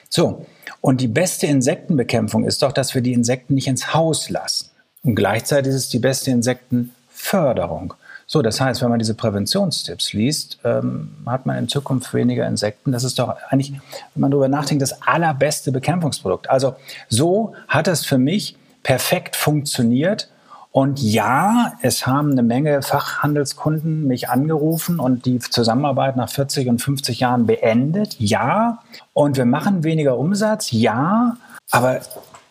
So, 0.10 0.46
und 0.82 1.00
die 1.00 1.08
beste 1.08 1.48
Insektenbekämpfung 1.48 2.44
ist 2.44 2.62
doch, 2.62 2.74
dass 2.74 2.94
wir 2.94 3.02
die 3.02 3.14
Insekten 3.14 3.54
nicht 3.54 3.68
ins 3.68 3.94
Haus 3.94 4.30
lassen. 4.30 4.70
Und 5.04 5.16
gleichzeitig 5.16 5.70
ist 5.70 5.76
es 5.76 5.90
die 5.90 6.00
beste 6.00 6.32
Insektenförderung. 6.32 7.94
So, 8.34 8.42
das 8.42 8.62
heißt, 8.62 8.82
wenn 8.82 8.90
man 8.90 9.00
diese 9.00 9.14
Präventionstipps 9.14 10.14
liest, 10.14 10.60
ähm, 10.64 11.10
hat 11.26 11.46
man 11.46 11.58
in 11.58 11.68
Zukunft 11.68 12.14
weniger 12.14 12.48
Insekten. 12.48 12.94
Das 12.94 13.04
ist 13.04 13.20
doch 13.20 13.36
eigentlich, 13.50 13.74
wenn 13.74 14.22
man 14.22 14.32
darüber 14.32 14.48
nachdenkt, 14.48 14.82
das 14.82 15.02
allerbeste 15.02 15.74
Bekämpfungsprodukt. 15.74 16.50
Also 16.50 16.76
so 17.10 17.56
hat 17.68 17.90
es 17.90 18.06
für 18.06 18.18
mich 18.18 18.56
perfekt 18.84 19.36
funktioniert. 19.36 20.30
Und 20.72 21.02
ja, 21.02 21.74
es 21.82 22.08
haben 22.08 22.32
eine 22.32 22.42
Menge 22.42 22.82
Fachhandelskunden 22.82 24.08
mich 24.08 24.30
angerufen 24.30 25.02
und 25.02 25.26
die 25.26 25.40
Zusammenarbeit 25.40 26.16
nach 26.16 26.30
40 26.30 26.70
und 26.70 26.82
50 26.82 27.20
Jahren 27.20 27.46
beendet. 27.46 28.16
Ja. 28.18 28.80
Und 29.12 29.36
wir 29.36 29.44
machen 29.44 29.84
weniger 29.84 30.18
Umsatz. 30.18 30.72
Ja. 30.72 31.36
Aber 31.70 32.00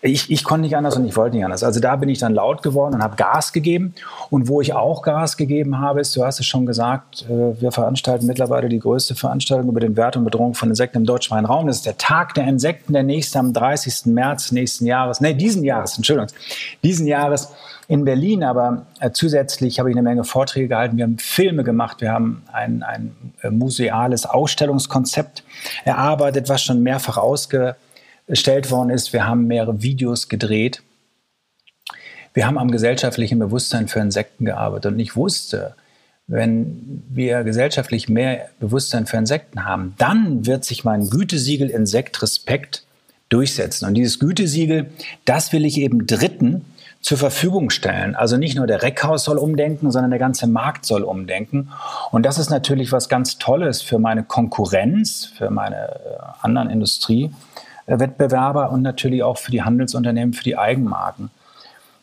ich, 0.02 0.30
ich 0.30 0.44
konnte 0.44 0.62
nicht 0.62 0.76
anders 0.76 0.96
und 0.96 1.04
ich 1.04 1.14
wollte 1.16 1.36
nicht 1.36 1.44
anders. 1.44 1.62
Also 1.62 1.78
da 1.78 1.96
bin 1.96 2.08
ich 2.08 2.18
dann 2.18 2.34
laut 2.34 2.62
geworden 2.62 2.94
und 2.94 3.02
habe 3.02 3.16
Gas 3.16 3.52
gegeben. 3.52 3.94
Und 4.30 4.48
wo 4.48 4.62
ich 4.62 4.72
auch 4.72 5.02
Gas 5.02 5.36
gegeben 5.36 5.78
habe, 5.78 6.00
ist, 6.00 6.16
du 6.16 6.24
hast 6.24 6.40
es 6.40 6.46
schon 6.46 6.64
gesagt, 6.64 7.26
äh, 7.28 7.60
wir 7.60 7.70
veranstalten 7.70 8.26
mittlerweile 8.26 8.70
die 8.70 8.78
größte 8.78 9.14
Veranstaltung 9.14 9.68
über 9.68 9.80
den 9.80 9.96
Wert 9.96 10.16
und 10.16 10.24
Bedrohung 10.24 10.54
von 10.54 10.70
Insekten 10.70 10.98
im 10.98 11.04
deutschsprachigen 11.04 11.46
Raum. 11.46 11.66
Das 11.66 11.76
ist 11.76 11.86
der 11.86 11.98
Tag 11.98 12.32
der 12.34 12.48
Insekten, 12.48 12.94
der 12.94 13.02
nächste 13.02 13.38
am 13.38 13.52
30. 13.52 14.06
März 14.06 14.52
nächsten 14.52 14.86
Jahres, 14.86 15.20
nee, 15.20 15.34
diesen 15.34 15.64
Jahres, 15.64 15.96
Entschuldigung, 15.96 16.30
diesen 16.82 17.06
Jahres 17.06 17.52
in 17.86 18.06
Berlin. 18.06 18.42
Aber 18.42 18.86
äh, 19.00 19.10
zusätzlich 19.10 19.78
habe 19.78 19.90
ich 19.90 19.96
eine 19.96 20.02
Menge 20.02 20.24
Vorträge 20.24 20.68
gehalten. 20.68 20.96
Wir 20.96 21.04
haben 21.04 21.18
Filme 21.18 21.62
gemacht. 21.62 22.00
Wir 22.00 22.12
haben 22.12 22.42
ein, 22.52 22.82
ein 22.82 23.14
äh, 23.42 23.50
museales 23.50 24.24
Ausstellungskonzept 24.24 25.44
erarbeitet, 25.84 26.48
was 26.48 26.62
schon 26.62 26.82
mehrfach 26.82 27.18
ausge 27.18 27.76
erstellt 28.30 28.70
worden 28.70 28.90
ist. 28.90 29.12
Wir 29.12 29.26
haben 29.26 29.46
mehrere 29.46 29.82
Videos 29.82 30.28
gedreht. 30.28 30.82
Wir 32.32 32.46
haben 32.46 32.58
am 32.58 32.70
gesellschaftlichen 32.70 33.38
Bewusstsein 33.38 33.88
für 33.88 34.00
Insekten 34.00 34.44
gearbeitet. 34.44 34.92
Und 34.92 35.00
ich 35.00 35.16
wusste, 35.16 35.74
wenn 36.28 37.02
wir 37.08 37.42
gesellschaftlich 37.42 38.08
mehr 38.08 38.48
Bewusstsein 38.60 39.06
für 39.06 39.16
Insekten 39.16 39.64
haben, 39.64 39.94
dann 39.98 40.46
wird 40.46 40.64
sich 40.64 40.84
mein 40.84 41.10
Gütesiegel 41.10 41.68
Insekt 41.68 42.22
Respekt 42.22 42.84
durchsetzen. 43.30 43.86
Und 43.86 43.94
dieses 43.94 44.20
Gütesiegel, 44.20 44.90
das 45.24 45.52
will 45.52 45.64
ich 45.64 45.78
eben 45.78 46.06
Dritten 46.06 46.64
zur 47.00 47.18
Verfügung 47.18 47.70
stellen. 47.70 48.14
Also 48.14 48.36
nicht 48.36 48.56
nur 48.56 48.66
der 48.68 48.82
Reckhaus 48.82 49.24
soll 49.24 49.38
umdenken, 49.38 49.90
sondern 49.90 50.10
der 50.10 50.20
ganze 50.20 50.46
Markt 50.46 50.86
soll 50.86 51.02
umdenken. 51.02 51.70
Und 52.12 52.24
das 52.26 52.38
ist 52.38 52.50
natürlich 52.50 52.92
was 52.92 53.08
ganz 53.08 53.38
Tolles 53.38 53.82
für 53.82 53.98
meine 53.98 54.22
Konkurrenz, 54.22 55.32
für 55.36 55.50
meine 55.50 55.76
äh, 55.76 56.18
anderen 56.42 56.70
Industrie. 56.70 57.30
Wettbewerber 57.98 58.70
und 58.70 58.82
natürlich 58.82 59.22
auch 59.22 59.38
für 59.38 59.50
die 59.50 59.62
Handelsunternehmen, 59.62 60.34
für 60.34 60.44
die 60.44 60.56
Eigenmarken. 60.56 61.30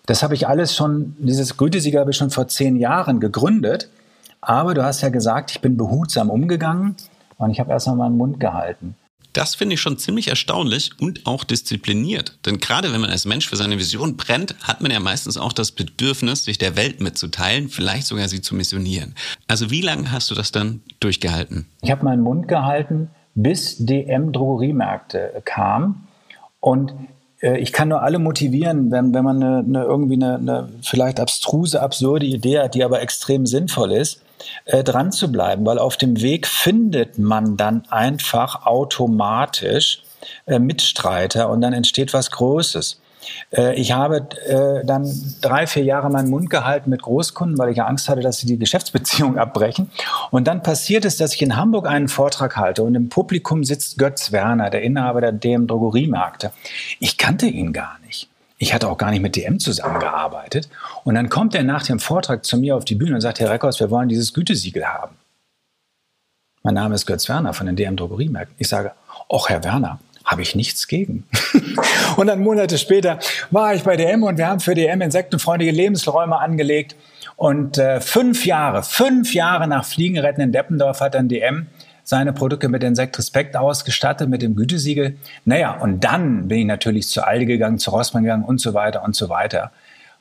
Das 0.08 0.24
habe 0.24 0.34
ich 0.34 0.48
alles 0.48 0.76
schon, 0.76 1.16
dieses 1.20 1.58
Gütesiegel 1.58 2.00
habe 2.00 2.12
ich 2.12 2.18
schon 2.18 2.32
vor 2.32 2.48
zehn 2.48 2.78
Jahren 2.78 3.20
gegründet. 3.20 3.90
Aber 4.42 4.74
du 4.74 4.84
hast 4.84 5.02
ja 5.02 5.10
gesagt, 5.10 5.52
ich 5.52 5.62
bin 5.62 5.78
behutsam 5.78 6.30
umgegangen 6.30 6.96
und 7.38 7.52
ich 7.52 7.60
habe 7.60 7.72
erstmal 7.72 7.98
meinen 7.98 8.18
Mund 8.18 8.40
gehalten. 8.40 8.96
Das 9.34 9.54
finde 9.54 9.76
ich 9.76 9.82
schon 9.82 10.00
ziemlich 10.00 10.30
erstaunlich 10.30 10.92
und 11.00 11.28
auch 11.28 11.44
diszipliniert. 11.44 12.40
Denn 12.46 12.58
gerade 12.60 12.92
wenn 12.92 13.02
man 13.02 13.12
als 13.12 13.26
Mensch 13.26 13.48
für 13.48 13.56
seine 13.56 13.78
Vision 13.78 14.18
brennt, 14.18 14.56
hat 14.64 14.82
man 14.82 14.90
ja 14.90 15.00
meistens 15.00 15.38
auch 15.38 15.54
das 15.54 15.72
Bedürfnis, 15.72 16.46
sich 16.46 16.58
der 16.58 16.76
Welt 16.76 17.02
mitzuteilen, 17.02 17.70
vielleicht 17.70 18.08
sogar 18.08 18.30
sie 18.30 18.42
zu 18.42 18.56
missionieren. 18.56 19.14
Also 19.48 19.70
wie 19.70 19.82
lange 19.82 20.12
hast 20.12 20.32
du 20.32 20.36
das 20.36 20.52
dann 20.52 20.82
durchgehalten? 21.00 21.68
Ich 21.84 21.92
habe 21.92 22.06
meinen 22.06 22.24
Mund 22.24 22.48
gehalten 22.48 23.10
bis 23.38 23.78
DM 23.78 24.34
Drogeriemärkte 24.34 25.42
kam. 25.46 26.08
Und 26.60 26.94
äh, 27.42 27.60
ich 27.60 27.72
kann 27.72 27.88
nur 27.90 28.02
alle 28.02 28.20
motivieren, 28.20 28.92
wenn, 28.92 29.14
wenn 29.14 29.24
man 29.24 29.42
eine, 29.42 29.60
eine 29.60 29.84
irgendwie 29.84 30.16
eine, 30.16 30.36
eine, 30.36 30.70
vielleicht 30.82 31.20
abstruse, 31.20 31.82
absurde 31.82 32.26
Idee 32.26 32.60
hat, 32.60 32.74
die 32.74 32.84
aber 32.84 33.02
extrem 33.02 33.46
sinnvoll 33.46 33.92
ist, 33.92 34.24
äh, 34.66 34.84
dran 34.84 35.12
zu 35.12 35.32
bleiben, 35.32 35.66
weil 35.66 35.78
auf 35.78 35.98
dem 35.98 36.20
Weg 36.22 36.48
findet 36.48 37.20
man 37.20 37.58
dann 37.58 37.84
einfach 37.90 38.66
automatisch 38.66 40.04
äh, 40.48 40.58
Mitstreiter 40.58 41.50
und 41.50 41.62
dann 41.62 41.74
entsteht 41.74 42.14
was 42.14 42.32
Großes. 42.32 43.00
Äh, 43.56 43.76
ich 43.76 43.92
habe 43.92 44.28
äh, 44.46 44.86
dann 44.86 45.10
drei, 45.42 45.68
vier 45.68 45.84
Jahre 45.84 46.10
meinen 46.10 46.30
Mund 46.30 46.50
gehalten 46.50 46.90
mit 46.90 47.02
Großkunden, 47.02 47.58
weil 47.58 47.72
ich 47.72 47.82
Angst 47.82 48.10
hatte, 48.10 48.22
dass 48.22 48.38
sie 48.38 48.48
die 48.48 48.58
Geschäftsbeziehung 48.58 49.38
abbrechen. 49.40 49.90
Und 50.32 50.48
dann 50.48 50.64
passiert 50.64 51.06
es, 51.06 51.18
dass 51.18 51.34
ich 51.34 51.42
in 51.42 51.56
Hamburg 51.56 51.88
einen 51.88 52.08
Vortrag 52.08 52.58
halte 52.58 52.84
und 52.84 52.96
im 52.96 53.10
Publikum 53.10 53.64
sitzt 53.64 53.98
Götz 53.98 54.32
Werner, 54.32 54.70
der 54.70 54.82
Inhaber 54.82 55.22
der 55.22 55.32
DM 55.32 55.68
Drogeriemärkte. 55.68 56.52
Ich 57.00 57.18
kannte 57.18 57.48
ihn 57.48 57.74
gar 57.74 57.98
nicht. 58.06 58.30
Ich 58.60 58.74
hatte 58.74 58.90
auch 58.90 58.98
gar 58.98 59.12
nicht 59.12 59.22
mit 59.22 59.36
DM 59.36 59.60
zusammengearbeitet. 59.60 60.68
Und 61.04 61.16
dann 61.16 61.30
kommt 61.30 61.54
er 61.54 61.64
nach 61.64 61.84
dem 61.84 62.00
Vortrag 62.00 62.44
zu 62.44 62.58
mir 62.58 62.76
auf 62.76 62.86
die 62.86 62.96
Bühne 62.96 63.16
und 63.16 63.22
sagt, 63.22 63.40
Herr 63.40 63.52
Reckers, 63.52 63.80
wir 63.80 63.92
wollen 63.92 64.10
dieses 64.10 64.34
Gütesiegel 64.34 64.86
haben. 64.86 65.16
Mein 66.64 66.74
Name 66.74 66.96
ist 66.96 67.06
Götz 67.06 67.30
Werner 67.30 67.54
von 67.54 67.68
den 67.68 67.76
DM 67.76 67.96
Drogeriemärkten. 67.96 68.56
Ich 68.58 68.68
sage, 68.68 68.92
ach 69.32 69.48
Herr 69.48 69.64
Werner, 69.64 70.00
habe 70.28 70.42
ich 70.44 70.54
nichts 70.54 70.88
gegen. 70.88 71.24
und 72.18 72.28
dann 72.28 72.42
Monate 72.42 72.78
später 72.78 73.18
war 73.50 73.74
ich 73.74 73.84
bei 73.84 73.96
DM 73.96 74.24
und 74.24 74.38
wir 74.38 74.48
haben 74.48 74.60
für 74.60 74.76
DM 74.76 75.02
insektenfreundliche 75.02 75.72
Lebensräume 75.72 76.38
angelegt. 76.38 76.96
Und 77.38 77.78
äh, 77.78 78.02
fünf 78.02 78.46
Jahre, 78.46 78.84
fünf 78.84 79.34
Jahre 79.34 79.68
nach 79.68 79.86
Fliegenretten 79.86 80.44
in 80.44 80.52
Deppendorf 80.52 81.02
hat 81.02 81.16
dann 81.16 81.30
DM 81.30 81.68
seine 82.04 82.34
Produkte 82.34 82.70
mit 82.70 82.84
Insekt 82.84 83.18
Respekt 83.18 83.56
ausgestattet, 83.56 84.30
mit 84.30 84.42
dem 84.42 84.56
Gütesiegel. 84.56 85.18
Naja, 85.46 85.78
und 85.78 86.04
dann 86.04 86.48
bin 86.48 86.60
ich 86.60 86.66
natürlich 86.66 87.08
zu 87.08 87.26
Aldi 87.26 87.46
gegangen, 87.46 87.80
zu 87.80 87.92
Rossmann 87.92 88.24
gegangen 88.24 88.44
und 88.44 88.62
so 88.62 88.74
weiter 88.74 89.04
und 89.04 89.16
so 89.16 89.30
weiter. 89.30 89.72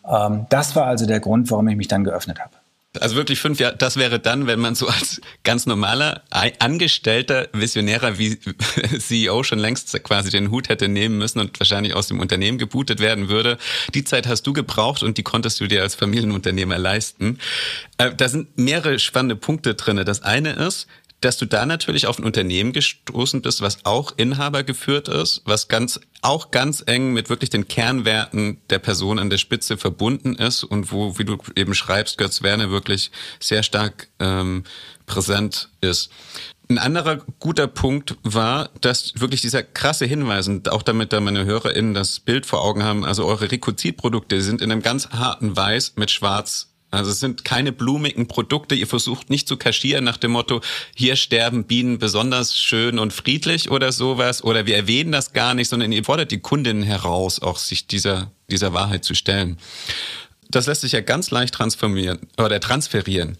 Ähm, 0.09 0.47
das 0.49 0.75
war 0.77 0.87
also 0.87 1.07
der 1.07 1.21
Grund, 1.21 1.51
warum 1.51 1.69
ich 1.69 1.77
mich 1.77 1.89
dann 1.89 2.05
geöffnet 2.05 2.41
habe. 2.41 2.56
Also 2.99 3.17
wirklich 3.17 3.41
fünf 3.41 3.61
Jahre, 3.61 3.77
das 3.77 3.97
wäre 3.97 4.19
dann, 4.19 4.47
wenn 4.47 4.61
man 4.61 4.75
so 4.75 4.89
als 4.89 5.21
ganz 5.45 5.67
normaler, 5.67 6.23
angestellter, 6.59 7.49
visionärer 7.53 8.15
CEO 8.99 9.43
schon 9.43 9.59
längst 9.59 10.03
quasi 10.03 10.31
den 10.31 10.51
Hut 10.51 10.69
hätte 10.69 10.89
nehmen 10.89 11.19
müssen 11.19 11.41
und 11.41 11.59
wahrscheinlich 11.59 11.95
aus 11.95 12.09
dem 12.09 12.21
Unternehmen 12.21 12.59
gebootet 12.59 13.01
werden 13.01 13.29
würde. 13.29 13.59
Die 13.95 14.05
Zeit 14.05 14.27
hast 14.27 14.47
du 14.47 14.53
gebraucht 14.53 15.03
und 15.03 15.19
die 15.19 15.23
konntest 15.23 15.61
du 15.61 15.67
dir 15.67 15.83
als 15.83 15.95
Familienunternehmer 15.95 16.79
leisten. 16.79 17.39
Äh, 17.99 18.15
da 18.15 18.29
sind 18.29 18.59
mehrere 18.59 18.99
spannende 18.99 19.37
Punkte 19.37 19.75
drinne. 19.75 20.05
Das 20.05 20.23
eine 20.23 20.53
ist, 20.53 20.87
dass 21.21 21.39
du 21.39 21.47
da 21.47 21.65
natürlich 21.65 22.07
auf 22.07 22.19
ein 22.19 22.25
Unternehmen 22.25 22.73
gestoßen 22.73 23.43
bist, 23.43 23.63
was 23.63 23.85
auch 23.85 24.13
Inhaber 24.17 24.65
geführt 24.65 25.09
ist, 25.09 25.43
was 25.45 25.69
ganz 25.69 26.01
auch 26.23 26.51
ganz 26.51 26.83
eng 26.87 27.13
mit 27.13 27.31
wirklich 27.31 27.51
den 27.51 27.69
Kernwerten 27.69 28.61
der 28.69 28.79
Person 28.79 29.19
an 29.19 29.31
der 29.31 29.39
Spitze 29.39 29.77
verbunden 29.79 30.35
ist 30.35 30.65
und 30.65 30.93
wo, 30.93 31.19
wie 31.19 31.25
du 31.25 31.39
eben 31.55 31.75
schreibst, 31.75 32.19
Götz 32.19 32.43
Werner 32.43 32.71
wirklich 32.71 33.11
sehr 33.41 33.63
stark 33.63 34.09
ähm, 34.19 34.65
präsent 35.07 35.71
ist. 35.81 36.11
Ein 36.69 36.79
anderer 36.79 37.19
guter 37.39 37.69
Punkt 37.69 38.17
war, 38.25 38.71
dass 38.81 39.13
wirklich 39.21 39.41
dieser 39.41 39.63
krasse 39.63 40.05
Hinweis, 40.05 40.49
und 40.49 40.69
auch 40.69 40.83
damit 40.83 41.13
da 41.13 41.21
meine 41.21 41.45
HörerInnen 41.45 41.95
das 41.95 42.19
Bild 42.19 42.45
vor 42.45 42.63
Augen 42.63 42.83
haben, 42.83 43.05
also 43.05 43.25
eure 43.25 43.53
Rekozidprodukte 43.53 44.41
sind 44.41 44.61
in 44.61 44.73
einem 44.73 44.83
ganz 44.83 45.11
harten 45.11 45.57
Weiß 45.57 45.95
mit 45.95 46.11
Schwarz 46.11 46.76
also 46.97 47.11
es 47.11 47.21
sind 47.21 47.45
keine 47.45 47.73
blumigen 47.73 48.27
Produkte. 48.27 48.75
Ihr 48.75 48.87
versucht 48.87 49.31
nicht 49.31 49.47
zu 49.47 49.57
kaschieren 49.57 50.05
nach 50.05 50.17
dem 50.17 50.33
Motto, 50.33 50.61
hier 50.95 51.17
sterben 51.17 51.65
Bienen 51.65 51.99
besonders 51.99 52.57
schön 52.57 52.99
und 52.99 53.13
friedlich 53.13 53.71
oder 53.71 53.93
sowas. 53.93 54.43
Oder 54.43 54.67
wir 54.67 54.77
erwähnen 54.77 55.13
das 55.13 55.33
gar 55.33 55.55
nicht, 55.55 55.69
sondern 55.69 55.93
ihr 55.93 56.05
fordert 56.05 56.31
die 56.31 56.41
Kundinnen 56.41 56.83
heraus, 56.83 57.41
auch 57.41 57.59
sich 57.59 57.87
dieser, 57.87 58.31
dieser 58.51 58.73
Wahrheit 58.73 59.05
zu 59.05 59.15
stellen. 59.15 59.59
Das 60.49 60.67
lässt 60.67 60.83
sich 60.83 60.93
ja 60.93 61.01
ganz 61.01 61.31
leicht 61.31 61.55
transformieren 61.55 62.19
oder 62.39 62.61
transferieren 62.61 63.39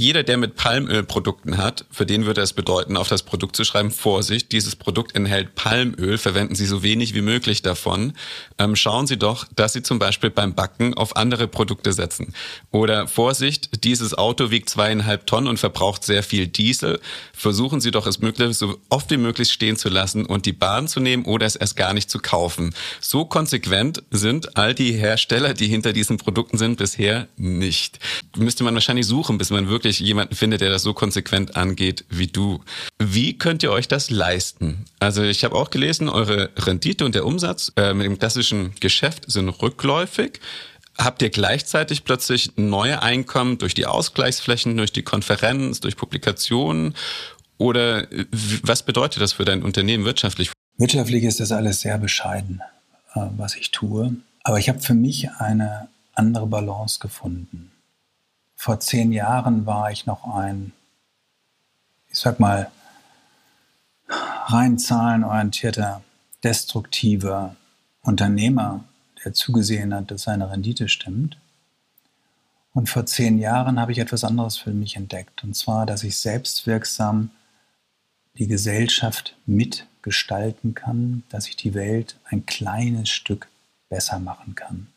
jeder, 0.00 0.22
der 0.22 0.36
mit 0.36 0.54
Palmölprodukten 0.54 1.56
hat, 1.56 1.84
für 1.90 2.06
den 2.06 2.24
würde 2.24 2.40
es 2.40 2.52
bedeuten, 2.52 2.96
auf 2.96 3.08
das 3.08 3.24
Produkt 3.24 3.56
zu 3.56 3.64
schreiben, 3.64 3.90
Vorsicht, 3.90 4.52
dieses 4.52 4.76
Produkt 4.76 5.16
enthält 5.16 5.56
Palmöl, 5.56 6.18
verwenden 6.18 6.54
Sie 6.54 6.66
so 6.66 6.84
wenig 6.84 7.14
wie 7.14 7.20
möglich 7.20 7.62
davon. 7.62 8.12
Ähm, 8.58 8.76
schauen 8.76 9.08
Sie 9.08 9.16
doch, 9.16 9.46
dass 9.56 9.72
Sie 9.72 9.82
zum 9.82 9.98
Beispiel 9.98 10.30
beim 10.30 10.54
Backen 10.54 10.94
auf 10.94 11.16
andere 11.16 11.48
Produkte 11.48 11.92
setzen. 11.92 12.32
Oder 12.70 13.08
Vorsicht, 13.08 13.82
dieses 13.82 14.16
Auto 14.16 14.52
wiegt 14.52 14.70
zweieinhalb 14.70 15.26
Tonnen 15.26 15.48
und 15.48 15.58
verbraucht 15.58 16.04
sehr 16.04 16.22
viel 16.22 16.46
Diesel. 16.46 17.00
Versuchen 17.32 17.80
Sie 17.80 17.90
doch 17.90 18.06
es 18.06 18.20
möglichst 18.20 18.60
so 18.60 18.78
oft 18.90 19.10
wie 19.10 19.16
möglich 19.16 19.50
stehen 19.50 19.76
zu 19.76 19.88
lassen 19.88 20.26
und 20.26 20.46
die 20.46 20.52
Bahn 20.52 20.86
zu 20.86 21.00
nehmen 21.00 21.24
oder 21.24 21.44
es 21.44 21.56
erst 21.56 21.74
gar 21.74 21.92
nicht 21.92 22.08
zu 22.08 22.20
kaufen. 22.20 22.72
So 23.00 23.24
konsequent 23.24 24.04
sind 24.12 24.56
all 24.56 24.76
die 24.76 24.92
Hersteller, 24.92 25.54
die 25.54 25.66
hinter 25.66 25.92
diesen 25.92 26.18
Produkten 26.18 26.56
sind, 26.56 26.78
bisher 26.78 27.26
nicht. 27.36 27.98
Müsste 28.36 28.62
man 28.62 28.74
wahrscheinlich 28.74 29.06
suchen, 29.06 29.38
bis 29.38 29.50
man 29.50 29.68
wirklich 29.68 29.87
wirklich 29.88 30.00
jemanden 30.00 30.34
finde, 30.34 30.58
der 30.58 30.68
das 30.68 30.82
so 30.82 30.92
konsequent 30.92 31.56
angeht 31.56 32.04
wie 32.10 32.26
du. 32.26 32.60
Wie 32.98 33.38
könnt 33.38 33.62
ihr 33.62 33.72
euch 33.72 33.88
das 33.88 34.10
leisten? 34.10 34.84
Also 35.00 35.22
ich 35.22 35.44
habe 35.44 35.56
auch 35.56 35.70
gelesen, 35.70 36.08
eure 36.10 36.50
Rendite 36.56 37.06
und 37.06 37.14
der 37.14 37.24
Umsatz 37.24 37.72
äh, 37.76 37.94
mit 37.94 38.04
dem 38.04 38.18
klassischen 38.18 38.74
Geschäft 38.80 39.30
sind 39.30 39.48
rückläufig. 39.48 40.40
Habt 40.98 41.22
ihr 41.22 41.30
gleichzeitig 41.30 42.04
plötzlich 42.04 42.56
neue 42.56 43.02
Einkommen 43.02 43.56
durch 43.56 43.72
die 43.72 43.86
Ausgleichsflächen, 43.86 44.76
durch 44.76 44.92
die 44.92 45.02
Konferenz, 45.02 45.80
durch 45.80 45.96
Publikationen? 45.96 46.94
Oder 47.56 48.06
was 48.62 48.82
bedeutet 48.82 49.22
das 49.22 49.32
für 49.32 49.44
dein 49.44 49.62
Unternehmen 49.62 50.04
wirtschaftlich? 50.04 50.50
Wirtschaftlich 50.76 51.24
ist 51.24 51.40
das 51.40 51.50
alles 51.50 51.80
sehr 51.80 51.96
bescheiden, 51.98 52.60
äh, 53.14 53.20
was 53.36 53.54
ich 53.54 53.70
tue. 53.70 54.16
Aber 54.44 54.58
ich 54.58 54.68
habe 54.68 54.80
für 54.80 54.94
mich 54.94 55.30
eine 55.38 55.88
andere 56.14 56.46
Balance 56.46 56.98
gefunden. 57.00 57.70
Vor 58.60 58.80
zehn 58.80 59.12
Jahren 59.12 59.66
war 59.66 59.92
ich 59.92 60.04
noch 60.04 60.24
ein, 60.34 60.72
ich 62.08 62.18
sag 62.18 62.40
mal, 62.40 62.72
rein 64.08 64.80
zahlenorientierter, 64.80 66.02
destruktiver 66.42 67.54
Unternehmer, 68.02 68.82
der 69.24 69.32
zugesehen 69.32 69.94
hat, 69.94 70.10
dass 70.10 70.22
seine 70.22 70.50
Rendite 70.50 70.88
stimmt. 70.88 71.38
Und 72.74 72.88
vor 72.88 73.06
zehn 73.06 73.38
Jahren 73.38 73.78
habe 73.78 73.92
ich 73.92 73.98
etwas 73.98 74.24
anderes 74.24 74.56
für 74.56 74.72
mich 74.72 74.96
entdeckt. 74.96 75.44
Und 75.44 75.54
zwar, 75.54 75.86
dass 75.86 76.02
ich 76.02 76.18
selbstwirksam 76.18 77.30
die 78.38 78.48
Gesellschaft 78.48 79.36
mitgestalten 79.46 80.74
kann, 80.74 81.22
dass 81.28 81.46
ich 81.46 81.54
die 81.54 81.74
Welt 81.74 82.16
ein 82.24 82.44
kleines 82.44 83.08
Stück 83.08 83.46
besser 83.88 84.18
machen 84.18 84.56
kann. 84.56 84.88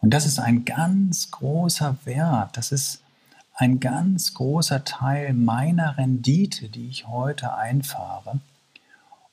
Und 0.00 0.14
das 0.14 0.26
ist 0.26 0.38
ein 0.38 0.64
ganz 0.64 1.30
großer 1.30 1.96
Wert. 2.04 2.56
Das 2.56 2.72
ist 2.72 3.02
ein 3.54 3.80
ganz 3.80 4.34
großer 4.34 4.84
Teil 4.84 5.34
meiner 5.34 5.98
Rendite, 5.98 6.68
die 6.68 6.88
ich 6.88 7.08
heute 7.08 7.54
einfahre. 7.54 8.40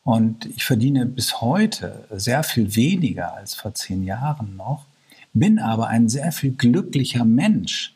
Und 0.04 0.46
ich 0.46 0.64
verdiene 0.64 1.06
bis 1.06 1.42
heute 1.42 2.08
sehr 2.12 2.44
viel 2.44 2.76
weniger 2.76 3.34
als 3.34 3.56
vor 3.56 3.74
zehn 3.74 4.04
Jahren 4.04 4.56
noch, 4.56 4.86
bin 5.34 5.60
aber 5.60 5.88
ein 5.88 6.10
sehr 6.10 6.32
viel 6.32 6.52
glücklicher 6.52 7.26
Mensch 7.26 7.96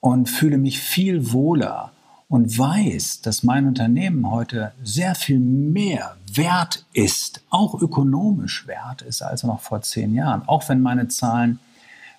und 0.00 0.28
fühle 0.28 0.58
mich 0.58 0.80
viel 0.80 1.32
wohler 1.32 1.92
und 2.28 2.58
weiß, 2.58 3.20
dass 3.20 3.42
mein 3.42 3.66
Unternehmen 3.66 4.30
heute 4.30 4.72
sehr 4.82 5.14
viel 5.14 5.38
mehr 5.38 6.16
wert 6.32 6.84
ist, 6.92 7.42
auch 7.50 7.80
ökonomisch 7.80 8.66
wert 8.66 9.02
ist 9.02 9.22
als 9.22 9.42
noch 9.42 9.60
vor 9.60 9.82
zehn 9.82 10.14
Jahren, 10.14 10.42
auch 10.46 10.68
wenn 10.68 10.80
meine 10.80 11.08
Zahlen 11.08 11.58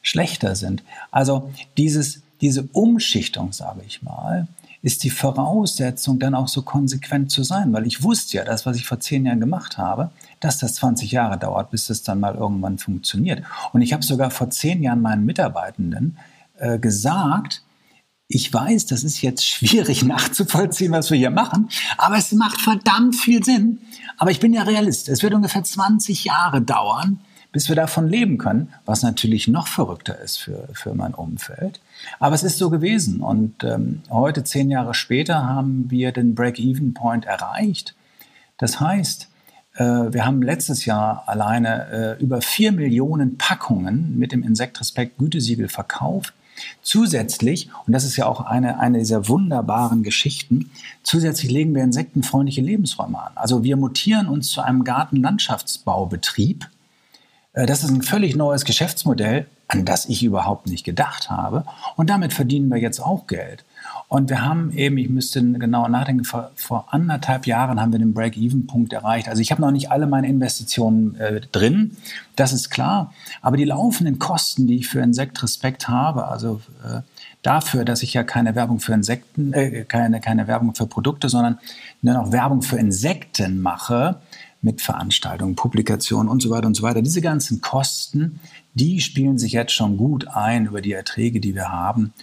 schlechter 0.05 0.55
sind. 0.55 0.83
Also 1.11 1.51
dieses, 1.77 2.21
diese 2.39 2.63
Umschichtung, 2.71 3.51
sage 3.51 3.81
ich 3.85 4.03
mal, 4.03 4.47
ist 4.81 5.03
die 5.03 5.09
Voraussetzung, 5.09 6.19
dann 6.19 6.35
auch 6.35 6.47
so 6.47 6.61
konsequent 6.61 7.31
zu 7.31 7.43
sein, 7.43 7.73
weil 7.73 7.87
ich 7.87 8.03
wusste 8.03 8.37
ja, 8.37 8.45
das, 8.45 8.67
was 8.67 8.77
ich 8.77 8.85
vor 8.85 8.99
zehn 8.99 9.25
Jahren 9.25 9.39
gemacht 9.39 9.79
habe, 9.79 10.11
dass 10.39 10.59
das 10.59 10.75
20 10.75 11.11
Jahre 11.11 11.39
dauert, 11.39 11.71
bis 11.71 11.87
das 11.87 12.03
dann 12.03 12.19
mal 12.19 12.35
irgendwann 12.35 12.77
funktioniert. 12.77 13.41
Und 13.73 13.81
ich 13.81 13.93
habe 13.93 14.03
sogar 14.03 14.29
vor 14.29 14.51
zehn 14.51 14.83
Jahren 14.83 15.01
meinen 15.01 15.25
Mitarbeitenden 15.25 16.17
äh, 16.59 16.77
gesagt, 16.77 17.63
ich 18.27 18.53
weiß, 18.53 18.85
das 18.85 19.03
ist 19.03 19.23
jetzt 19.23 19.47
schwierig 19.47 20.03
nachzuvollziehen, 20.05 20.91
was 20.91 21.09
wir 21.09 21.17
hier 21.17 21.31
machen, 21.31 21.69
aber 21.97 22.17
es 22.17 22.31
macht 22.31 22.61
verdammt 22.61 23.15
viel 23.15 23.43
Sinn. 23.43 23.79
Aber 24.17 24.29
ich 24.29 24.39
bin 24.39 24.53
ja 24.53 24.61
Realist. 24.63 25.09
Es 25.09 25.23
wird 25.23 25.33
ungefähr 25.33 25.63
20 25.63 26.25
Jahre 26.25 26.61
dauern, 26.61 27.19
bis 27.55 27.69
wir 27.69 27.75
davon 27.77 28.09
leben 28.09 28.37
können, 28.37 28.73
was 28.83 29.01
natürlich 29.01 29.47
noch 29.47 29.67
verrückter 29.67 30.19
ist 30.19 30.35
für, 30.35 30.67
für 30.73 30.93
mein 30.93 31.13
Umfeld. 31.13 31.79
Aber 32.19 32.35
es 32.35 32.43
ist 32.43 32.57
so 32.57 32.69
gewesen. 32.69 33.21
Und 33.21 33.63
ähm, 33.63 34.01
heute, 34.09 34.43
zehn 34.43 34.69
Jahre 34.69 34.93
später, 34.93 35.47
haben 35.47 35.89
wir 35.89 36.11
den 36.11 36.35
Break-Even-Point 36.35 37.23
erreicht. 37.23 37.95
Das 38.57 38.81
heißt, 38.81 39.29
äh, 39.75 39.83
wir 39.85 40.25
haben 40.25 40.41
letztes 40.41 40.83
Jahr 40.83 41.23
alleine 41.27 42.17
äh, 42.19 42.21
über 42.21 42.41
vier 42.41 42.73
Millionen 42.73 43.37
Packungen 43.37 44.19
mit 44.19 44.33
dem 44.33 44.43
Insektrespekt 44.43 45.17
Gütesiegel 45.17 45.69
verkauft. 45.69 46.33
Zusätzlich, 46.81 47.69
und 47.87 47.93
das 47.93 48.03
ist 48.03 48.17
ja 48.17 48.25
auch 48.25 48.41
eine, 48.41 48.81
eine 48.81 48.99
dieser 48.99 49.29
wunderbaren 49.29 50.03
Geschichten, 50.03 50.71
zusätzlich 51.03 51.53
legen 51.53 51.73
wir 51.73 51.83
insektenfreundliche 51.83 52.61
Lebensräume 52.61 53.17
an. 53.17 53.31
Also 53.35 53.63
wir 53.63 53.77
mutieren 53.77 54.27
uns 54.27 54.51
zu 54.51 54.59
einem 54.59 54.83
Gartenlandschaftsbaubetrieb 54.83 56.67
das 57.55 57.83
ist 57.83 57.89
ein 57.89 58.01
völlig 58.01 58.35
neues 58.35 58.65
Geschäftsmodell, 58.65 59.45
an 59.67 59.85
das 59.85 60.07
ich 60.07 60.23
überhaupt 60.23 60.67
nicht 60.67 60.83
gedacht 60.83 61.29
habe. 61.29 61.65
Und 61.95 62.09
damit 62.09 62.33
verdienen 62.33 62.69
wir 62.69 62.77
jetzt 62.77 62.99
auch 62.99 63.27
Geld. 63.27 63.63
Und 64.07 64.29
wir 64.29 64.45
haben 64.45 64.71
eben, 64.71 64.97
ich 64.97 65.09
müsste 65.09 65.41
genau 65.53 65.87
nachdenken, 65.87 66.25
vor, 66.25 66.51
vor 66.55 66.87
anderthalb 66.91 67.47
Jahren 67.47 67.81
haben 67.81 67.91
wir 67.91 67.99
den 67.99 68.13
Break-Even-Punkt 68.13 68.93
erreicht. 68.93 69.27
Also 69.27 69.41
ich 69.41 69.51
habe 69.51 69.61
noch 69.61 69.71
nicht 69.71 69.91
alle 69.91 70.05
meine 70.05 70.27
Investitionen 70.27 71.15
äh, 71.15 71.41
drin, 71.51 71.97
das 72.35 72.53
ist 72.53 72.69
klar. 72.69 73.13
Aber 73.41 73.57
die 73.57 73.63
laufenden 73.63 74.19
Kosten, 74.19 74.67
die 74.67 74.77
ich 74.77 74.87
für 74.87 74.99
Insektrespekt 74.99 75.87
habe, 75.87 76.27
also 76.27 76.61
äh, 76.83 77.01
dafür, 77.41 77.83
dass 77.83 78.03
ich 78.03 78.13
ja 78.13 78.23
keine 78.23 78.53
Werbung 78.55 78.79
für 78.79 78.93
Insekten, 78.93 79.53
äh, 79.53 79.85
keine, 79.85 80.19
keine 80.19 80.47
Werbung 80.47 80.75
für 80.75 80.85
Produkte, 80.85 81.27
sondern 81.27 81.57
nur 82.01 82.13
noch 82.13 82.31
Werbung 82.31 82.61
für 82.61 82.77
Insekten 82.77 83.61
mache, 83.61 84.17
mit 84.65 84.81
Veranstaltungen, 84.81 85.55
Publikationen 85.55 86.27
und 86.27 86.41
so 86.41 86.49
weiter 86.49 86.67
und 86.67 86.75
so 86.75 86.83
weiter. 86.83 87.01
Diese 87.01 87.21
ganzen 87.21 87.61
Kosten, 87.61 88.39
die 88.73 88.99
spielen 88.99 89.37
sich 89.37 89.53
jetzt 89.53 89.71
schon 89.71 89.95
gut 89.95 90.27
ein 90.27 90.65
über 90.65 90.81
die 90.81 90.91
Erträge, 90.91 91.39
die 91.39 91.55
wir 91.55 91.71
haben. 91.71 92.13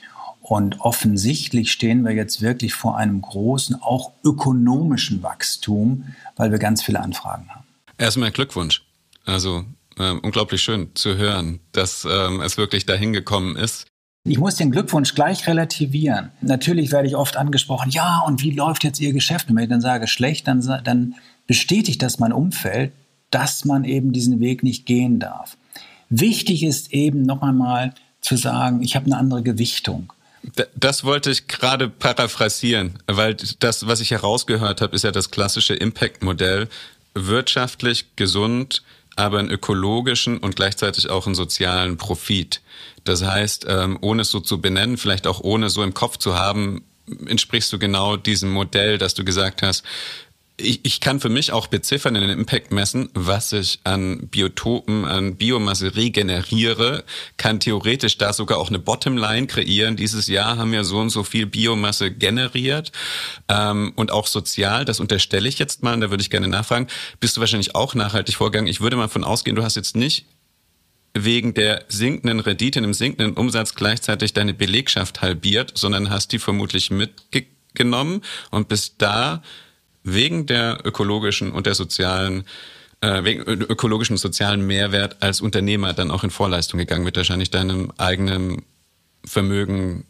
Und 0.43 0.81
offensichtlich 0.81 1.73
stehen 1.73 2.05
wir 2.05 2.13
jetzt 2.13 2.43
wirklich 2.43 2.75
vor 2.75 2.99
einem 2.99 3.23
großen, 3.23 3.81
auch 3.81 4.13
ökonomischen 4.25 5.23
Wachstum, 5.23 6.05
weil 6.37 6.51
wir 6.51 6.59
ganz 6.59 6.83
viele 6.83 7.01
Anfragen 7.01 7.49
haben. 7.49 7.65
Erstmal 7.97 8.33
Glückwunsch. 8.33 8.85
Also 9.25 9.65
ähm, 9.99 10.19
unglaublich 10.23 10.63
schön 10.63 10.91
zu 10.95 11.17
hören, 11.17 11.61
dass 11.71 12.05
ähm, 12.11 12.41
es 12.41 12.59
wirklich 12.59 12.87
dahin 12.87 13.13
gekommen 13.13 13.57
ist. 13.57 13.87
Ich 14.25 14.39
muss 14.39 14.55
den 14.55 14.71
Glückwunsch 14.71 15.15
gleich 15.15 15.49
relativieren. 15.49 16.31
Natürlich 16.43 16.93
werde 16.93 17.09
ich 17.09 17.17
oft 17.17 17.37
angesprochen, 17.37 17.91
ja, 17.91 18.23
und 18.25 18.41
wie 18.41 18.53
läuft 18.53 18.85
jetzt 18.85 19.01
Ihr 19.01 19.13
Geschäft? 19.13 19.49
Und 19.49 19.57
wenn 19.57 19.65
ich 19.65 19.71
dann 19.71 19.81
sage, 19.81 20.07
schlecht, 20.07 20.47
dann, 20.47 20.61
dann 20.85 21.17
bestätigt 21.53 22.01
das 22.01 22.19
mein 22.19 22.33
Umfeld, 22.33 22.93
dass 23.29 23.67
man 23.67 23.85
eben 23.85 24.15
diesen 24.15 24.41
Weg 24.41 24.63
nicht 24.63 24.87
gehen 24.87 25.19
darf. 25.19 25.59
Wichtig 26.09 26.63
ist 26.63 26.95
eben 26.95 27.25
noch 27.25 27.43
einmal 27.43 27.93
zu 28.23 28.39
sagen, 28.39 28.83
ich 28.83 28.97
habe 28.97 29.05
eine 29.05 29.19
andere 29.19 29.43
Gewichtung. 29.43 30.15
Das 30.75 31.05
wollte 31.05 31.31
ich 31.31 31.49
gerade 31.49 31.91
paraphrasieren, 31.91 32.95
weil 33.07 33.37
das, 33.59 33.87
was 33.87 34.01
ich 34.01 34.13
herausgehört 34.13 34.81
habe, 34.81 34.97
ist 34.97 35.05
ja 35.05 35.11
das 35.11 35.31
klassische 35.31 35.75
Impact-Modell. 35.75 36.71
Wirtschaftlich 37.13 38.17
gesund, 38.17 38.83
aber 39.17 39.39
einen 39.39 39.51
ökologischen 39.51 40.39
und 40.39 40.57
gleichzeitig 40.57 41.11
auch 41.11 41.27
einen 41.27 41.35
sozialen 41.35 41.99
Profit. 41.99 42.63
Das 43.05 43.23
heißt, 43.23 43.67
ähm, 43.69 43.99
ohne 44.01 44.23
es 44.23 44.31
so 44.31 44.41
zu 44.41 44.59
benennen, 44.59 44.97
vielleicht 44.97 45.27
auch 45.27 45.41
ohne 45.43 45.69
so 45.69 45.83
im 45.83 45.93
Kopf 45.93 46.17
zu 46.17 46.35
haben, 46.35 46.83
entsprichst 47.27 47.71
du 47.75 47.79
genau 47.79 48.17
diesem 48.17 48.51
Modell, 48.51 48.97
dass 48.97 49.13
du 49.13 49.23
gesagt 49.23 49.61
hast, 49.61 49.85
ich, 50.57 50.81
ich 50.85 51.01
kann 51.01 51.21
für 51.21 51.29
mich 51.29 51.53
auch 51.53 51.67
beziffern, 51.67 52.15
in 52.15 52.23
den 52.23 52.39
Impact 52.39 52.73
messen, 52.73 53.09
was 53.15 53.53
ich 53.53 53.81
an 53.85 54.29
Biotopen, 54.29 55.05
an 55.05 55.37
Biomasse 55.37 55.97
regeneriere, 55.97 57.05
kann 57.37 57.61
theoretisch 57.61 58.19
da 58.19 58.33
sogar 58.33 58.59
auch 58.59 58.69
eine 58.69 58.79
Bottomline 58.79 59.47
kreieren. 59.47 59.97
Dieses 59.97 60.27
Jahr 60.27 60.59
haben 60.59 60.73
wir 60.73 60.85
so 60.85 60.99
und 60.99 61.11
so 61.11 61.25
viel 61.25 61.47
Biomasse 61.47 62.11
generiert 62.11 62.93
ähm, 63.49 63.93
und 63.97 64.11
auch 64.13 64.27
sozial. 64.27 64.85
Das 64.85 65.01
unterstelle 65.01 65.49
ich 65.49 65.59
jetzt 65.59 65.83
mal, 65.83 65.95
und 65.95 66.01
da 66.01 66.11
würde 66.11 66.23
ich 66.23 66.31
gerne 66.31 66.49
nachfragen. 66.49 66.87
Bist 67.19 67.37
du 67.37 67.41
wahrscheinlich 67.41 67.75
auch 67.75 67.95
nachhaltig 67.95 68.37
vorgegangen? 68.37 68.69
Ich 68.69 68.81
würde 68.81 68.97
mal 68.97 69.09
von 69.09 69.25
ausgehen, 69.25 69.57
du 69.57 69.63
hast 69.63 69.77
jetzt 69.77 69.97
nicht 69.97 70.27
wegen 71.15 71.55
der 71.55 71.85
sinkenden 71.89 72.41
Rendite, 72.41 72.81
dem 72.81 72.95
sinkenden 72.95 73.35
Umsatz 73.35 73.75
gleichzeitig 73.75 74.33
deine 74.33 74.55
Belegschaft 74.55 75.21
halbiert, 75.21 75.73
sondern 75.75 76.11
hast 76.11 76.33
die 76.33 76.39
vermutlich 76.39 76.91
mitgenommen 76.91 78.23
und 78.51 78.69
bist 78.69 78.95
da 78.99 79.43
wegen 80.05 80.47
der 80.47 80.79
ökologischen 80.85 81.53
und 81.53 81.67
der 81.67 81.75
sozialen 81.75 82.45
äh, 83.03 83.25
wegen 83.25 83.43
ökologischen 83.43 84.15
und 84.15 84.19
sozialen 84.19 84.67
Mehrwert 84.67 85.17
als 85.21 85.41
Unternehmer 85.41 85.93
dann 85.93 86.11
auch 86.11 86.25
in 86.25 86.31
Vorleistung 86.31 86.79
gegangen 86.79 87.05
wird, 87.05 87.17
wahrscheinlich 87.17 87.51
deinem 87.51 87.93
eigenen 87.99 88.63
Vermögen. 89.25 90.05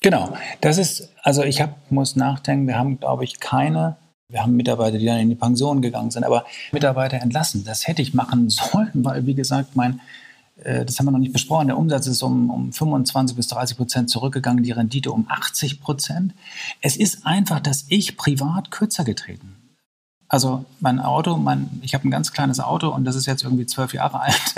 Genau, 0.00 0.36
das 0.60 0.78
ist, 0.78 1.08
also 1.22 1.42
ich 1.44 1.60
hab, 1.60 1.90
muss 1.90 2.16
nachdenken, 2.16 2.66
wir 2.66 2.76
haben, 2.76 2.98
glaube 2.98 3.24
ich, 3.24 3.40
keine, 3.40 3.96
wir 4.28 4.42
haben 4.42 4.56
Mitarbeiter, 4.56 4.98
die 4.98 5.06
dann 5.06 5.20
in 5.20 5.30
die 5.30 5.34
Pension 5.34 5.80
gegangen 5.80 6.10
sind, 6.10 6.24
aber 6.24 6.44
Mitarbeiter 6.72 7.18
entlassen. 7.18 7.64
Das 7.64 7.86
hätte 7.86 8.02
ich 8.02 8.14
machen 8.14 8.50
sollen, 8.50 8.90
weil, 8.94 9.26
wie 9.26 9.34
gesagt, 9.34 9.76
mein 9.76 10.00
das 10.64 10.98
haben 10.98 11.06
wir 11.06 11.12
noch 11.12 11.18
nicht 11.18 11.32
besprochen, 11.32 11.68
der 11.68 11.78
Umsatz 11.78 12.06
ist 12.06 12.22
um, 12.22 12.50
um 12.50 12.72
25 12.72 13.36
bis 13.36 13.48
30 13.48 13.76
Prozent 13.76 14.10
zurückgegangen, 14.10 14.64
die 14.64 14.72
Rendite 14.72 15.12
um 15.12 15.26
80 15.28 15.80
Prozent. 15.80 16.34
Es 16.80 16.96
ist 16.96 17.26
einfach, 17.26 17.60
dass 17.60 17.84
ich 17.88 18.16
privat 18.16 18.70
kürzer 18.70 19.04
getreten. 19.04 19.56
Also 20.28 20.64
mein 20.80 20.98
Auto, 20.98 21.36
mein, 21.36 21.68
ich 21.82 21.94
habe 21.94 22.08
ein 22.08 22.10
ganz 22.10 22.32
kleines 22.32 22.58
Auto 22.58 22.88
und 22.88 23.04
das 23.04 23.14
ist 23.14 23.26
jetzt 23.26 23.44
irgendwie 23.44 23.66
zwölf 23.66 23.94
Jahre 23.94 24.20
alt. 24.22 24.54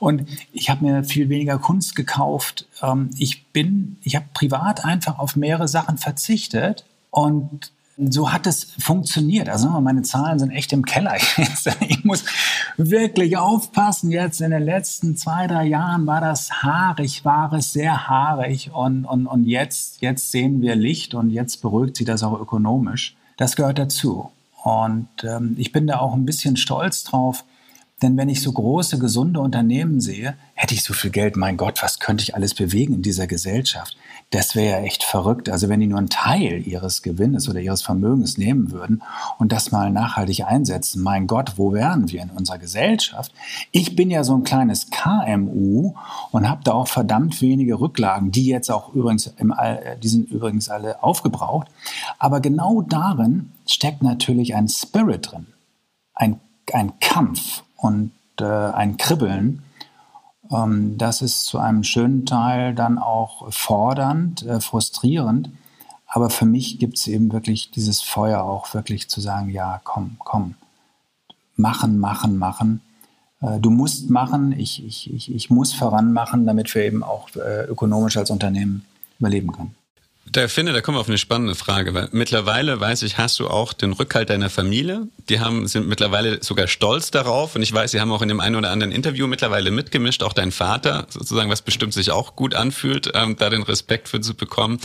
Und 0.00 0.26
ich 0.52 0.68
habe 0.68 0.84
mir 0.84 1.04
viel 1.04 1.28
weniger 1.28 1.58
Kunst 1.58 1.94
gekauft. 1.94 2.66
Ähm, 2.82 3.10
ich 3.16 3.46
bin, 3.48 3.98
ich 4.02 4.16
habe 4.16 4.26
privat 4.34 4.84
einfach 4.84 5.18
auf 5.18 5.36
mehrere 5.36 5.68
Sachen 5.68 5.98
verzichtet 5.98 6.84
und 7.10 7.70
so 8.10 8.32
hat 8.32 8.46
es 8.46 8.68
funktioniert. 8.78 9.48
Also 9.48 9.68
meine 9.80 10.02
Zahlen 10.02 10.38
sind 10.38 10.50
echt 10.50 10.72
im 10.72 10.84
Keller. 10.84 11.16
Ich 11.88 12.04
muss 12.04 12.24
wirklich 12.76 13.36
aufpassen. 13.36 14.10
Jetzt 14.10 14.40
in 14.40 14.50
den 14.50 14.62
letzten 14.62 15.16
zwei, 15.16 15.46
drei 15.46 15.64
Jahren 15.64 16.06
war 16.06 16.20
das 16.20 16.62
haarig, 16.62 17.24
war 17.24 17.52
es 17.52 17.72
sehr 17.72 18.08
haarig. 18.08 18.70
Und, 18.72 19.04
und, 19.04 19.26
und 19.26 19.44
jetzt, 19.44 20.00
jetzt 20.00 20.30
sehen 20.30 20.62
wir 20.62 20.74
Licht 20.74 21.14
und 21.14 21.30
jetzt 21.30 21.62
beruhigt 21.62 21.96
sich 21.96 22.06
das 22.06 22.22
auch 22.22 22.38
ökonomisch. 22.40 23.16
Das 23.36 23.56
gehört 23.56 23.78
dazu. 23.78 24.30
Und 24.64 25.08
ähm, 25.24 25.54
ich 25.58 25.72
bin 25.72 25.86
da 25.86 25.98
auch 25.98 26.14
ein 26.14 26.24
bisschen 26.24 26.56
stolz 26.56 27.04
drauf, 27.04 27.44
denn 28.02 28.16
wenn 28.16 28.28
ich 28.28 28.42
so 28.42 28.52
große, 28.52 28.98
gesunde 28.98 29.40
Unternehmen 29.40 30.00
sehe, 30.00 30.34
hätte 30.54 30.74
ich 30.74 30.82
so 30.82 30.92
viel 30.92 31.10
Geld, 31.10 31.36
mein 31.36 31.56
Gott, 31.56 31.82
was 31.82 32.00
könnte 32.00 32.22
ich 32.22 32.34
alles 32.34 32.54
bewegen 32.54 32.94
in 32.94 33.02
dieser 33.02 33.26
Gesellschaft? 33.26 33.96
Das 34.30 34.56
wäre 34.56 34.78
ja 34.78 34.84
echt 34.84 35.04
verrückt. 35.04 35.50
Also 35.50 35.68
wenn 35.68 35.80
die 35.80 35.86
nur 35.86 35.98
einen 35.98 36.08
Teil 36.08 36.66
ihres 36.66 37.02
Gewinnes 37.02 37.48
oder 37.48 37.60
ihres 37.60 37.82
Vermögens 37.82 38.38
nehmen 38.38 38.72
würden 38.72 39.02
und 39.38 39.52
das 39.52 39.72
mal 39.72 39.90
nachhaltig 39.90 40.44
einsetzen, 40.46 41.02
mein 41.02 41.26
Gott, 41.26 41.52
wo 41.56 41.72
wären 41.72 42.10
wir 42.10 42.22
in 42.22 42.30
unserer 42.30 42.58
Gesellschaft? 42.58 43.32
Ich 43.70 43.94
bin 43.94 44.10
ja 44.10 44.24
so 44.24 44.34
ein 44.34 44.42
kleines 44.42 44.88
KMU 44.90 45.94
und 46.30 46.48
habe 46.48 46.64
da 46.64 46.72
auch 46.72 46.88
verdammt 46.88 47.40
wenige 47.42 47.78
Rücklagen, 47.78 48.32
die 48.32 48.46
jetzt 48.46 48.70
auch 48.70 48.94
übrigens, 48.94 49.26
im 49.36 49.52
All, 49.52 49.98
die 50.02 50.08
sind 50.08 50.30
übrigens 50.30 50.70
alle 50.70 51.02
aufgebraucht. 51.02 51.68
Aber 52.18 52.40
genau 52.40 52.82
darin 52.82 53.52
steckt 53.66 54.02
natürlich 54.02 54.54
ein 54.54 54.68
Spirit 54.68 55.30
drin, 55.30 55.46
ein, 56.14 56.40
ein 56.72 56.98
Kampf 57.00 57.62
und 57.82 58.12
äh, 58.40 58.44
ein 58.44 58.96
Kribbeln. 58.96 59.62
Ähm, 60.50 60.96
das 60.96 61.20
ist 61.20 61.44
zu 61.44 61.58
einem 61.58 61.84
schönen 61.84 62.24
Teil 62.24 62.74
dann 62.74 62.98
auch 62.98 63.52
fordernd, 63.52 64.42
äh, 64.44 64.60
frustrierend. 64.60 65.50
Aber 66.06 66.30
für 66.30 66.46
mich 66.46 66.78
gibt 66.78 66.98
es 66.98 67.06
eben 67.08 67.32
wirklich 67.32 67.70
dieses 67.70 68.00
Feuer 68.00 68.42
auch 68.42 68.72
wirklich 68.74 69.08
zu 69.08 69.20
sagen, 69.20 69.50
ja, 69.50 69.80
komm, 69.82 70.16
komm, 70.18 70.54
machen, 71.56 71.98
machen, 71.98 72.38
machen. 72.38 72.82
Äh, 73.40 73.58
du 73.58 73.70
musst 73.70 74.10
machen, 74.10 74.52
ich, 74.52 74.84
ich, 74.84 75.12
ich, 75.12 75.34
ich 75.34 75.50
muss 75.50 75.72
voranmachen, 75.72 76.46
damit 76.46 76.72
wir 76.74 76.84
eben 76.84 77.02
auch 77.02 77.28
äh, 77.34 77.64
ökonomisch 77.64 78.16
als 78.16 78.30
Unternehmen 78.30 78.84
überleben 79.18 79.52
können. 79.52 79.74
Da 80.32 80.48
finde, 80.48 80.72
da 80.72 80.80
kommen 80.80 80.96
wir 80.96 81.00
auf 81.02 81.08
eine 81.08 81.18
spannende 81.18 81.54
Frage, 81.54 81.92
weil 81.92 82.08
mittlerweile 82.12 82.80
weiß 82.80 83.02
ich, 83.02 83.18
hast 83.18 83.38
du 83.38 83.48
auch 83.48 83.74
den 83.74 83.92
Rückhalt 83.92 84.30
deiner 84.30 84.48
Familie. 84.48 85.06
Die 85.28 85.40
haben, 85.40 85.68
sind 85.68 85.86
mittlerweile 85.88 86.42
sogar 86.42 86.68
stolz 86.68 87.10
darauf. 87.10 87.54
Und 87.54 87.60
ich 87.60 87.70
weiß, 87.70 87.90
sie 87.90 88.00
haben 88.00 88.10
auch 88.10 88.22
in 88.22 88.28
dem 88.28 88.40
einen 88.40 88.56
oder 88.56 88.70
anderen 88.70 88.92
Interview 88.92 89.26
mittlerweile 89.26 89.70
mitgemischt, 89.70 90.22
auch 90.22 90.32
dein 90.32 90.50
Vater, 90.50 91.06
sozusagen, 91.10 91.50
was 91.50 91.60
bestimmt 91.60 91.92
sich 91.92 92.12
auch 92.12 92.34
gut 92.34 92.54
anfühlt, 92.54 93.12
ähm, 93.14 93.36
da 93.36 93.50
den 93.50 93.62
Respekt 93.62 94.08
für 94.08 94.22
zu 94.22 94.32
bekommen. 94.34 94.80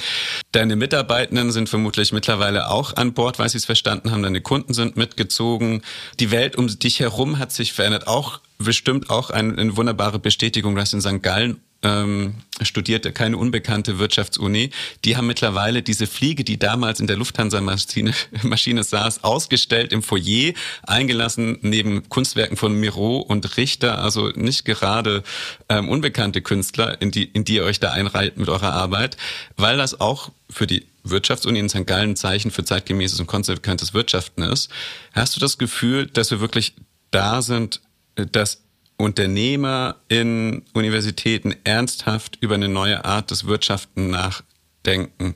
Deine 0.51 0.75
Mitarbeitenden 0.75 1.53
sind 1.53 1.69
vermutlich 1.69 2.11
mittlerweile 2.11 2.69
auch 2.69 2.97
an 2.97 3.13
Bord, 3.13 3.39
weil 3.39 3.47
sie 3.47 3.57
es 3.57 3.65
verstanden 3.65 4.11
haben. 4.11 4.23
Deine 4.23 4.41
Kunden 4.41 4.73
sind 4.73 4.97
mitgezogen. 4.97 5.81
Die 6.19 6.29
Welt 6.29 6.57
um 6.57 6.67
dich 6.67 6.99
herum 6.99 7.39
hat 7.39 7.53
sich 7.53 7.71
verändert. 7.71 8.07
Auch 8.07 8.41
bestimmt 8.57 9.09
auch 9.09 9.29
eine, 9.29 9.57
eine 9.57 9.77
wunderbare 9.77 10.19
Bestätigung, 10.19 10.75
dass 10.75 10.91
in 10.91 10.99
St. 10.99 11.23
Gallen 11.23 11.61
ähm, 11.83 12.35
studierte, 12.61 13.11
keine 13.11 13.37
unbekannte 13.37 13.99
Wirtschaftsuni. 13.99 14.71
Die 15.05 15.15
haben 15.15 15.27
mittlerweile 15.27 15.83
diese 15.83 16.07
Fliege, 16.07 16.43
die 16.43 16.57
damals 16.57 16.99
in 16.99 17.07
der 17.07 17.17
Lufthansa-Maschine 17.17 18.13
Maschine 18.43 18.83
saß, 18.83 19.23
ausgestellt 19.23 19.93
im 19.93 20.01
Foyer, 20.01 20.53
eingelassen 20.83 21.59
neben 21.61 22.09
Kunstwerken 22.09 22.57
von 22.57 22.73
Miro 22.73 23.17
und 23.17 23.57
Richter, 23.57 23.99
also 23.99 24.29
nicht 24.29 24.65
gerade 24.65 25.23
ähm, 25.69 25.89
unbekannte 25.89 26.41
Künstler, 26.41 26.99
in 27.01 27.11
die, 27.11 27.23
in 27.23 27.45
die 27.45 27.55
ihr 27.55 27.63
euch 27.63 27.79
da 27.79 27.91
einreiht 27.91 28.37
mit 28.37 28.49
eurer 28.49 28.73
Arbeit, 28.73 29.17
weil 29.55 29.77
das 29.77 29.99
auch 29.99 30.31
für 30.49 30.67
die 30.67 30.85
Wirtschaftsuni 31.03 31.59
in 31.59 31.69
St. 31.69 31.85
Gallen 31.85 32.11
ein 32.11 32.15
Zeichen 32.15 32.51
für 32.51 32.65
zeitgemäßes 32.65 33.19
und 33.19 33.27
konsequentes 33.27 33.93
Wirtschaften 33.93 34.41
ist. 34.43 34.69
Hast 35.13 35.35
du 35.35 35.39
das 35.39 35.57
Gefühl, 35.57 36.07
dass 36.07 36.31
wir 36.31 36.39
wirklich 36.39 36.73
da 37.11 37.41
sind, 37.41 37.81
äh, 38.15 38.25
dass 38.25 38.63
Unternehmer 38.97 39.97
in 40.09 40.63
Universitäten 40.73 41.55
ernsthaft 41.63 42.37
über 42.41 42.55
eine 42.55 42.67
neue 42.67 43.05
Art 43.05 43.29
des 43.29 43.45
Wirtschaften 43.45 44.09
nachdenken. 44.09 45.35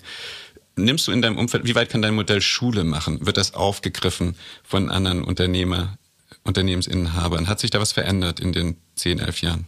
Nimmst 0.75 1.07
du 1.07 1.11
in 1.11 1.21
deinem 1.21 1.37
Umfeld, 1.37 1.65
wie 1.65 1.75
weit 1.75 1.89
kann 1.89 2.01
dein 2.01 2.15
Modell 2.15 2.41
Schule 2.41 2.83
machen? 2.83 3.25
Wird 3.25 3.37
das 3.37 3.53
aufgegriffen 3.53 4.35
von 4.63 4.89
anderen 4.89 5.23
Unternehmer, 5.23 5.97
Unternehmensinhabern? 6.43 7.47
Hat 7.47 7.59
sich 7.59 7.69
da 7.69 7.79
was 7.79 7.91
verändert 7.91 8.39
in 8.39 8.51
den 8.51 8.77
zehn, 8.95 9.19
elf 9.19 9.41
Jahren? 9.41 9.67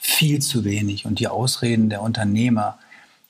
Viel 0.00 0.42
zu 0.42 0.64
wenig. 0.64 1.06
Und 1.06 1.20
die 1.20 1.28
Ausreden 1.28 1.90
der 1.90 2.02
Unternehmer, 2.02 2.78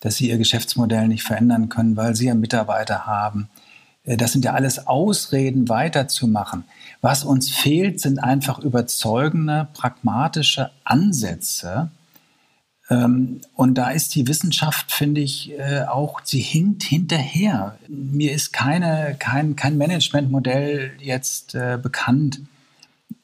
dass 0.01 0.17
sie 0.17 0.31
ihr 0.31 0.39
Geschäftsmodell 0.39 1.07
nicht 1.07 1.23
verändern 1.23 1.69
können, 1.69 1.97
weil 1.97 2.17
sie 2.17 2.27
ja 2.27 2.35
Mitarbeiter 2.35 3.05
haben, 3.05 3.51
äh, 4.05 4.17
das 4.17 4.33
sind 4.33 4.45
ja 4.45 4.55
alles 4.55 4.87
Ausreden, 4.87 5.69
weiterzumachen. 5.69 6.65
Was 7.03 7.25
uns 7.25 7.51
fehlt, 7.51 8.01
sind 8.01 8.21
einfach 8.21 8.61
überzeugende, 8.61 9.69
pragmatische 9.75 10.71
Ansätze. 10.85 11.91
Ähm, 12.89 13.41
und 13.55 13.75
da 13.75 13.91
ist 13.91 14.15
die 14.15 14.29
Wissenschaft, 14.29 14.93
finde 14.93 15.21
ich, 15.21 15.51
äh, 15.59 15.83
auch, 15.83 16.21
sie 16.25 16.41
hinkt 16.41 16.85
hinterher. 16.85 17.77
Mir 17.89 18.33
ist 18.33 18.53
keine, 18.53 19.17
kein, 19.19 19.57
kein 19.57 19.77
Managementmodell 19.77 20.93
jetzt 21.01 21.57
äh, 21.57 21.79
bekannt, 21.83 22.41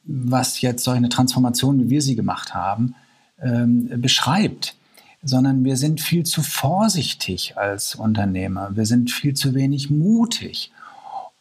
was 0.04 0.60
jetzt 0.60 0.84
solche 0.84 1.08
Transformation, 1.08 1.78
wie 1.80 1.90
wir 1.90 2.02
sie 2.02 2.16
gemacht 2.16 2.54
haben, 2.54 2.94
ähm, 3.40 3.88
beschreibt 4.00 4.74
sondern 5.22 5.64
wir 5.64 5.76
sind 5.76 6.00
viel 6.00 6.24
zu 6.24 6.42
vorsichtig 6.42 7.56
als 7.56 7.94
Unternehmer. 7.94 8.70
Wir 8.76 8.86
sind 8.86 9.10
viel 9.10 9.34
zu 9.34 9.54
wenig 9.54 9.90
mutig. 9.90 10.70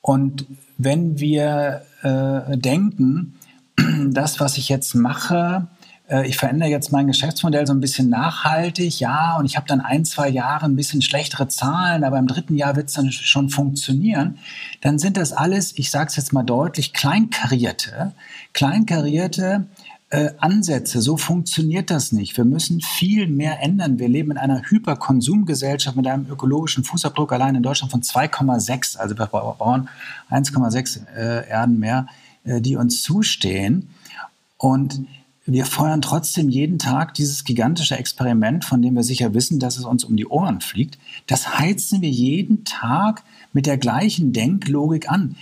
Und 0.02 0.46
wenn 0.78 1.20
wir 1.20 1.86
äh, 2.04 2.58
denken, 2.58 3.36
das, 4.12 4.40
was 4.40 4.58
ich 4.58 4.70
jetzt 4.70 4.96
mache, 4.96 5.68
äh, 6.10 6.28
ich 6.28 6.38
verändere 6.38 6.70
jetzt 6.70 6.92
mein 6.92 7.08
Geschäftsmodell 7.08 7.68
so 7.68 7.74
ein 7.74 7.80
bisschen 7.80 8.10
nachhaltig, 8.10 9.00
ja, 9.00 9.38
und 9.38 9.46
ich 9.46 9.58
habe 9.58 9.68
dann 9.68 9.82
ein, 9.82 10.06
zwei 10.06 10.30
Jahre 10.30 10.66
ein 10.66 10.76
bisschen 10.76 11.02
schlechtere 11.02 11.48
Zahlen, 11.48 12.04
aber 12.04 12.18
im 12.18 12.28
dritten 12.28 12.56
Jahr 12.56 12.76
wird 12.76 12.88
es 12.88 12.94
dann 12.94 13.12
schon 13.12 13.50
funktionieren, 13.50 14.40
dann 14.82 15.00
sind 15.00 15.18
das 15.18 15.34
alles, 15.34 15.78
ich 15.78 15.92
sage 15.92 16.08
es 16.08 16.16
jetzt 16.16 16.34
mal 16.34 16.44
deutlich, 16.44 16.94
kleinkarierte, 16.94 18.14
kleinkarierte 18.54 19.66
äh, 20.10 20.30
Ansätze. 20.38 21.02
So 21.02 21.18
funktioniert 21.18 21.90
das 21.90 22.12
nicht. 22.12 22.38
Wir 22.38 22.46
müssen 22.46 22.82
viel 22.82 23.28
mehr 23.28 23.62
ändern. 23.62 24.00
Wir 24.00 24.08
leben 24.08 24.32
in 24.32 24.38
einer 24.38 24.62
Hyperkonsumgesellschaft 24.62 25.98
mit 25.98 26.08
einem 26.08 26.28
ökologischen 26.30 26.84
Fußabdruck 26.84 27.34
allein 27.34 27.56
in 27.56 27.64
Deutschland 27.64 27.92
von 27.92 28.02
2,6. 28.02 28.98
Also 28.98 29.18
wir 29.18 29.26
brauchen 29.26 29.90
1,6 30.30 31.08
äh, 31.14 31.50
Erden 31.50 31.80
mehr, 31.80 32.08
äh, 32.46 32.62
die 32.62 32.78
uns 32.78 33.04
zustehen. 33.04 33.90
Und 34.58 35.06
wir 35.46 35.66
feuern 35.66 36.02
trotzdem 36.02 36.50
jeden 36.50 36.80
Tag 36.80 37.14
dieses 37.14 37.44
gigantische 37.44 37.98
Experiment, 37.98 38.66
von 38.66 38.82
dem 38.82 38.96
wir 38.96 39.04
sicher 39.04 39.34
wissen, 39.34 39.60
dass 39.60 39.78
es 39.78 39.86
uns 39.86 40.04
um 40.04 40.18
die 40.18 40.28
Ohren 40.28 40.62
fliegt. 40.62 40.98
Das 41.26 41.58
heizen 41.58 42.02
wir 42.02 42.10
jeden 42.10 42.66
Tag 42.66 43.24
mit 43.54 43.66
der 43.66 43.78
gleichen 43.78 44.34
Denklogik 44.34 45.10
an. 45.10 45.36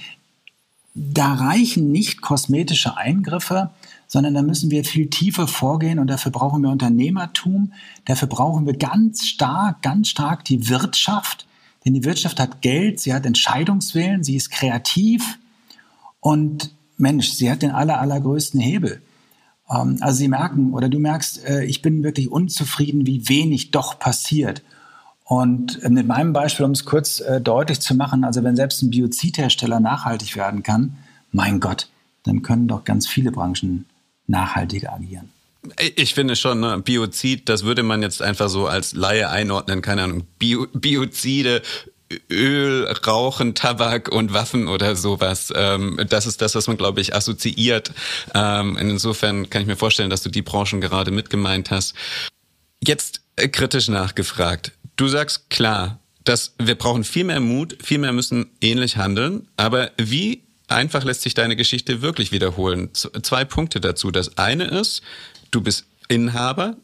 Da 0.93 1.33
reichen 1.33 1.91
nicht 1.91 2.21
kosmetische 2.21 2.97
Eingriffe, 2.97 3.71
sondern 4.07 4.33
da 4.33 4.41
müssen 4.41 4.71
wir 4.71 4.83
viel 4.83 5.09
tiefer 5.09 5.47
vorgehen 5.47 5.99
und 5.99 6.07
dafür 6.07 6.31
brauchen 6.31 6.61
wir 6.61 6.69
Unternehmertum, 6.69 7.73
dafür 8.05 8.27
brauchen 8.27 8.65
wir 8.65 8.77
ganz 8.77 9.25
stark, 9.25 9.81
ganz 9.81 10.09
stark 10.09 10.45
die 10.45 10.69
Wirtschaft, 10.69 11.45
denn 11.83 11.93
die 11.93 12.03
Wirtschaft 12.03 12.39
hat 12.39 12.61
Geld, 12.61 12.99
sie 12.99 13.13
hat 13.13 13.25
Entscheidungswillen, 13.25 14.23
sie 14.23 14.35
ist 14.35 14.51
kreativ 14.51 15.37
und 16.19 16.73
Mensch, 16.97 17.29
sie 17.29 17.51
hat 17.51 17.61
den 17.61 17.71
aller, 17.71 17.99
allergrößten 17.99 18.59
Hebel. 18.59 19.01
Ähm, 19.69 19.97
also 20.01 20.17
Sie 20.17 20.27
merken 20.27 20.73
oder 20.73 20.89
du 20.89 20.99
merkst, 20.99 21.45
äh, 21.45 21.63
ich 21.65 21.81
bin 21.81 22.03
wirklich 22.03 22.31
unzufrieden, 22.31 23.05
wie 23.05 23.27
wenig 23.27 23.71
doch 23.71 23.99
passiert. 23.99 24.63
Und 25.23 25.81
äh, 25.83 25.89
mit 25.89 26.07
meinem 26.07 26.33
Beispiel, 26.33 26.65
um 26.65 26.71
es 26.71 26.85
kurz 26.85 27.19
äh, 27.19 27.41
deutlich 27.41 27.79
zu 27.81 27.95
machen, 27.95 28.23
also 28.23 28.43
wenn 28.43 28.55
selbst 28.55 28.81
ein 28.81 28.91
Biozidhersteller 28.91 29.79
nachhaltig 29.79 30.35
werden 30.35 30.63
kann, 30.63 30.97
mein 31.31 31.59
Gott, 31.59 31.89
dann 32.23 32.41
können 32.41 32.67
doch 32.67 32.83
ganz 32.83 33.07
viele 33.07 33.31
Branchen 33.31 33.85
nachhaltiger 34.27 34.93
agieren. 34.93 35.29
Ich 35.95 36.13
finde 36.13 36.35
schon, 36.35 36.59
ne, 36.59 36.77
Biozid, 36.77 37.49
das 37.49 37.63
würde 37.63 37.83
man 37.83 38.01
jetzt 38.01 38.21
einfach 38.21 38.49
so 38.49 38.67
als 38.67 38.93
Laie 38.93 39.29
einordnen, 39.29 39.81
keine 39.81 40.03
Ahnung, 40.03 40.27
Bio, 40.37 40.67
Biozide, 40.73 41.63
Öl, 42.29 42.87
Rauchen, 43.05 43.55
Tabak 43.55 44.09
und 44.09 44.33
Waffen 44.33 44.67
oder 44.67 44.95
sowas. 44.95 45.51
Ähm, 45.55 45.99
das 46.07 46.27
ist 46.27 46.41
das, 46.41 46.53
was 46.53 46.67
man, 46.67 46.77
glaube 46.77 47.01
ich, 47.01 47.15
assoziiert. 47.15 47.91
Ähm, 48.33 48.77
insofern 48.77 49.49
kann 49.49 49.63
ich 49.63 49.67
mir 49.67 49.75
vorstellen, 49.75 50.11
dass 50.11 50.21
du 50.21 50.29
die 50.29 50.43
Branchen 50.43 50.81
gerade 50.81 51.11
mitgemeint 51.11 51.71
hast. 51.71 51.95
Jetzt 52.83 53.21
äh, 53.35 53.47
kritisch 53.47 53.87
nachgefragt. 53.87 54.71
Du 54.97 55.07
sagst 55.07 55.49
klar, 55.49 55.99
dass 56.23 56.53
wir 56.59 56.75
brauchen 56.75 57.03
viel 57.03 57.23
mehr 57.23 57.39
Mut, 57.39 57.77
viel 57.83 57.97
mehr 57.97 58.13
müssen 58.13 58.51
ähnlich 58.61 58.97
handeln. 58.97 59.47
Aber 59.57 59.91
wie 59.97 60.44
einfach 60.67 61.03
lässt 61.03 61.21
sich 61.21 61.33
deine 61.33 61.55
Geschichte 61.55 62.01
wirklich 62.01 62.31
wiederholen. 62.31 62.89
Zwei 62.93 63.45
Punkte 63.45 63.79
dazu. 63.79 64.11
Das 64.11 64.37
eine 64.37 64.65
ist, 64.65 65.01
du 65.51 65.61
bist 65.61 65.85
Inhaber 66.07 66.77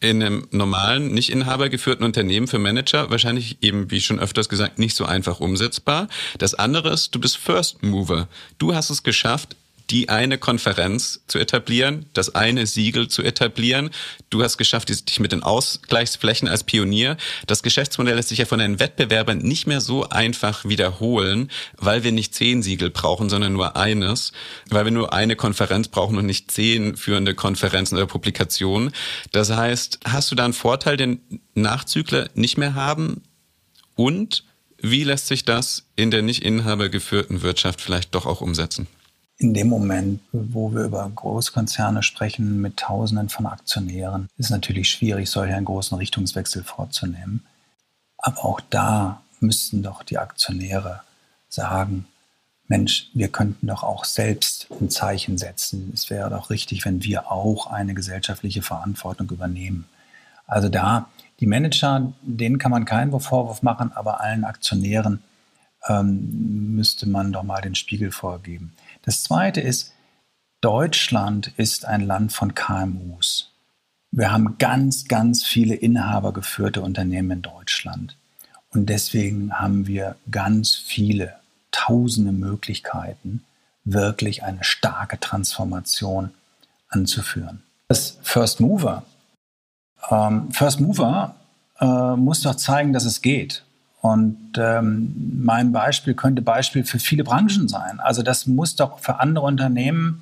in 0.00 0.22
einem 0.22 0.46
normalen, 0.50 1.14
nicht 1.14 1.30
inhabergeführten 1.30 2.04
Unternehmen 2.04 2.46
für 2.46 2.58
Manager 2.58 3.10
wahrscheinlich 3.10 3.58
eben, 3.62 3.90
wie 3.90 4.00
schon 4.00 4.20
öfters 4.20 4.48
gesagt, 4.48 4.78
nicht 4.78 4.96
so 4.96 5.06
einfach 5.06 5.40
umsetzbar. 5.40 6.08
Das 6.38 6.54
andere 6.54 6.90
ist, 6.90 7.14
du 7.14 7.20
bist 7.20 7.38
First 7.38 7.82
Mover. 7.82 8.28
Du 8.58 8.74
hast 8.74 8.90
es 8.90 9.02
geschafft, 9.02 9.56
die 9.94 10.08
eine 10.08 10.38
Konferenz 10.38 11.20
zu 11.28 11.38
etablieren, 11.38 12.06
das 12.14 12.34
eine 12.34 12.66
Siegel 12.66 13.06
zu 13.06 13.22
etablieren. 13.22 13.90
Du 14.28 14.42
hast 14.42 14.58
geschafft, 14.58 14.88
dich 14.88 15.20
mit 15.20 15.30
den 15.30 15.44
Ausgleichsflächen 15.44 16.48
als 16.48 16.64
Pionier. 16.64 17.16
Das 17.46 17.62
Geschäftsmodell 17.62 18.16
lässt 18.16 18.30
sich 18.30 18.38
ja 18.38 18.44
von 18.44 18.58
den 18.58 18.80
Wettbewerbern 18.80 19.38
nicht 19.38 19.68
mehr 19.68 19.80
so 19.80 20.08
einfach 20.08 20.64
wiederholen, 20.64 21.48
weil 21.76 22.02
wir 22.02 22.10
nicht 22.10 22.34
zehn 22.34 22.60
Siegel 22.60 22.90
brauchen, 22.90 23.30
sondern 23.30 23.52
nur 23.52 23.76
eines, 23.76 24.32
weil 24.68 24.84
wir 24.84 24.90
nur 24.90 25.12
eine 25.12 25.36
Konferenz 25.36 25.86
brauchen 25.86 26.18
und 26.18 26.26
nicht 26.26 26.50
zehn 26.50 26.96
führende 26.96 27.36
Konferenzen 27.36 27.94
oder 27.94 28.06
Publikationen. 28.06 28.90
Das 29.30 29.50
heißt, 29.50 30.00
hast 30.06 30.28
du 30.32 30.34
da 30.34 30.44
einen 30.44 30.54
Vorteil, 30.54 30.96
den 30.96 31.20
Nachzügler 31.54 32.30
nicht 32.34 32.58
mehr 32.58 32.74
haben? 32.74 33.22
Und 33.94 34.42
wie 34.78 35.04
lässt 35.04 35.28
sich 35.28 35.44
das 35.44 35.86
in 35.94 36.10
der 36.10 36.22
nicht 36.22 36.42
inhabergeführten 36.42 37.42
Wirtschaft 37.42 37.80
vielleicht 37.80 38.12
doch 38.16 38.26
auch 38.26 38.40
umsetzen? 38.40 38.88
In 39.36 39.52
dem 39.52 39.68
Moment, 39.68 40.20
wo 40.32 40.72
wir 40.72 40.84
über 40.84 41.10
Großkonzerne 41.12 42.02
sprechen 42.02 42.60
mit 42.60 42.76
Tausenden 42.76 43.28
von 43.28 43.46
Aktionären, 43.46 44.28
ist 44.36 44.46
es 44.46 44.50
natürlich 44.50 44.90
schwierig, 44.90 45.28
solch 45.28 45.52
einen 45.52 45.64
großen 45.64 45.98
Richtungswechsel 45.98 46.62
vorzunehmen. 46.62 47.44
Aber 48.18 48.44
auch 48.44 48.60
da 48.60 49.22
müssten 49.40 49.82
doch 49.82 50.02
die 50.02 50.18
Aktionäre 50.18 51.02
sagen, 51.48 52.06
Mensch, 52.66 53.10
wir 53.12 53.28
könnten 53.28 53.66
doch 53.66 53.82
auch 53.82 54.04
selbst 54.04 54.68
ein 54.80 54.88
Zeichen 54.88 55.36
setzen. 55.36 55.90
Es 55.92 56.08
wäre 56.08 56.30
doch 56.30 56.48
richtig, 56.48 56.84
wenn 56.86 57.04
wir 57.04 57.30
auch 57.30 57.66
eine 57.66 57.92
gesellschaftliche 57.92 58.62
Verantwortung 58.62 59.30
übernehmen. 59.30 59.84
Also 60.46 60.68
da, 60.68 61.10
die 61.40 61.46
Manager, 61.46 62.12
denen 62.22 62.58
kann 62.58 62.70
man 62.70 62.84
keinen 62.84 63.18
Vorwurf 63.20 63.62
machen, 63.62 63.92
aber 63.92 64.20
allen 64.20 64.44
Aktionären 64.44 65.22
ähm, 65.86 66.74
müsste 66.74 67.06
man 67.06 67.32
doch 67.32 67.42
mal 67.42 67.60
den 67.60 67.74
Spiegel 67.74 68.10
vorgeben. 68.10 68.72
Das 69.04 69.22
Zweite 69.22 69.60
ist, 69.60 69.92
Deutschland 70.60 71.52
ist 71.56 71.84
ein 71.84 72.00
Land 72.00 72.32
von 72.32 72.54
KMUs. 72.54 73.50
Wir 74.10 74.32
haben 74.32 74.56
ganz, 74.58 75.08
ganz 75.08 75.44
viele 75.44 75.74
inhabergeführte 75.74 76.80
Unternehmen 76.80 77.30
in 77.32 77.42
Deutschland. 77.42 78.16
Und 78.70 78.86
deswegen 78.86 79.52
haben 79.52 79.86
wir 79.86 80.16
ganz 80.30 80.74
viele, 80.74 81.34
tausende 81.70 82.32
Möglichkeiten, 82.32 83.44
wirklich 83.84 84.42
eine 84.42 84.64
starke 84.64 85.20
Transformation 85.20 86.30
anzuführen. 86.88 87.62
Das 87.88 88.18
First 88.22 88.60
Mover. 88.60 89.02
Ähm, 90.10 90.50
First 90.50 90.80
Mover 90.80 91.34
äh, 91.80 92.16
muss 92.16 92.40
doch 92.40 92.54
zeigen, 92.54 92.92
dass 92.92 93.04
es 93.04 93.20
geht. 93.20 93.64
Und 94.04 94.52
ähm, 94.58 95.14
mein 95.42 95.72
Beispiel 95.72 96.12
könnte 96.12 96.42
Beispiel 96.42 96.84
für 96.84 96.98
viele 96.98 97.24
Branchen 97.24 97.68
sein. 97.68 98.00
Also 98.00 98.22
das 98.22 98.46
muss 98.46 98.76
doch 98.76 98.98
für 98.98 99.18
andere 99.18 99.46
Unternehmen 99.46 100.20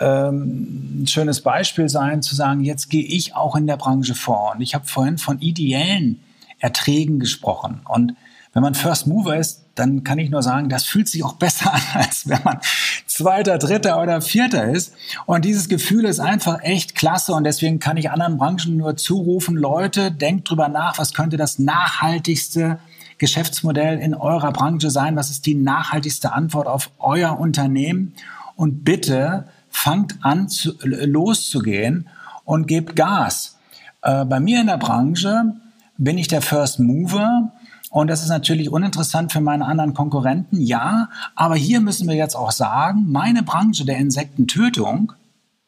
ähm, 0.00 1.02
ein 1.02 1.06
schönes 1.06 1.40
Beispiel 1.40 1.88
sein, 1.88 2.20
zu 2.20 2.34
sagen, 2.34 2.64
jetzt 2.64 2.90
gehe 2.90 3.04
ich 3.04 3.36
auch 3.36 3.54
in 3.54 3.68
der 3.68 3.76
Branche 3.76 4.16
vor. 4.16 4.54
Und 4.56 4.60
ich 4.60 4.74
habe 4.74 4.86
vorhin 4.86 5.18
von 5.18 5.38
ideellen 5.38 6.20
Erträgen 6.58 7.20
gesprochen. 7.20 7.80
Und 7.84 8.16
wenn 8.54 8.62
man 8.64 8.74
First 8.74 9.06
Mover 9.06 9.36
ist, 9.36 9.62
dann 9.76 10.02
kann 10.02 10.18
ich 10.18 10.30
nur 10.30 10.42
sagen, 10.42 10.68
das 10.68 10.84
fühlt 10.84 11.08
sich 11.08 11.22
auch 11.22 11.34
besser 11.34 11.74
an, 11.74 11.82
als 11.94 12.28
wenn 12.28 12.42
man 12.42 12.58
Zweiter, 13.06 13.58
Dritter 13.58 14.02
oder 14.02 14.20
Vierter 14.20 14.64
ist. 14.64 14.94
Und 15.26 15.44
dieses 15.44 15.68
Gefühl 15.68 16.06
ist 16.06 16.18
einfach 16.18 16.60
echt 16.62 16.96
klasse. 16.96 17.34
Und 17.34 17.44
deswegen 17.44 17.78
kann 17.78 17.98
ich 17.98 18.10
anderen 18.10 18.36
Branchen 18.36 18.76
nur 18.76 18.96
zurufen, 18.96 19.54
Leute, 19.54 20.10
denkt 20.10 20.50
drüber 20.50 20.66
nach, 20.66 20.98
was 20.98 21.14
könnte 21.14 21.36
das 21.36 21.60
nachhaltigste 21.60 22.80
Geschäftsmodell 23.18 23.98
in 23.98 24.14
eurer 24.14 24.52
Branche 24.52 24.90
sein? 24.90 25.16
Was 25.16 25.30
ist 25.30 25.46
die 25.46 25.54
nachhaltigste 25.54 26.32
Antwort 26.32 26.66
auf 26.66 26.90
euer 26.98 27.38
Unternehmen? 27.38 28.14
Und 28.56 28.84
bitte 28.84 29.46
fangt 29.68 30.18
an, 30.22 30.48
zu, 30.48 30.74
loszugehen 30.82 32.08
und 32.44 32.66
gebt 32.66 32.96
Gas. 32.96 33.58
Äh, 34.02 34.24
bei 34.24 34.40
mir 34.40 34.60
in 34.60 34.66
der 34.66 34.78
Branche 34.78 35.54
bin 35.98 36.18
ich 36.18 36.28
der 36.28 36.42
First 36.42 36.80
Mover. 36.80 37.52
Und 37.90 38.08
das 38.08 38.22
ist 38.22 38.28
natürlich 38.28 38.70
uninteressant 38.70 39.32
für 39.32 39.40
meine 39.40 39.64
anderen 39.64 39.94
Konkurrenten, 39.94 40.60
ja. 40.60 41.08
Aber 41.34 41.56
hier 41.56 41.80
müssen 41.80 42.08
wir 42.08 42.14
jetzt 42.14 42.34
auch 42.34 42.50
sagen, 42.50 43.06
meine 43.10 43.42
Branche 43.42 43.84
der 43.84 43.98
Insektentötung, 43.98 45.12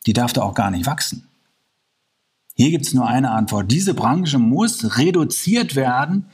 die 0.06 0.12
darf 0.12 0.32
da 0.32 0.42
auch 0.42 0.54
gar 0.54 0.70
nicht 0.70 0.86
wachsen. 0.86 1.28
Hier 2.54 2.70
gibt 2.70 2.86
es 2.86 2.92
nur 2.92 3.06
eine 3.06 3.30
Antwort. 3.30 3.70
Diese 3.70 3.94
Branche 3.94 4.38
muss 4.38 4.98
reduziert 4.98 5.76
werden 5.76 6.26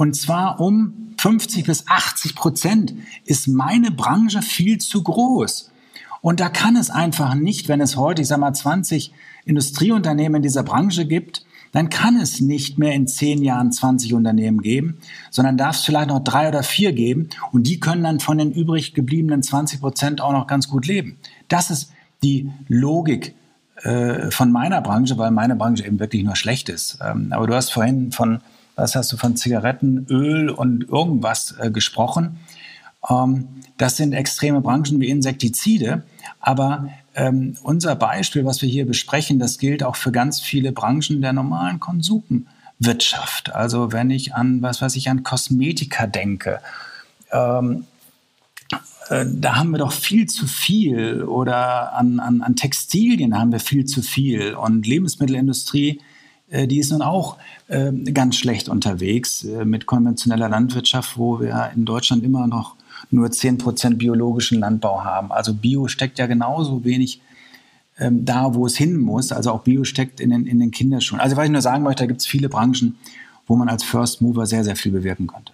und 0.00 0.16
zwar 0.16 0.60
um 0.60 1.12
50 1.18 1.66
bis 1.66 1.86
80 1.86 2.34
Prozent 2.34 2.94
ist 3.26 3.48
meine 3.48 3.90
Branche 3.90 4.40
viel 4.40 4.78
zu 4.78 5.02
groß. 5.02 5.70
Und 6.22 6.40
da 6.40 6.48
kann 6.48 6.74
es 6.76 6.88
einfach 6.88 7.34
nicht, 7.34 7.68
wenn 7.68 7.82
es 7.82 7.98
heute, 7.98 8.22
ich 8.22 8.28
sage 8.28 8.40
mal, 8.40 8.54
20 8.54 9.12
Industrieunternehmen 9.44 10.36
in 10.36 10.42
dieser 10.42 10.62
Branche 10.62 11.04
gibt, 11.04 11.44
dann 11.72 11.90
kann 11.90 12.16
es 12.16 12.40
nicht 12.40 12.78
mehr 12.78 12.94
in 12.94 13.08
zehn 13.08 13.42
Jahren 13.42 13.72
20 13.72 14.14
Unternehmen 14.14 14.62
geben, 14.62 14.96
sondern 15.30 15.58
darf 15.58 15.76
es 15.76 15.84
vielleicht 15.84 16.08
noch 16.08 16.24
drei 16.24 16.48
oder 16.48 16.62
vier 16.62 16.94
geben 16.94 17.28
und 17.52 17.66
die 17.66 17.78
können 17.78 18.04
dann 18.04 18.20
von 18.20 18.38
den 18.38 18.52
übrig 18.52 18.94
gebliebenen 18.94 19.42
20 19.42 19.82
Prozent 19.82 20.22
auch 20.22 20.32
noch 20.32 20.46
ganz 20.46 20.66
gut 20.66 20.86
leben. 20.86 21.18
Das 21.48 21.70
ist 21.70 21.92
die 22.22 22.50
Logik 22.68 23.34
äh, 23.82 24.30
von 24.30 24.50
meiner 24.50 24.80
Branche, 24.80 25.18
weil 25.18 25.30
meine 25.30 25.56
Branche 25.56 25.84
eben 25.84 26.00
wirklich 26.00 26.24
nur 26.24 26.36
schlecht 26.36 26.70
ist. 26.70 27.00
Ähm, 27.04 27.34
aber 27.34 27.46
du 27.46 27.54
hast 27.54 27.70
vorhin 27.70 28.12
von 28.12 28.40
was 28.80 28.96
hast 28.96 29.12
du 29.12 29.16
von 29.16 29.36
Zigaretten, 29.36 30.06
Öl 30.08 30.50
und 30.50 30.88
irgendwas 30.88 31.54
äh, 31.60 31.70
gesprochen. 31.70 32.38
Ähm, 33.08 33.48
das 33.76 33.96
sind 33.96 34.12
extreme 34.12 34.60
Branchen 34.60 35.00
wie 35.00 35.08
Insektizide. 35.08 36.02
Aber 36.40 36.88
ähm, 37.14 37.56
unser 37.62 37.94
Beispiel, 37.96 38.44
was 38.44 38.62
wir 38.62 38.68
hier 38.68 38.86
besprechen, 38.86 39.38
das 39.38 39.58
gilt 39.58 39.82
auch 39.82 39.96
für 39.96 40.12
ganz 40.12 40.40
viele 40.40 40.72
Branchen 40.72 41.20
der 41.20 41.32
normalen 41.32 41.80
Konsumwirtschaft. 41.80 43.54
Also 43.54 43.92
wenn 43.92 44.10
ich 44.10 44.34
an, 44.34 44.62
was 44.62 44.80
weiß 44.80 44.96
ich, 44.96 45.10
an 45.10 45.22
Kosmetika 45.22 46.06
denke, 46.06 46.60
ähm, 47.32 47.84
äh, 49.08 49.26
da 49.28 49.56
haben 49.56 49.70
wir 49.70 49.78
doch 49.78 49.92
viel 49.92 50.26
zu 50.26 50.46
viel 50.46 51.22
oder 51.22 51.94
an, 51.94 52.20
an, 52.20 52.42
an 52.42 52.56
Textilien 52.56 53.38
haben 53.38 53.52
wir 53.52 53.60
viel 53.60 53.84
zu 53.84 54.02
viel 54.02 54.54
und 54.54 54.86
Lebensmittelindustrie 54.86 56.00
die 56.50 56.78
ist 56.78 56.90
nun 56.90 57.02
auch 57.02 57.36
äh, 57.68 57.92
ganz 58.12 58.36
schlecht 58.36 58.68
unterwegs 58.68 59.44
äh, 59.44 59.64
mit 59.64 59.86
konventioneller 59.86 60.48
Landwirtschaft, 60.48 61.16
wo 61.16 61.40
wir 61.40 61.70
in 61.74 61.84
Deutschland 61.84 62.24
immer 62.24 62.46
noch 62.46 62.74
nur 63.10 63.30
10 63.30 63.58
Prozent 63.58 63.98
biologischen 63.98 64.58
Landbau 64.58 65.04
haben. 65.04 65.32
Also 65.32 65.54
Bio 65.54 65.88
steckt 65.88 66.18
ja 66.18 66.26
genauso 66.26 66.84
wenig 66.84 67.20
ähm, 67.98 68.24
da, 68.24 68.54
wo 68.54 68.66
es 68.66 68.76
hin 68.76 68.98
muss. 68.98 69.32
Also 69.32 69.52
auch 69.52 69.62
Bio 69.62 69.84
steckt 69.84 70.20
in 70.20 70.30
den, 70.30 70.46
in 70.46 70.58
den 70.58 70.70
Kinderschuhen. 70.70 71.20
Also 71.20 71.36
was 71.36 71.44
ich 71.44 71.50
nur 71.50 71.62
sagen 71.62 71.82
möchte, 71.84 72.02
da 72.02 72.06
gibt 72.06 72.20
es 72.20 72.26
viele 72.26 72.48
Branchen, 72.48 72.98
wo 73.46 73.56
man 73.56 73.68
als 73.68 73.84
First 73.84 74.22
Mover 74.22 74.46
sehr, 74.46 74.64
sehr 74.64 74.76
viel 74.76 74.92
bewirken 74.92 75.26
könnte. 75.26 75.52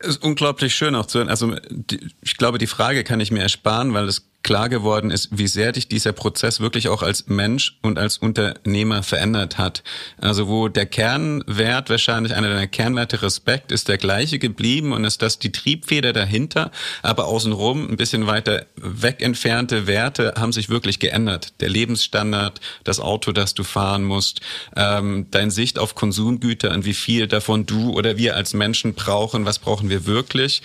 Ist 0.00 0.22
unglaublich 0.22 0.74
schön 0.74 0.94
auch 0.94 1.06
zu 1.06 1.18
hören. 1.18 1.28
Also 1.28 1.54
die, 1.70 2.08
ich 2.20 2.36
glaube, 2.36 2.58
die 2.58 2.66
Frage 2.66 3.04
kann 3.04 3.20
ich 3.20 3.30
mir 3.30 3.40
ersparen, 3.40 3.94
weil 3.94 4.08
es 4.08 4.26
klar 4.42 4.68
geworden 4.68 5.10
ist, 5.10 5.28
wie 5.30 5.46
sehr 5.46 5.72
dich 5.72 5.88
dieser 5.88 6.12
Prozess 6.12 6.60
wirklich 6.60 6.88
auch 6.88 7.02
als 7.02 7.26
Mensch 7.28 7.78
und 7.82 7.98
als 7.98 8.18
Unternehmer 8.18 9.02
verändert 9.02 9.58
hat. 9.58 9.82
Also 10.18 10.48
wo 10.48 10.68
der 10.68 10.86
Kernwert, 10.86 11.90
wahrscheinlich 11.90 12.34
einer 12.34 12.48
deiner 12.48 12.66
Kernwerte 12.66 13.22
Respekt, 13.22 13.72
ist 13.72 13.88
der 13.88 13.98
gleiche 13.98 14.38
geblieben 14.38 14.92
und 14.92 15.04
ist 15.04 15.22
das 15.22 15.38
die 15.38 15.52
Triebfeder 15.52 16.12
dahinter, 16.12 16.70
aber 17.02 17.26
außenrum 17.26 17.88
ein 17.88 17.96
bisschen 17.96 18.26
weiter 18.26 18.66
weg 18.76 19.22
entfernte 19.22 19.86
Werte 19.86 20.34
haben 20.36 20.52
sich 20.52 20.68
wirklich 20.68 20.98
geändert. 20.98 21.54
Der 21.60 21.68
Lebensstandard, 21.68 22.60
das 22.84 23.00
Auto, 23.00 23.32
das 23.32 23.54
du 23.54 23.64
fahren 23.64 24.04
musst, 24.04 24.40
ähm, 24.76 25.26
dein 25.30 25.50
Sicht 25.50 25.78
auf 25.78 25.94
Konsumgüter 25.94 26.72
und 26.72 26.84
wie 26.84 26.94
viel 26.94 27.28
davon 27.28 27.66
du 27.66 27.92
oder 27.92 28.16
wir 28.16 28.36
als 28.36 28.54
Menschen 28.54 28.94
brauchen, 28.94 29.44
was 29.44 29.58
brauchen 29.58 29.88
wir 29.88 30.06
wirklich. 30.06 30.62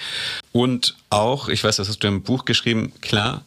Und 0.52 0.96
auch, 1.10 1.50
ich 1.50 1.64
weiß, 1.64 1.76
das 1.76 1.88
hast 1.88 2.04
du 2.04 2.08
im 2.08 2.24
Buch 2.24 2.46
geschrieben, 2.46 2.92
klar, 3.02 3.44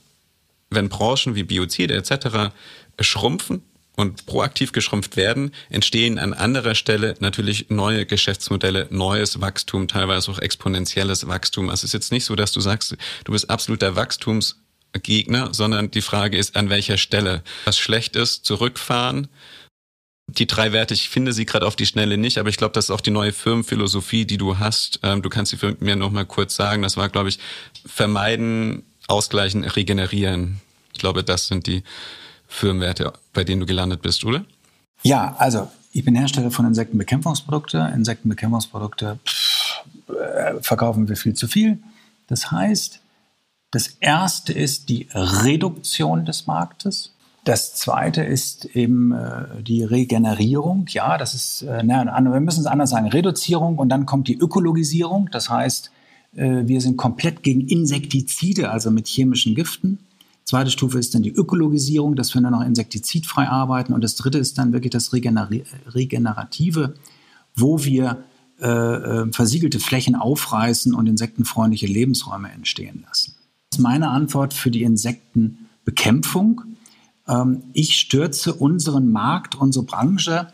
wenn 0.70 0.88
Branchen 0.88 1.34
wie 1.34 1.42
Biozide 1.42 1.94
etc. 1.94 2.52
schrumpfen 3.00 3.62
und 3.96 4.24
proaktiv 4.26 4.72
geschrumpft 4.72 5.16
werden, 5.16 5.52
entstehen 5.68 6.18
an 6.18 6.32
anderer 6.32 6.74
Stelle 6.74 7.14
natürlich 7.20 7.68
neue 7.68 8.06
Geschäftsmodelle, 8.06 8.88
neues 8.90 9.40
Wachstum, 9.40 9.88
teilweise 9.88 10.30
auch 10.30 10.38
exponentielles 10.38 11.26
Wachstum. 11.26 11.68
Also 11.68 11.80
es 11.80 11.84
ist 11.84 11.92
jetzt 11.92 12.12
nicht 12.12 12.24
so, 12.24 12.34
dass 12.36 12.52
du 12.52 12.60
sagst, 12.60 12.96
du 13.24 13.32
bist 13.32 13.50
absoluter 13.50 13.96
Wachstumsgegner, 13.96 15.52
sondern 15.52 15.90
die 15.90 16.02
Frage 16.02 16.38
ist, 16.38 16.56
an 16.56 16.70
welcher 16.70 16.96
Stelle. 16.96 17.42
Was 17.64 17.78
schlecht 17.78 18.16
ist, 18.16 18.44
zurückfahren. 18.44 19.28
Die 20.28 20.46
drei 20.46 20.72
Werte, 20.72 20.94
ich 20.94 21.08
finde 21.08 21.32
sie 21.32 21.44
gerade 21.44 21.66
auf 21.66 21.74
die 21.74 21.86
Schnelle 21.86 22.16
nicht, 22.16 22.38
aber 22.38 22.48
ich 22.48 22.56
glaube, 22.56 22.72
das 22.72 22.84
ist 22.84 22.90
auch 22.90 23.00
die 23.00 23.10
neue 23.10 23.32
Firmenphilosophie, 23.32 24.24
die 24.24 24.38
du 24.38 24.58
hast. 24.58 25.00
Ähm, 25.02 25.22
du 25.22 25.28
kannst 25.28 25.50
sie 25.50 25.76
mir 25.80 25.96
noch 25.96 26.12
mal 26.12 26.24
kurz 26.24 26.54
sagen. 26.54 26.82
Das 26.82 26.96
war, 26.96 27.08
glaube 27.08 27.30
ich, 27.30 27.40
vermeiden, 27.84 28.84
ausgleichen, 29.10 29.64
regenerieren. 29.64 30.60
Ich 30.92 30.98
glaube, 30.98 31.24
das 31.24 31.48
sind 31.48 31.66
die 31.66 31.82
Firmenwerte, 32.48 33.12
bei 33.32 33.44
denen 33.44 33.60
du 33.60 33.66
gelandet 33.66 34.02
bist, 34.02 34.24
oder? 34.24 34.44
Ja, 35.02 35.34
also 35.38 35.70
ich 35.92 36.04
bin 36.04 36.14
Hersteller 36.14 36.50
von 36.50 36.66
Insektenbekämpfungsprodukte. 36.66 37.92
Insektenbekämpfungsprodukte 37.94 39.18
pff, 39.26 39.84
äh, 40.08 40.54
verkaufen 40.60 41.08
wir 41.08 41.16
viel 41.16 41.34
zu 41.34 41.48
viel. 41.48 41.78
Das 42.26 42.50
heißt, 42.50 43.00
das 43.70 43.96
erste 44.00 44.52
ist 44.52 44.88
die 44.88 45.08
Reduktion 45.12 46.24
des 46.24 46.46
Marktes. 46.46 47.12
Das 47.44 47.74
zweite 47.74 48.22
ist 48.22 48.64
eben 48.64 49.12
äh, 49.12 49.62
die 49.62 49.82
Regenerierung. 49.82 50.86
Ja, 50.88 51.16
das 51.18 51.34
ist, 51.34 51.62
äh, 51.62 51.82
na, 51.82 52.04
wir 52.04 52.40
müssen 52.40 52.60
es 52.60 52.66
anders 52.66 52.90
sagen, 52.90 53.08
Reduzierung 53.08 53.78
und 53.78 53.88
dann 53.88 54.06
kommt 54.06 54.28
die 54.28 54.36
Ökologisierung. 54.36 55.30
Das 55.32 55.48
heißt, 55.48 55.90
wir 56.32 56.80
sind 56.80 56.96
komplett 56.96 57.42
gegen 57.42 57.62
Insektizide, 57.62 58.70
also 58.70 58.90
mit 58.90 59.08
chemischen 59.08 59.54
Giften. 59.56 59.98
Zweite 60.44 60.70
Stufe 60.70 60.98
ist 60.98 61.14
dann 61.14 61.22
die 61.22 61.32
Ökologisierung, 61.32 62.16
dass 62.16 62.34
wir 62.34 62.40
nur 62.40 62.50
noch 62.50 62.64
insektizidfrei 62.64 63.48
arbeiten. 63.48 63.92
Und 63.92 64.02
das 64.02 64.16
dritte 64.16 64.38
ist 64.38 64.58
dann 64.58 64.72
wirklich 64.72 64.90
das 64.90 65.12
Regeneri 65.12 65.64
Regenerative, 65.86 66.94
wo 67.54 67.84
wir 67.84 68.24
äh, 68.60 68.66
äh, 68.66 69.32
versiegelte 69.32 69.80
Flächen 69.80 70.14
aufreißen 70.16 70.92
und 70.92 71.06
insektenfreundliche 71.06 71.86
Lebensräume 71.86 72.50
entstehen 72.50 73.04
lassen. 73.06 73.34
Das 73.70 73.78
ist 73.78 73.82
meine 73.82 74.08
Antwort 74.08 74.52
für 74.52 74.70
die 74.70 74.82
Insektenbekämpfung. 74.82 76.62
Ähm, 77.26 77.62
ich 77.72 77.96
stürze 77.96 78.52
unseren 78.52 79.10
Markt, 79.10 79.54
unsere 79.54 79.86
Branche 79.86 80.52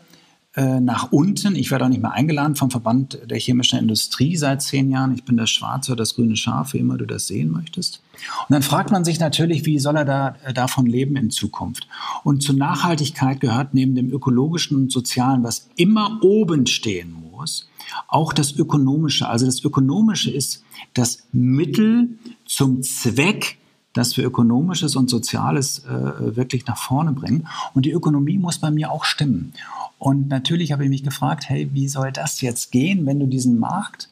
äh, 0.57 0.79
nach 0.79 1.11
unten. 1.11 1.55
Ich 1.55 1.69
werde 1.69 1.85
auch 1.85 1.89
nicht 1.89 2.01
mehr 2.01 2.13
eingeladen 2.13 2.55
vom 2.55 2.71
Verband 2.71 3.19
der 3.29 3.37
chemischen 3.37 3.77
Industrie 3.77 4.35
seit 4.37 4.63
zehn 4.63 4.89
Jahren. 4.89 5.13
Ich 5.13 5.23
bin 5.23 5.37
das 5.37 5.51
schwarze 5.51 5.91
oder 5.91 6.01
das 6.01 6.15
grüne 6.15 6.35
Schaf, 6.35 6.73
wie 6.73 6.79
immer 6.79 6.97
du 6.97 7.05
das 7.05 7.27
sehen 7.27 7.51
möchtest. 7.51 8.01
Und 8.49 8.53
dann 8.53 8.63
fragt 8.63 8.89
man 8.89 9.05
sich 9.05 9.19
natürlich, 9.19 9.67
wie 9.67 9.77
soll 9.77 9.97
er 9.97 10.05
da, 10.05 10.35
äh, 10.43 10.55
davon 10.55 10.87
leben 10.87 11.15
in 11.15 11.29
Zukunft? 11.29 11.87
Und 12.23 12.41
zur 12.41 12.55
Nachhaltigkeit 12.55 13.39
gehört 13.39 13.75
neben 13.75 13.93
dem 13.93 14.11
ökologischen 14.11 14.77
und 14.77 14.91
sozialen, 14.91 15.43
was 15.43 15.69
immer 15.75 16.17
oben 16.23 16.65
stehen 16.65 17.13
muss, 17.31 17.69
auch 18.07 18.33
das 18.33 18.55
Ökonomische. 18.55 19.29
Also 19.29 19.45
das 19.45 19.63
Ökonomische 19.63 20.31
ist 20.31 20.63
das 20.95 21.19
Mittel 21.31 22.17
zum 22.45 22.81
Zweck 22.81 23.59
dass 23.97 24.15
wir 24.15 24.25
Ökonomisches 24.25 24.95
und 24.95 25.09
Soziales 25.09 25.79
äh, 25.85 26.35
wirklich 26.35 26.65
nach 26.67 26.77
vorne 26.77 27.11
bringen. 27.11 27.47
Und 27.73 27.85
die 27.85 27.91
Ökonomie 27.91 28.37
muss 28.37 28.59
bei 28.59 28.71
mir 28.71 28.91
auch 28.91 29.03
stimmen. 29.03 29.53
Und 29.99 30.27
natürlich 30.27 30.71
habe 30.71 30.83
ich 30.83 30.89
mich 30.89 31.03
gefragt, 31.03 31.49
hey, 31.49 31.69
wie 31.73 31.87
soll 31.87 32.11
das 32.11 32.41
jetzt 32.41 32.71
gehen, 32.71 33.05
wenn 33.05 33.19
du 33.19 33.25
diesen 33.25 33.59
Markt 33.59 34.09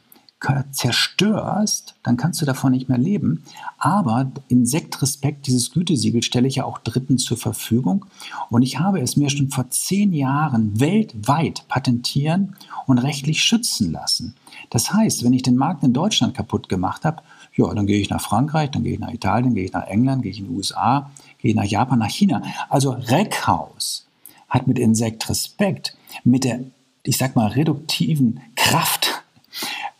zerstörst, 0.71 1.95
dann 2.03 2.17
kannst 2.17 2.41
du 2.41 2.45
davon 2.45 2.71
nicht 2.71 2.89
mehr 2.89 2.97
leben. 2.97 3.43
Aber 3.77 4.31
Insektrespekt, 4.47 5.47
dieses 5.47 5.71
Gütesiegel, 5.71 6.21
stelle 6.23 6.47
ich 6.47 6.55
ja 6.55 6.65
auch 6.65 6.77
Dritten 6.79 7.17
zur 7.17 7.37
Verfügung. 7.37 8.05
Und 8.49 8.61
ich 8.61 8.79
habe 8.79 8.99
es 8.99 9.17
mir 9.17 9.29
schon 9.29 9.49
vor 9.49 9.69
zehn 9.69 10.13
Jahren 10.13 10.79
weltweit 10.79 11.67
patentieren 11.67 12.55
und 12.85 12.99
rechtlich 12.99 13.43
schützen 13.43 13.91
lassen. 13.91 14.35
Das 14.69 14.93
heißt, 14.93 15.23
wenn 15.23 15.33
ich 15.33 15.41
den 15.41 15.55
Markt 15.55 15.83
in 15.83 15.93
Deutschland 15.93 16.35
kaputt 16.35 16.69
gemacht 16.69 17.05
habe, 17.05 17.23
ja, 17.55 17.73
dann 17.73 17.87
gehe 17.87 17.99
ich 17.99 18.09
nach 18.09 18.21
Frankreich, 18.21 18.71
dann 18.71 18.83
gehe 18.83 18.93
ich 18.93 18.99
nach 18.99 19.13
Italien, 19.13 19.55
gehe 19.55 19.65
ich 19.65 19.73
nach 19.73 19.87
England, 19.87 20.23
gehe 20.23 20.31
ich 20.31 20.39
in 20.39 20.47
die 20.47 20.53
USA, 20.53 21.11
gehe 21.39 21.51
ich 21.51 21.55
nach 21.55 21.63
Japan, 21.63 21.99
nach 21.99 22.09
China. 22.09 22.41
Also 22.69 22.91
Reckhaus 22.91 24.07
hat 24.49 24.67
mit 24.67 24.77
Insekt 24.77 25.29
Respekt, 25.29 25.95
mit 26.23 26.43
der, 26.43 26.59
ich 27.03 27.17
sag 27.17 27.35
mal, 27.35 27.47
reduktiven 27.47 28.41
Kraft 28.55 29.23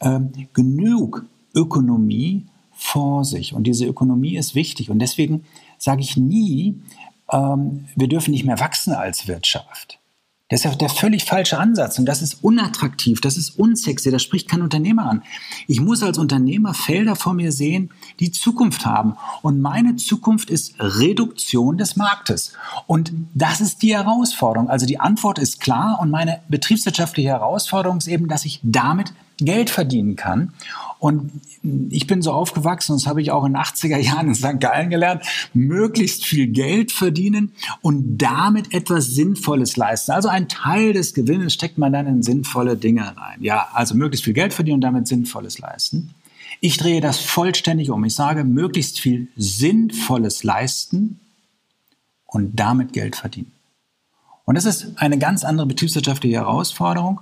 ähm, 0.02 0.32
genug 0.54 1.26
Ökonomie 1.54 2.46
vor 2.74 3.24
sich. 3.24 3.54
Und 3.54 3.66
diese 3.66 3.86
Ökonomie 3.86 4.36
ist 4.36 4.54
wichtig. 4.56 4.90
Und 4.90 5.00
deswegen 5.00 5.46
sage 5.78 6.02
ich 6.02 6.18
nie, 6.18 6.76
ähm, 7.32 7.86
wir 7.96 8.08
dürfen 8.08 8.32
nicht 8.32 8.46
mehr 8.46 8.60
wachsen 8.60 8.94
als 8.94 9.28
Wirtschaft. 9.28 10.00
Das 10.48 10.60
ist 10.60 10.66
ja 10.66 10.76
der 10.76 10.90
völlig 10.90 11.26
falsche 11.26 11.58
Ansatz 11.58 11.98
und 11.98 12.06
das 12.06 12.22
ist 12.22 12.44
unattraktiv, 12.44 13.20
das 13.20 13.36
ist 13.36 13.58
unsexy, 13.58 14.12
das 14.12 14.22
spricht 14.22 14.48
kein 14.48 14.62
Unternehmer 14.62 15.10
an. 15.10 15.24
Ich 15.68 15.82
muss 15.82 16.04
als 16.04 16.20
Unternehmer 16.20 16.76
Felder 16.76 17.16
vor 17.16 17.34
mir 17.34 17.52
sehen, 17.52 17.90
die 18.20 18.32
Zukunft 18.32 18.86
haben 18.86 19.16
und 19.42 19.60
meine 19.60 19.96
Zukunft 19.96 20.52
ist 20.52 20.76
Reduktion 20.78 21.80
des 21.80 21.96
Marktes 21.96 22.54
und 22.86 23.12
das 23.34 23.60
ist 23.60 23.82
die 23.82 23.96
Herausforderung. 23.96 24.70
Also 24.70 24.86
die 24.86 25.00
Antwort 25.00 25.40
ist 25.40 25.62
klar 25.62 25.98
und 26.00 26.12
meine 26.12 26.42
betriebswirtschaftliche 26.48 27.30
Herausforderung 27.30 27.98
ist 27.98 28.08
eben, 28.08 28.28
dass 28.28 28.46
ich 28.46 28.60
damit 28.62 29.14
Geld 29.38 29.70
verdienen 29.70 30.16
kann. 30.16 30.54
Und 31.00 31.32
ich 31.90 32.08
bin 32.08 32.22
so 32.22 32.32
aufgewachsen, 32.32 32.94
das 32.94 33.06
habe 33.06 33.22
ich 33.22 33.32
auch 33.32 33.46
in 33.46 33.54
den 33.54 33.62
80er 33.62 33.98
Jahren 33.98 34.30
in 34.30 34.36
St. 34.36 34.60
Gallen 34.60 34.90
gelernt, 34.90 35.24
möglichst 35.54 36.26
viel 36.26 36.48
Geld 36.48 36.92
verdienen 36.92 37.54
und 37.82 38.18
damit 38.18 38.74
etwas 38.74 39.08
Sinnvolles 39.08 39.78
leisten. 39.78 40.12
Also 40.12 40.30
ein 40.30 40.48
Teil 40.48 40.94
des 40.94 41.14
Gewinnes 41.14 41.54
steckt 41.54 41.78
man 41.78 41.94
dann 41.94 42.08
in 42.08 42.24
sinnvolle 42.24 42.78
Dinge 42.78 43.06
rein. 43.18 43.42
Ja, 43.42 43.68
also 43.74 43.96
möglichst 43.96 44.24
viel 44.24 44.34
Geld 44.34 44.54
verdienen 44.54 44.76
und 44.76 44.82
damit 44.82 45.08
Sinnvolles 45.08 45.60
leisten. 45.60 46.14
Ich 46.62 46.78
drehe 46.78 47.02
das 47.02 47.20
vollständig 47.20 47.90
um. 47.90 48.04
Ich 48.06 48.16
sage, 48.16 48.44
möglichst 48.44 49.00
viel 49.00 49.28
Sinnvolles 49.36 50.44
leisten 50.44 51.20
und 52.26 52.56
damit 52.60 52.94
Geld 52.94 53.16
verdienen. 53.16 53.52
Und 54.46 54.56
das 54.56 54.66
ist 54.66 54.94
eine 54.96 55.18
ganz 55.18 55.44
andere 55.44 55.68
betriebswirtschaftliche 55.68 56.38
Herausforderung 56.38 57.20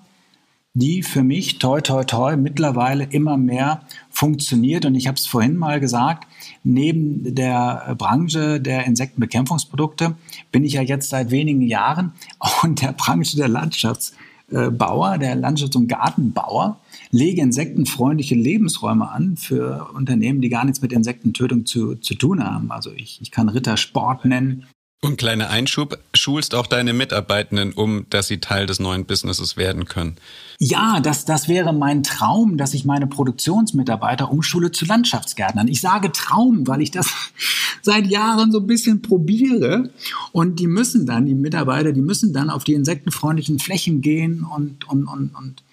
die 0.73 1.03
für 1.03 1.23
mich 1.23 1.59
toi 1.59 1.81
toi 1.81 2.03
toi 2.03 2.35
mittlerweile 2.35 3.03
immer 3.03 3.37
mehr 3.37 3.81
funktioniert. 4.09 4.85
Und 4.85 4.95
ich 4.95 5.07
habe 5.07 5.17
es 5.17 5.27
vorhin 5.27 5.55
mal 5.55 5.79
gesagt, 5.79 6.27
neben 6.63 7.35
der 7.35 7.95
Branche 7.97 8.59
der 8.59 8.85
Insektenbekämpfungsprodukte 8.85 10.15
bin 10.51 10.65
ich 10.65 10.73
ja 10.73 10.81
jetzt 10.81 11.09
seit 11.09 11.29
wenigen 11.29 11.61
Jahren 11.61 12.13
auch 12.39 12.63
in 12.63 12.75
der 12.75 12.93
Branche 12.93 13.35
der 13.35 13.47
Landschaftsbauer, 13.47 15.19
der 15.19 15.35
Landschafts- 15.35 15.77
und 15.77 15.87
Gartenbauer, 15.87 16.79
lege 17.11 17.41
insektenfreundliche 17.41 18.35
Lebensräume 18.35 19.09
an 19.09 19.37
für 19.37 19.91
Unternehmen, 19.93 20.41
die 20.41 20.49
gar 20.49 20.65
nichts 20.65 20.81
mit 20.81 20.91
Insektentötung 20.91 21.67
zu, 21.67 21.95
zu 21.95 22.15
tun 22.15 22.43
haben. 22.43 22.71
Also 22.71 22.91
ich, 22.91 23.21
ich 23.21 23.29
kann 23.29 23.47
Rittersport 23.47 24.25
nennen, 24.25 24.65
und 25.03 25.17
kleiner 25.17 25.49
Einschub, 25.49 25.99
schulst 26.13 26.55
auch 26.55 26.65
deine 26.65 26.93
Mitarbeitenden 26.93 27.73
um, 27.73 28.05
dass 28.09 28.27
sie 28.27 28.39
Teil 28.39 28.65
des 28.65 28.79
neuen 28.79 29.05
Businesses 29.05 29.57
werden 29.57 29.85
können. 29.85 30.15
Ja, 30.59 31.01
das, 31.01 31.25
das 31.25 31.49
wäre 31.49 31.73
mein 31.73 32.03
Traum, 32.03 32.57
dass 32.57 32.73
ich 32.73 32.85
meine 32.85 33.05
Produktionsmitarbeiter 33.05 34.31
umschule 34.31 34.71
zu 34.71 34.85
Landschaftsgärtnern. 34.85 35.67
Ich 35.67 35.81
sage 35.81 36.11
Traum, 36.13 36.65
weil 36.67 36.81
ich 36.81 36.91
das 36.91 37.11
seit 37.81 38.07
Jahren 38.07 38.51
so 38.51 38.59
ein 38.59 38.67
bisschen 38.67 39.01
probiere. 39.01 39.89
Und 40.31 40.59
die 40.59 40.67
müssen 40.67 41.05
dann, 41.05 41.25
die 41.25 41.35
Mitarbeiter, 41.35 41.91
die 41.91 42.01
müssen 42.01 42.31
dann 42.31 42.49
auf 42.49 42.63
die 42.63 42.73
insektenfreundlichen 42.73 43.59
Flächen 43.59 44.01
gehen 44.01 44.45
und, 44.45 44.87
und, 44.87 45.05
und, 45.05 45.35
und 45.35 45.63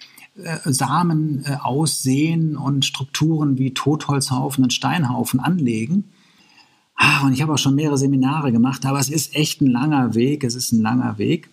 äh, 0.43 0.57
Samen 0.65 1.45
äh, 1.45 1.55
aussehen 1.55 2.57
und 2.57 2.83
Strukturen 2.83 3.57
wie 3.57 3.73
Totholzhaufen 3.73 4.65
und 4.65 4.73
Steinhaufen 4.73 5.39
anlegen. 5.39 6.11
Ah, 7.03 7.25
und 7.25 7.33
ich 7.33 7.41
habe 7.41 7.51
auch 7.51 7.57
schon 7.57 7.73
mehrere 7.73 7.97
Seminare 7.97 8.51
gemacht, 8.51 8.85
aber 8.85 8.99
es 8.99 9.09
ist 9.09 9.35
echt 9.35 9.59
ein 9.59 9.71
langer 9.71 10.13
Weg. 10.13 10.43
Es 10.43 10.53
ist 10.53 10.71
ein 10.71 10.83
langer 10.83 11.17
Weg. 11.17 11.49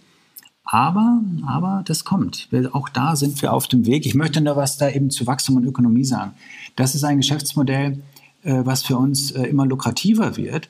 Aber, 0.63 1.23
aber 1.47 1.83
das 1.87 2.05
kommt. 2.05 2.51
Auch 2.73 2.91
da 2.91 3.17
sind 3.17 3.41
wir 3.41 3.55
auf 3.55 3.67
dem 3.67 3.87
Weg. 3.87 4.05
Ich 4.05 4.15
möchte 4.15 4.43
nur 4.43 4.57
was 4.57 4.77
da 4.77 4.91
eben 4.91 5.09
zu 5.09 5.27
Wachstum 5.27 5.57
und 5.57 5.65
Ökonomie 5.65 6.05
sagen. 6.05 6.33
Das 6.77 6.95
ist 6.95 7.03
ein 7.03 7.17
Geschäftsmodell, 7.17 8.03
äh, 8.43 8.61
was 8.65 8.83
für 8.83 8.99
uns 8.99 9.31
äh, 9.31 9.45
immer 9.45 9.65
lukrativer 9.65 10.37
wird. 10.37 10.69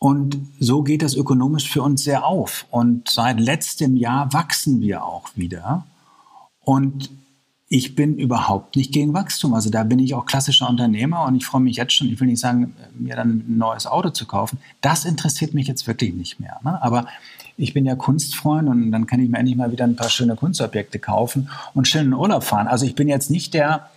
Und 0.00 0.36
so 0.58 0.82
geht 0.82 1.02
das 1.02 1.14
ökonomisch 1.14 1.70
für 1.70 1.82
uns 1.82 2.02
sehr 2.02 2.26
auf. 2.26 2.66
Und 2.70 3.08
seit 3.08 3.38
letztem 3.38 3.94
Jahr 3.94 4.32
wachsen 4.32 4.80
wir 4.80 5.04
auch 5.04 5.28
wieder. 5.36 5.86
Und 6.64 7.10
ich 7.70 7.94
bin 7.94 8.16
überhaupt 8.16 8.76
nicht 8.76 8.92
gegen 8.92 9.12
Wachstum. 9.12 9.52
Also 9.52 9.68
da 9.68 9.84
bin 9.84 9.98
ich 9.98 10.14
auch 10.14 10.24
klassischer 10.24 10.68
Unternehmer 10.68 11.26
und 11.26 11.36
ich 11.36 11.44
freue 11.44 11.60
mich 11.60 11.76
jetzt 11.76 11.92
schon, 11.92 12.08
ich 12.08 12.18
will 12.18 12.28
nicht 12.28 12.40
sagen, 12.40 12.74
mir 12.98 13.14
dann 13.14 13.44
ein 13.46 13.58
neues 13.58 13.86
Auto 13.86 14.08
zu 14.10 14.26
kaufen. 14.26 14.58
Das 14.80 15.04
interessiert 15.04 15.52
mich 15.52 15.66
jetzt 15.66 15.86
wirklich 15.86 16.14
nicht 16.14 16.40
mehr. 16.40 16.58
Ne? 16.64 16.82
Aber 16.82 17.06
ich 17.58 17.74
bin 17.74 17.84
ja 17.84 17.94
Kunstfreund 17.94 18.68
und 18.68 18.90
dann 18.90 19.06
kann 19.06 19.20
ich 19.20 19.28
mir 19.28 19.38
endlich 19.38 19.56
mal 19.56 19.70
wieder 19.70 19.84
ein 19.84 19.96
paar 19.96 20.08
schöne 20.08 20.34
Kunstobjekte 20.34 20.98
kaufen 20.98 21.50
und 21.74 21.86
schön 21.86 22.06
in 22.06 22.14
Urlaub 22.14 22.42
fahren. 22.42 22.68
Also 22.68 22.86
ich 22.86 22.94
bin 22.94 23.08
jetzt 23.08 23.30
nicht 23.30 23.52
der, 23.52 23.90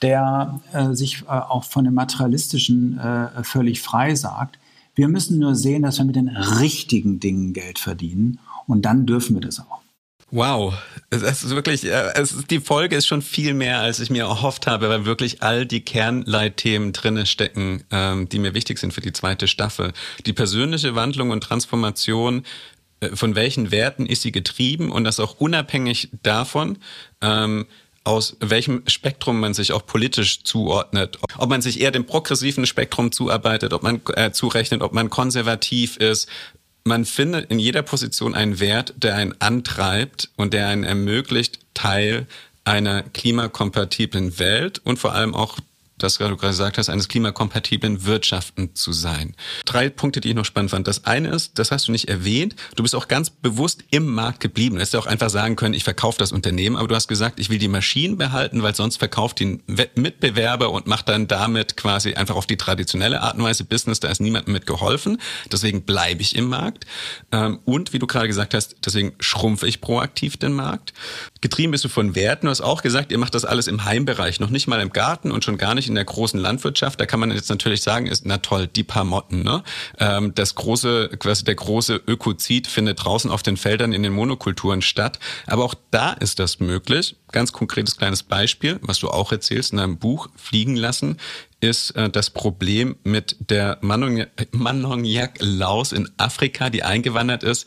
der 0.00 0.60
äh, 0.72 0.92
sich 0.94 1.22
äh, 1.22 1.26
auch 1.26 1.62
von 1.62 1.84
dem 1.84 1.94
Materialistischen 1.94 2.98
äh, 2.98 3.44
völlig 3.44 3.82
frei 3.82 4.16
sagt. 4.16 4.58
Wir 4.96 5.06
müssen 5.06 5.38
nur 5.38 5.54
sehen, 5.54 5.82
dass 5.82 5.98
wir 5.98 6.04
mit 6.04 6.16
den 6.16 6.28
richtigen 6.28 7.20
Dingen 7.20 7.52
Geld 7.52 7.78
verdienen 7.78 8.40
und 8.66 8.82
dann 8.84 9.06
dürfen 9.06 9.36
wir 9.36 9.40
das 9.40 9.60
auch. 9.60 9.81
Wow, 10.34 10.72
es 11.10 11.20
ist 11.20 11.50
wirklich, 11.50 11.84
äh, 11.84 12.14
es 12.14 12.32
ist, 12.32 12.50
die 12.50 12.60
Folge 12.60 12.96
ist 12.96 13.06
schon 13.06 13.20
viel 13.20 13.52
mehr, 13.52 13.80
als 13.80 14.00
ich 14.00 14.08
mir 14.08 14.22
erhofft 14.22 14.66
habe, 14.66 14.88
weil 14.88 15.04
wirklich 15.04 15.42
all 15.42 15.66
die 15.66 15.82
Kernleitthemen 15.82 16.94
drinne 16.94 17.26
stecken, 17.26 17.84
ähm, 17.90 18.30
die 18.30 18.38
mir 18.38 18.54
wichtig 18.54 18.78
sind 18.78 18.94
für 18.94 19.02
die 19.02 19.12
zweite 19.12 19.46
Staffel. 19.46 19.92
Die 20.24 20.32
persönliche 20.32 20.94
Wandlung 20.94 21.32
und 21.32 21.42
Transformation, 21.42 22.44
äh, 23.00 23.14
von 23.14 23.34
welchen 23.34 23.70
Werten 23.70 24.06
ist 24.06 24.22
sie 24.22 24.32
getrieben 24.32 24.90
und 24.90 25.04
das 25.04 25.20
auch 25.20 25.38
unabhängig 25.38 26.08
davon, 26.22 26.78
ähm, 27.20 27.66
aus 28.04 28.38
welchem 28.40 28.84
Spektrum 28.86 29.38
man 29.38 29.52
sich 29.52 29.72
auch 29.72 29.84
politisch 29.84 30.44
zuordnet. 30.44 31.18
Ob 31.36 31.50
man 31.50 31.60
sich 31.60 31.78
eher 31.78 31.90
dem 31.90 32.06
progressiven 32.06 32.64
Spektrum 32.64 33.12
zuarbeitet, 33.12 33.74
ob 33.74 33.82
man 33.82 34.00
äh, 34.14 34.32
zurechnet, 34.32 34.80
ob 34.80 34.94
man 34.94 35.10
konservativ 35.10 35.98
ist, 35.98 36.26
man 36.84 37.04
findet 37.04 37.50
in 37.50 37.58
jeder 37.58 37.82
Position 37.82 38.34
einen 38.34 38.60
Wert, 38.60 38.94
der 38.96 39.16
einen 39.16 39.34
antreibt 39.40 40.30
und 40.36 40.52
der 40.52 40.68
einen 40.68 40.84
ermöglicht, 40.84 41.60
Teil 41.74 42.26
einer 42.64 43.02
klimakompatiblen 43.02 44.38
Welt 44.38 44.80
und 44.84 44.98
vor 44.98 45.12
allem 45.14 45.34
auch 45.34 45.58
das 46.02 46.18
du 46.18 46.24
gerade 46.36 46.36
gesagt 46.36 46.78
hast, 46.78 46.88
eines 46.88 47.08
klimakompatiblen 47.08 48.04
Wirtschaften 48.04 48.74
zu 48.74 48.92
sein. 48.92 49.34
Drei 49.64 49.88
Punkte, 49.88 50.20
die 50.20 50.30
ich 50.30 50.34
noch 50.34 50.44
spannend 50.44 50.70
fand. 50.70 50.88
Das 50.88 51.04
eine 51.04 51.28
ist, 51.30 51.58
das 51.58 51.70
hast 51.70 51.88
du 51.88 51.92
nicht 51.92 52.08
erwähnt, 52.08 52.56
du 52.76 52.82
bist 52.82 52.94
auch 52.94 53.08
ganz 53.08 53.30
bewusst 53.30 53.84
im 53.90 54.12
Markt 54.12 54.40
geblieben. 54.40 54.76
Du 54.76 54.80
hättest 54.80 54.96
auch 54.96 55.06
einfach 55.06 55.30
sagen 55.30 55.56
können, 55.56 55.74
ich 55.74 55.84
verkaufe 55.84 56.18
das 56.18 56.32
Unternehmen, 56.32 56.76
aber 56.76 56.88
du 56.88 56.94
hast 56.94 57.08
gesagt, 57.08 57.40
ich 57.40 57.50
will 57.50 57.58
die 57.58 57.68
Maschinen 57.68 58.16
behalten, 58.16 58.62
weil 58.62 58.74
sonst 58.74 58.96
verkauft 58.96 59.40
die 59.40 59.60
Mitbewerber 59.94 60.70
und 60.70 60.86
macht 60.86 61.08
dann 61.08 61.28
damit 61.28 61.76
quasi 61.76 62.14
einfach 62.14 62.36
auf 62.36 62.46
die 62.46 62.56
traditionelle 62.56 63.20
Art 63.20 63.36
und 63.36 63.44
Weise 63.44 63.64
Business. 63.64 64.00
Da 64.00 64.08
ist 64.08 64.20
niemandem 64.20 64.52
mit 64.52 64.66
geholfen. 64.66 65.18
Deswegen 65.50 65.82
bleibe 65.82 66.22
ich 66.22 66.36
im 66.36 66.48
Markt. 66.48 66.86
Ähm, 67.30 67.60
und 67.64 67.92
wie 67.92 67.98
du 67.98 68.06
gerade 68.06 68.28
gesagt 68.28 68.54
hast, 68.54 68.76
deswegen 68.84 69.12
schrumpfe 69.20 69.66
ich 69.66 69.80
proaktiv 69.80 70.36
den 70.36 70.52
Markt. 70.52 70.92
Getrieben 71.40 71.72
bist 71.72 71.84
du 71.84 71.88
von 71.88 72.14
Werten. 72.14 72.46
Du 72.46 72.50
hast 72.50 72.60
auch 72.60 72.82
gesagt, 72.82 73.12
ihr 73.12 73.18
macht 73.18 73.34
das 73.34 73.44
alles 73.44 73.66
im 73.66 73.84
Heimbereich, 73.84 74.40
noch 74.40 74.50
nicht 74.50 74.66
mal 74.66 74.80
im 74.80 74.92
Garten 74.92 75.30
und 75.30 75.44
schon 75.44 75.58
gar 75.58 75.74
nicht 75.74 75.88
in 75.92 75.96
der 75.96 76.04
großen 76.04 76.38
Landwirtschaft. 76.40 77.00
Da 77.00 77.06
kann 77.06 77.20
man 77.20 77.30
jetzt 77.30 77.48
natürlich 77.50 77.82
sagen, 77.82 78.06
ist 78.06 78.26
na 78.26 78.38
toll, 78.38 78.66
die 78.66 78.82
paar 78.82 79.04
Motten. 79.04 79.42
Ne? 79.42 79.62
Ähm, 79.98 80.34
das 80.34 80.54
große, 80.54 81.10
quasi 81.18 81.44
der 81.44 81.54
große 81.54 82.00
Ökozid 82.06 82.66
findet 82.66 83.04
draußen 83.04 83.30
auf 83.30 83.42
den 83.42 83.58
Feldern 83.58 83.92
in 83.92 84.02
den 84.02 84.12
Monokulturen 84.12 84.82
statt. 84.82 85.18
Aber 85.46 85.64
auch 85.64 85.74
da 85.90 86.12
ist 86.12 86.38
das 86.38 86.60
möglich. 86.60 87.16
Ganz 87.30 87.52
konkretes 87.52 87.96
kleines 87.96 88.22
Beispiel, 88.22 88.78
was 88.82 88.98
du 88.98 89.08
auch 89.08 89.32
erzählst 89.32 89.72
in 89.72 89.78
deinem 89.78 89.96
Buch 89.98 90.28
Fliegen 90.36 90.76
lassen, 90.76 91.18
ist 91.60 91.90
äh, 91.92 92.08
das 92.08 92.30
Problem 92.30 92.96
mit 93.04 93.36
der 93.38 93.78
Manongyak-Laus 93.82 95.92
in 95.92 96.08
Afrika, 96.16 96.70
die 96.70 96.82
eingewandert 96.82 97.42
ist 97.42 97.66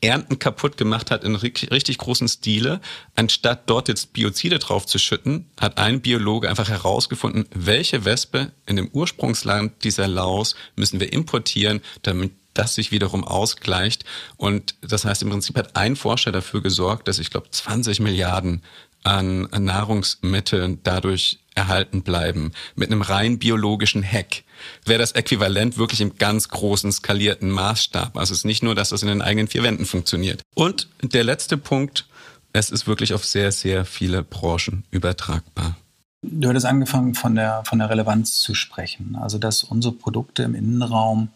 Ernten 0.00 0.38
kaputt 0.38 0.76
gemacht 0.76 1.10
hat 1.10 1.24
in 1.24 1.34
richtig 1.36 1.98
großen 1.98 2.28
Stile. 2.28 2.80
Anstatt 3.14 3.68
dort 3.68 3.88
jetzt 3.88 4.12
Biozide 4.12 4.58
drauf 4.58 4.86
zu 4.86 4.98
schütten, 4.98 5.46
hat 5.60 5.78
ein 5.78 6.00
Biologe 6.00 6.48
einfach 6.48 6.68
herausgefunden, 6.68 7.46
welche 7.54 8.04
Wespe 8.04 8.52
in 8.66 8.76
dem 8.76 8.88
Ursprungsland 8.92 9.84
dieser 9.84 10.08
Laus 10.08 10.54
müssen 10.76 11.00
wir 11.00 11.12
importieren, 11.12 11.80
damit 12.02 12.32
das 12.54 12.74
sich 12.74 12.90
wiederum 12.90 13.24
ausgleicht. 13.24 14.04
Und 14.36 14.74
das 14.80 15.04
heißt, 15.04 15.22
im 15.22 15.30
Prinzip 15.30 15.56
hat 15.56 15.76
ein 15.76 15.96
Forscher 15.96 16.32
dafür 16.32 16.62
gesorgt, 16.62 17.06
dass 17.06 17.18
ich 17.18 17.30
glaube 17.30 17.50
20 17.50 18.00
Milliarden 18.00 18.62
an 19.02 19.48
Nahrungsmitteln 19.50 20.80
dadurch 20.82 21.38
erhalten 21.54 22.02
bleiben. 22.02 22.52
Mit 22.74 22.90
einem 22.90 23.02
rein 23.02 23.38
biologischen 23.38 24.04
Hack 24.04 24.44
wäre 24.84 24.98
das 24.98 25.12
Äquivalent 25.12 25.78
wirklich 25.78 26.00
im 26.00 26.16
ganz 26.16 26.48
großen 26.48 26.92
skalierten 26.92 27.50
Maßstab. 27.50 28.16
Also 28.16 28.32
es 28.32 28.40
ist 28.40 28.44
nicht 28.44 28.62
nur, 28.62 28.74
dass 28.74 28.90
das 28.90 29.02
in 29.02 29.08
den 29.08 29.22
eigenen 29.22 29.48
vier 29.48 29.62
Wänden 29.62 29.86
funktioniert. 29.86 30.42
Und 30.54 30.88
der 31.02 31.24
letzte 31.24 31.56
Punkt, 31.56 32.06
es 32.52 32.70
ist 32.70 32.86
wirklich 32.86 33.14
auf 33.14 33.24
sehr, 33.24 33.52
sehr 33.52 33.84
viele 33.84 34.22
Branchen 34.22 34.84
übertragbar. 34.90 35.76
Du 36.22 36.48
hattest 36.48 36.66
angefangen, 36.66 37.14
von 37.14 37.34
der, 37.34 37.62
von 37.64 37.78
der 37.78 37.88
Relevanz 37.88 38.40
zu 38.40 38.54
sprechen. 38.54 39.16
Also, 39.16 39.38
dass 39.38 39.64
unsere 39.64 39.94
Produkte 39.94 40.42
im 40.42 40.54
Innenraum 40.54 41.28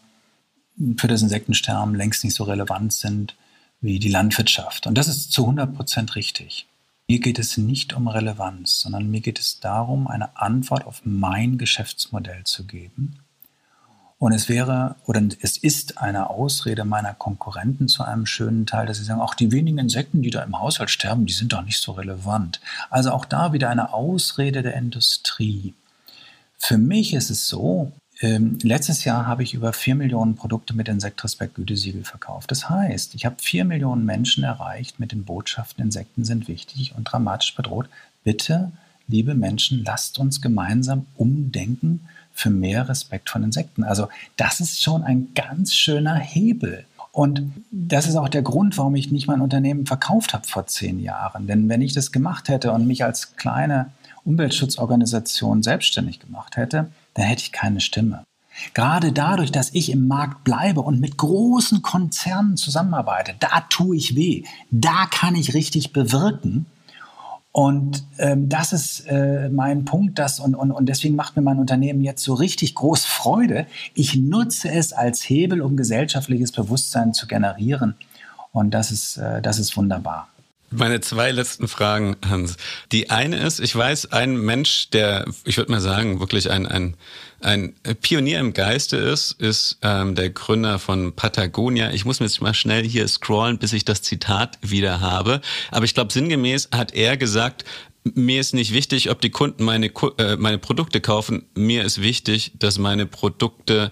für 0.97 1.07
das 1.07 1.21
Insektensterben 1.21 1.95
längst 1.95 2.23
nicht 2.23 2.35
so 2.35 2.43
relevant 2.43 2.93
sind 2.93 3.35
wie 3.81 3.99
die 3.99 4.09
Landwirtschaft. 4.09 4.87
Und 4.87 4.95
das 4.95 5.07
ist 5.07 5.31
zu 5.31 5.43
100 5.43 5.75
Prozent 5.75 6.15
richtig. 6.15 6.67
Mir 7.07 7.19
geht 7.19 7.37
es 7.37 7.57
nicht 7.57 7.93
um 7.93 8.07
Relevanz, 8.07 8.79
sondern 8.79 9.11
mir 9.11 9.21
geht 9.21 9.37
es 9.37 9.59
darum, 9.59 10.07
eine 10.07 10.37
Antwort 10.37 10.87
auf 10.87 11.01
mein 11.03 11.59
Geschäftsmodell 11.59 12.43
zu 12.45 12.65
geben. 12.65 13.19
Und 14.17 14.31
es 14.31 14.49
wäre 14.49 14.95
oder 15.05 15.21
es 15.41 15.57
ist 15.57 15.99
eine 15.99 16.31
Ausrede 16.31 16.83
meiner 16.83 17.13
Konkurrenten 17.13 17.87
zu 17.87 18.03
einem 18.03 18.25
schönen 18.25 18.65
Teil, 18.65 18.87
dass 18.87 18.97
sie 18.97 19.03
sagen, 19.03 19.21
auch 19.21 19.35
die 19.35 19.51
wenigen 19.51 19.77
Insekten, 19.77 20.23
die 20.23 20.31
da 20.31 20.41
im 20.41 20.59
Haushalt 20.59 20.89
sterben, 20.89 21.27
die 21.27 21.33
sind 21.33 21.53
doch 21.53 21.61
nicht 21.61 21.79
so 21.79 21.91
relevant. 21.91 22.59
Also 22.89 23.11
auch 23.11 23.25
da 23.25 23.53
wieder 23.53 23.69
eine 23.69 23.93
Ausrede 23.93 24.63
der 24.63 24.73
Industrie. 24.73 25.75
Für 26.57 26.79
mich 26.79 27.13
ist 27.13 27.29
es 27.29 27.47
so, 27.47 27.91
ähm, 28.21 28.57
letztes 28.61 29.03
Jahr 29.03 29.27
habe 29.27 29.43
ich 29.43 29.53
über 29.53 29.73
4 29.73 29.95
Millionen 29.95 30.35
Produkte 30.35 30.73
mit 30.75 30.87
Insektrespekt-Gütesiegel 30.87 32.03
verkauft. 32.03 32.49
Das 32.51 32.69
heißt, 32.69 33.13
ich 33.15 33.25
habe 33.25 33.35
4 33.39 33.65
Millionen 33.65 34.05
Menschen 34.05 34.43
erreicht 34.43 34.99
mit 34.99 35.11
den 35.11 35.25
Botschaften, 35.25 35.83
Insekten 35.83 36.23
sind 36.23 36.47
wichtig 36.47 36.93
und 36.95 37.05
dramatisch 37.05 37.55
bedroht. 37.55 37.89
Bitte, 38.23 38.71
liebe 39.07 39.35
Menschen, 39.35 39.83
lasst 39.83 40.17
uns 40.17 40.41
gemeinsam 40.41 41.05
umdenken 41.15 42.07
für 42.33 42.49
mehr 42.49 42.87
Respekt 42.87 43.29
von 43.29 43.43
Insekten. 43.43 43.83
Also 43.83 44.07
das 44.37 44.59
ist 44.59 44.81
schon 44.81 45.03
ein 45.03 45.29
ganz 45.35 45.73
schöner 45.73 46.15
Hebel. 46.15 46.85
Und 47.11 47.53
das 47.71 48.07
ist 48.07 48.17
auch 48.17 48.27
der 48.27 48.41
Grund, 48.41 48.77
warum 48.77 48.95
ich 48.95 49.11
nicht 49.11 49.27
mein 49.27 49.39
Unternehmen 49.39 49.85
verkauft 49.85 50.33
habe 50.33 50.45
vor 50.45 50.67
zehn 50.67 50.99
Jahren. 50.99 51.47
Denn 51.47 51.69
wenn 51.69 51.81
ich 51.81 51.93
das 51.93 52.11
gemacht 52.11 52.49
hätte 52.49 52.71
und 52.71 52.87
mich 52.87 53.05
als 53.05 53.37
kleine 53.37 53.91
Umweltschutzorganisation 54.25 55.63
selbstständig 55.63 56.19
gemacht 56.19 56.57
hätte, 56.57 56.89
dann 57.15 57.25
hätte 57.25 57.41
ich 57.41 57.51
keine 57.51 57.81
Stimme. 57.81 58.23
Gerade 58.73 59.11
dadurch, 59.11 59.51
dass 59.51 59.73
ich 59.73 59.91
im 59.91 60.07
Markt 60.07 60.43
bleibe 60.43 60.81
und 60.81 61.01
mit 61.01 61.17
großen 61.17 61.81
Konzernen 61.81 62.55
zusammenarbeite, 62.55 63.35
da 63.39 63.61
tue 63.69 63.97
ich 63.97 64.15
weh. 64.15 64.43
Da 64.71 65.07
kann 65.07 65.35
ich 65.35 65.53
richtig 65.53 65.91
bewirken. 65.91 66.65
Und 67.51 68.03
ähm, 68.17 68.49
das 68.49 68.73
ist 68.73 69.07
äh, 69.07 69.49
mein 69.49 69.85
Punkt, 69.85 70.19
das, 70.19 70.39
und, 70.39 70.55
und, 70.55 70.71
und 70.71 70.87
deswegen 70.87 71.15
macht 71.15 71.37
mir 71.37 71.41
mein 71.41 71.59
Unternehmen 71.59 72.01
jetzt 72.01 72.23
so 72.23 72.33
richtig 72.33 72.75
groß 72.75 73.05
Freude. 73.05 73.65
Ich 73.93 74.15
nutze 74.15 74.69
es 74.69 74.91
als 74.91 75.21
Hebel, 75.29 75.61
um 75.61 75.77
gesellschaftliches 75.77 76.51
Bewusstsein 76.51 77.13
zu 77.13 77.27
generieren. 77.27 77.95
Und 78.51 78.73
das 78.73 78.91
ist, 78.91 79.17
äh, 79.17 79.41
das 79.41 79.59
ist 79.59 79.77
wunderbar. 79.77 80.27
Meine 80.77 80.99
zwei 80.99 81.31
letzten 81.31 81.67
Fragen, 81.67 82.17
Hans. 82.27 82.57
Die 82.91 83.09
eine 83.09 83.37
ist, 83.37 83.59
ich 83.59 83.75
weiß, 83.75 84.11
ein 84.11 84.37
Mensch, 84.37 84.89
der, 84.89 85.25
ich 85.45 85.57
würde 85.57 85.71
mal 85.71 85.79
sagen, 85.79 86.19
wirklich 86.19 86.49
ein, 86.51 86.65
ein, 86.65 86.97
ein 87.39 87.73
Pionier 88.01 88.39
im 88.39 88.53
Geiste 88.53 88.97
ist, 88.97 89.31
ist 89.39 89.77
ähm, 89.81 90.15
der 90.15 90.31
Gründer 90.31 90.77
von 90.79 91.13
Patagonia. 91.13 91.91
Ich 91.91 92.03
muss 92.03 92.19
mir 92.19 92.25
jetzt 92.25 92.41
mal 92.41 92.53
schnell 92.53 92.83
hier 92.83 93.07
scrollen, 93.07 93.57
bis 93.57 93.71
ich 93.71 93.85
das 93.85 94.01
Zitat 94.01 94.57
wieder 94.61 94.99
habe. 94.99 95.41
Aber 95.71 95.85
ich 95.85 95.93
glaube, 95.93 96.11
sinngemäß 96.11 96.69
hat 96.73 96.93
er 96.93 97.15
gesagt, 97.15 97.63
mir 98.03 98.41
ist 98.41 98.53
nicht 98.53 98.73
wichtig, 98.73 99.09
ob 99.09 99.21
die 99.21 99.31
Kunden 99.31 99.63
meine, 99.63 99.87
äh, 100.17 100.35
meine 100.35 100.57
Produkte 100.57 100.99
kaufen. 100.99 101.45
Mir 101.55 101.83
ist 101.85 102.01
wichtig, 102.01 102.51
dass 102.59 102.77
meine 102.77 103.05
Produkte 103.05 103.91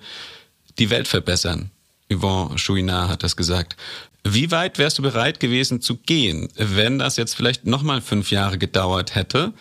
die 0.79 0.89
Welt 0.89 1.07
verbessern. 1.07 1.71
Yvonne 2.11 2.57
Chouinard 2.57 3.09
hat 3.09 3.23
das 3.23 3.35
gesagt. 3.37 3.77
Wie 4.25 4.51
weit 4.51 4.77
wärst 4.77 4.97
du 4.97 5.01
bereit 5.01 5.39
gewesen 5.39 5.81
zu 5.81 5.97
gehen, 5.97 6.47
wenn 6.55 6.97
das 6.97 7.17
jetzt 7.17 7.35
vielleicht 7.35 7.65
nochmal 7.65 8.01
fünf 8.01 8.31
Jahre 8.31 8.57
gedauert 8.57 9.15
hätte, 9.15 9.53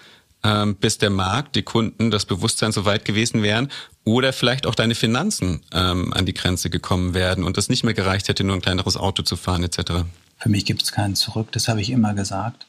ähm, 0.44 0.76
bis 0.76 0.98
der 0.98 1.10
Markt, 1.10 1.56
die 1.56 1.62
Kunden, 1.62 2.10
das 2.10 2.26
Bewusstsein 2.26 2.72
so 2.72 2.84
weit 2.84 3.04
gewesen 3.04 3.42
wären 3.42 3.68
oder 4.04 4.32
vielleicht 4.32 4.66
auch 4.66 4.74
deine 4.74 4.94
Finanzen 4.94 5.62
ähm, 5.72 6.12
an 6.12 6.26
die 6.26 6.34
Grenze 6.34 6.70
gekommen 6.70 7.14
wären 7.14 7.44
und 7.44 7.58
es 7.58 7.68
nicht 7.68 7.84
mehr 7.84 7.94
gereicht 7.94 8.28
hätte, 8.28 8.44
nur 8.44 8.56
ein 8.56 8.62
kleineres 8.62 8.96
Auto 8.96 9.22
zu 9.22 9.36
fahren 9.36 9.64
etc.? 9.64 10.04
Für 10.38 10.48
mich 10.48 10.64
gibt 10.64 10.82
es 10.82 10.92
keinen 10.92 11.14
Zurück, 11.14 11.52
das 11.52 11.68
habe 11.68 11.80
ich 11.80 11.90
immer 11.90 12.14
gesagt. 12.14 12.66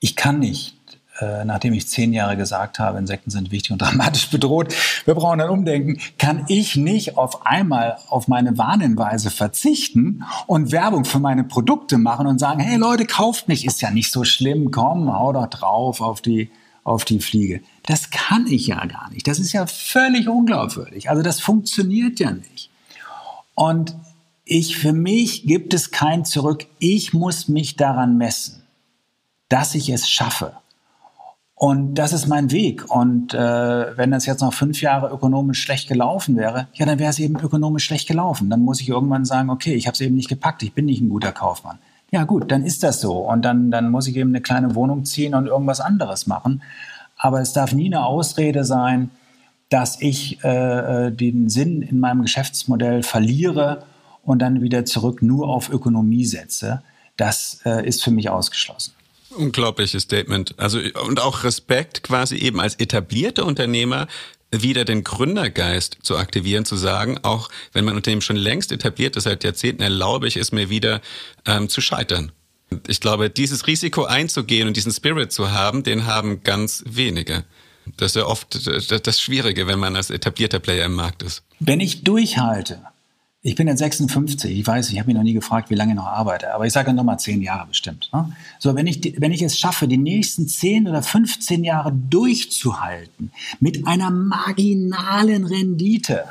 Ich 0.00 0.16
kann 0.16 0.38
nicht 0.38 0.74
äh, 1.22 1.44
nachdem 1.44 1.72
ich 1.72 1.86
zehn 1.86 2.12
Jahre 2.12 2.36
gesagt 2.36 2.80
habe, 2.80 2.98
Insekten 2.98 3.30
sind 3.30 3.52
wichtig 3.52 3.70
und 3.70 3.78
dramatisch 3.82 4.28
bedroht, 4.28 4.74
wir 5.04 5.14
brauchen 5.14 5.40
ein 5.40 5.48
Umdenken, 5.48 6.00
kann 6.18 6.44
ich 6.48 6.76
nicht 6.76 7.16
auf 7.16 7.46
einmal 7.46 7.98
auf 8.08 8.26
meine 8.26 8.58
Warnhinweise 8.58 9.30
verzichten 9.30 10.24
und 10.46 10.72
Werbung 10.72 11.04
für 11.04 11.20
meine 11.20 11.44
Produkte 11.44 11.98
machen 11.98 12.26
und 12.26 12.40
sagen, 12.40 12.60
hey 12.60 12.76
Leute, 12.76 13.06
kauft 13.06 13.46
mich, 13.46 13.64
ist 13.64 13.80
ja 13.80 13.90
nicht 13.90 14.10
so 14.10 14.24
schlimm, 14.24 14.70
komm, 14.72 15.12
hau 15.12 15.32
doch 15.32 15.46
drauf 15.46 16.00
auf 16.00 16.20
die, 16.20 16.50
auf 16.82 17.04
die 17.04 17.20
Fliege. 17.20 17.60
Das 17.84 18.10
kann 18.10 18.46
ich 18.48 18.66
ja 18.66 18.84
gar 18.86 19.10
nicht. 19.10 19.28
Das 19.28 19.38
ist 19.38 19.52
ja 19.52 19.66
völlig 19.66 20.28
unglaubwürdig. 20.28 21.08
Also 21.08 21.22
das 21.22 21.40
funktioniert 21.40 22.18
ja 22.18 22.32
nicht. 22.32 22.70
Und 23.54 23.94
ich, 24.44 24.76
für 24.76 24.92
mich 24.92 25.44
gibt 25.44 25.72
es 25.72 25.92
kein 25.92 26.24
Zurück. 26.24 26.66
Ich 26.80 27.12
muss 27.12 27.48
mich 27.48 27.76
daran 27.76 28.18
messen, 28.18 28.62
dass 29.48 29.74
ich 29.74 29.88
es 29.88 30.10
schaffe. 30.10 30.56
Und 31.62 31.94
das 31.94 32.12
ist 32.12 32.26
mein 32.26 32.50
Weg. 32.50 32.90
Und 32.92 33.34
äh, 33.34 33.96
wenn 33.96 34.10
das 34.10 34.26
jetzt 34.26 34.40
noch 34.40 34.52
fünf 34.52 34.82
Jahre 34.82 35.14
ökonomisch 35.14 35.62
schlecht 35.62 35.86
gelaufen 35.86 36.36
wäre, 36.36 36.66
ja, 36.74 36.86
dann 36.86 36.98
wäre 36.98 37.10
es 37.10 37.20
eben 37.20 37.38
ökonomisch 37.38 37.84
schlecht 37.84 38.08
gelaufen. 38.08 38.50
Dann 38.50 38.62
muss 38.62 38.80
ich 38.80 38.88
irgendwann 38.88 39.24
sagen, 39.24 39.48
okay, 39.48 39.74
ich 39.74 39.86
habe 39.86 39.94
es 39.94 40.00
eben 40.00 40.16
nicht 40.16 40.28
gepackt, 40.28 40.64
ich 40.64 40.72
bin 40.72 40.86
nicht 40.86 41.00
ein 41.00 41.08
guter 41.08 41.30
Kaufmann. 41.30 41.78
Ja 42.10 42.24
gut, 42.24 42.50
dann 42.50 42.64
ist 42.64 42.82
das 42.82 43.00
so. 43.00 43.12
Und 43.18 43.44
dann, 43.44 43.70
dann 43.70 43.92
muss 43.92 44.08
ich 44.08 44.16
eben 44.16 44.30
eine 44.30 44.40
kleine 44.40 44.74
Wohnung 44.74 45.04
ziehen 45.04 45.36
und 45.36 45.46
irgendwas 45.46 45.78
anderes 45.78 46.26
machen. 46.26 46.64
Aber 47.16 47.40
es 47.40 47.52
darf 47.52 47.72
nie 47.72 47.86
eine 47.86 48.06
Ausrede 48.06 48.64
sein, 48.64 49.12
dass 49.68 50.00
ich 50.00 50.42
äh, 50.42 51.06
äh 51.06 51.10
den 51.12 51.48
Sinn 51.48 51.82
in 51.82 52.00
meinem 52.00 52.22
Geschäftsmodell 52.22 53.04
verliere 53.04 53.84
und 54.24 54.42
dann 54.42 54.62
wieder 54.62 54.84
zurück 54.84 55.22
nur 55.22 55.46
auf 55.46 55.70
Ökonomie 55.70 56.24
setze. 56.24 56.82
Das 57.16 57.60
äh, 57.64 57.86
ist 57.86 58.02
für 58.02 58.10
mich 58.10 58.30
ausgeschlossen. 58.30 58.94
Unglaubliches 59.36 60.02
Statement. 60.02 60.54
Also 60.58 60.78
und 61.04 61.20
auch 61.20 61.44
Respekt 61.44 62.02
quasi 62.02 62.36
eben 62.36 62.60
als 62.60 62.76
etablierter 62.76 63.46
Unternehmer 63.46 64.08
wieder 64.52 64.84
den 64.84 65.02
Gründergeist 65.02 65.98
zu 66.02 66.16
aktivieren, 66.18 66.64
zu 66.64 66.76
sagen, 66.76 67.18
auch 67.22 67.48
wenn 67.72 67.84
mein 67.84 67.96
Unternehmen 67.96 68.22
schon 68.22 68.36
längst 68.36 68.70
etabliert 68.70 69.16
ist, 69.16 69.24
seit 69.24 69.44
Jahrzehnten 69.44 69.82
erlaube 69.82 70.28
ich 70.28 70.36
es 70.36 70.52
mir 70.52 70.68
wieder 70.68 71.00
ähm, 71.46 71.68
zu 71.68 71.80
scheitern. 71.80 72.32
Ich 72.86 73.00
glaube, 73.00 73.30
dieses 73.30 73.66
Risiko 73.66 74.04
einzugehen 74.04 74.68
und 74.68 74.76
diesen 74.76 74.92
Spirit 74.92 75.32
zu 75.32 75.50
haben, 75.50 75.82
den 75.82 76.06
haben 76.06 76.42
ganz 76.42 76.84
wenige. 76.86 77.44
Das 77.96 78.12
ist 78.12 78.16
ja 78.16 78.26
oft 78.26 78.66
das 79.06 79.20
Schwierige, 79.20 79.66
wenn 79.66 79.78
man 79.78 79.96
als 79.96 80.10
etablierter 80.10 80.60
Player 80.60 80.86
im 80.86 80.94
Markt 80.94 81.22
ist. 81.22 81.42
Wenn 81.58 81.80
ich 81.80 82.04
durchhalte, 82.04 82.82
ich 83.44 83.56
bin 83.56 83.66
jetzt 83.66 83.80
56, 83.80 84.56
ich 84.56 84.66
weiß, 84.66 84.90
ich 84.90 84.98
habe 84.98 85.08
mich 85.08 85.16
noch 85.16 85.24
nie 85.24 85.32
gefragt, 85.32 85.68
wie 85.68 85.74
lange 85.74 85.92
ich 85.92 85.96
noch 85.96 86.06
arbeite, 86.06 86.54
aber 86.54 86.64
ich 86.64 86.72
sage 86.72 86.92
noch 86.92 87.02
mal 87.02 87.18
zehn 87.18 87.42
Jahre 87.42 87.66
bestimmt. 87.66 88.08
Ne? 88.12 88.32
So, 88.60 88.76
wenn 88.76 88.86
ich, 88.86 89.20
wenn 89.20 89.32
ich 89.32 89.42
es 89.42 89.58
schaffe, 89.58 89.88
die 89.88 89.98
nächsten 89.98 90.46
10 90.46 90.88
oder 90.88 91.02
15 91.02 91.64
Jahre 91.64 91.92
durchzuhalten 91.92 93.32
mit 93.58 93.86
einer 93.86 94.10
marginalen 94.10 95.44
Rendite 95.44 96.26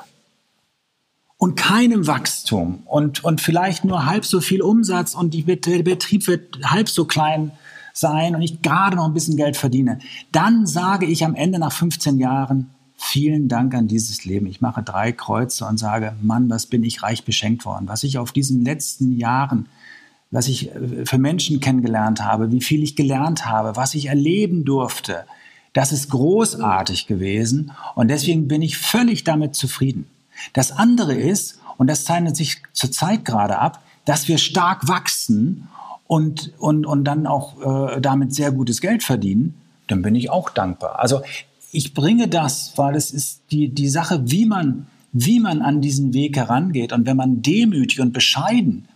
und 1.38 1.56
keinem 1.56 2.08
Wachstum 2.08 2.84
und, 2.86 3.26
und 3.26 3.42
vielleicht 3.42 3.84
nur 3.84 4.06
halb 4.06 4.26
so 4.26 4.40
viel 4.40 4.62
Umsatz 4.62 5.14
und 5.14 5.34
die, 5.34 5.44
der 5.44 5.84
Betrieb 5.84 6.28
wird 6.28 6.60
halb 6.64 6.88
so 6.88 7.04
klein 7.04 7.52
sein 7.94 8.36
und 8.36 8.42
ich 8.42 8.62
gerade 8.62 8.96
noch 8.96 9.06
ein 9.06 9.14
bisschen 9.14 9.36
Geld 9.36 9.58
verdiene, 9.58 10.00
dann 10.32 10.66
sage 10.66 11.06
ich 11.08 11.26
am 11.26 11.36
Ende 11.36 11.60
nach 11.60 11.74
15 11.74 12.20
Jahren, 12.20 12.70
vielen 13.02 13.48
Dank 13.48 13.74
an 13.74 13.88
dieses 13.88 14.26
Leben. 14.26 14.46
Ich 14.46 14.62
mache 14.62 14.84
drei 14.84 15.12
Kreuze 15.12 15.66
und 15.66 15.78
sage, 15.78 16.14
Mann, 16.22 16.50
was 16.50 16.68
bin 16.68 16.84
ich 16.84 17.02
reich 17.02 17.26
beschenkt 17.26 17.66
worden. 17.66 17.88
Was 17.88 18.04
ich 18.04 18.18
auf 18.18 18.32
diesen 18.32 18.64
letzten 18.64 19.18
Jahren, 19.18 19.66
was 20.30 20.48
ich 20.48 20.74
äh, 20.74 21.06
für 21.06 21.18
Menschen 21.18 21.60
kennengelernt 21.60 22.24
habe, 22.24 22.52
wie 22.52 22.62
viel 22.62 22.84
ich 22.84 22.96
gelernt 22.96 23.46
habe, 23.46 23.76
was 23.76 23.96
ich 23.96 24.06
erleben 24.06 24.66
durfte, 24.66 25.26
das 25.74 25.92
ist 25.92 26.10
großartig 26.10 27.08
gewesen 27.08 27.72
und 27.96 28.10
deswegen 28.10 28.48
bin 28.48 28.62
ich 28.62 28.78
völlig 28.78 29.24
damit 29.24 29.56
zufrieden. 29.56 30.06
Das 30.54 30.72
andere 30.72 31.14
ist, 31.14 31.60
und 31.78 31.88
das 31.88 32.04
zeichnet 32.04 32.36
sich 32.36 32.62
zurzeit 32.74 33.26
gerade 33.26 33.58
ab, 33.58 33.82
dass 34.06 34.28
wir 34.28 34.38
stark 34.38 34.88
wachsen 34.88 35.68
und, 36.08 36.54
und, 36.60 36.86
und 36.86 37.06
dann 37.06 37.26
auch 37.26 37.96
äh, 37.96 38.02
damit 38.02 38.36
sehr 38.36 38.52
gutes 38.52 38.82
Geld 38.82 39.02
verdienen, 39.04 39.56
dann 39.88 40.02
bin 40.02 40.14
ich 40.14 40.30
auch 40.30 40.50
dankbar. 40.50 41.00
Also 41.00 41.22
ich 41.72 41.94
bringe 41.94 42.28
das, 42.28 42.74
weil 42.76 42.96
es 42.96 43.12
ist 43.12 43.44
die, 43.52 43.70
die 43.70 43.90
Sache, 43.90 44.24
wie 44.26 44.46
man, 44.46 44.88
wie 45.14 45.40
man 45.40 45.62
an 45.62 45.82
diesen 45.82 46.14
Weg 46.14 46.36
herangeht. 46.36 46.94
Und 46.94 47.06
wenn 47.06 47.18
man 47.18 47.42
demütig 47.42 48.00
und 48.02 48.14
bescheiden 48.14 48.88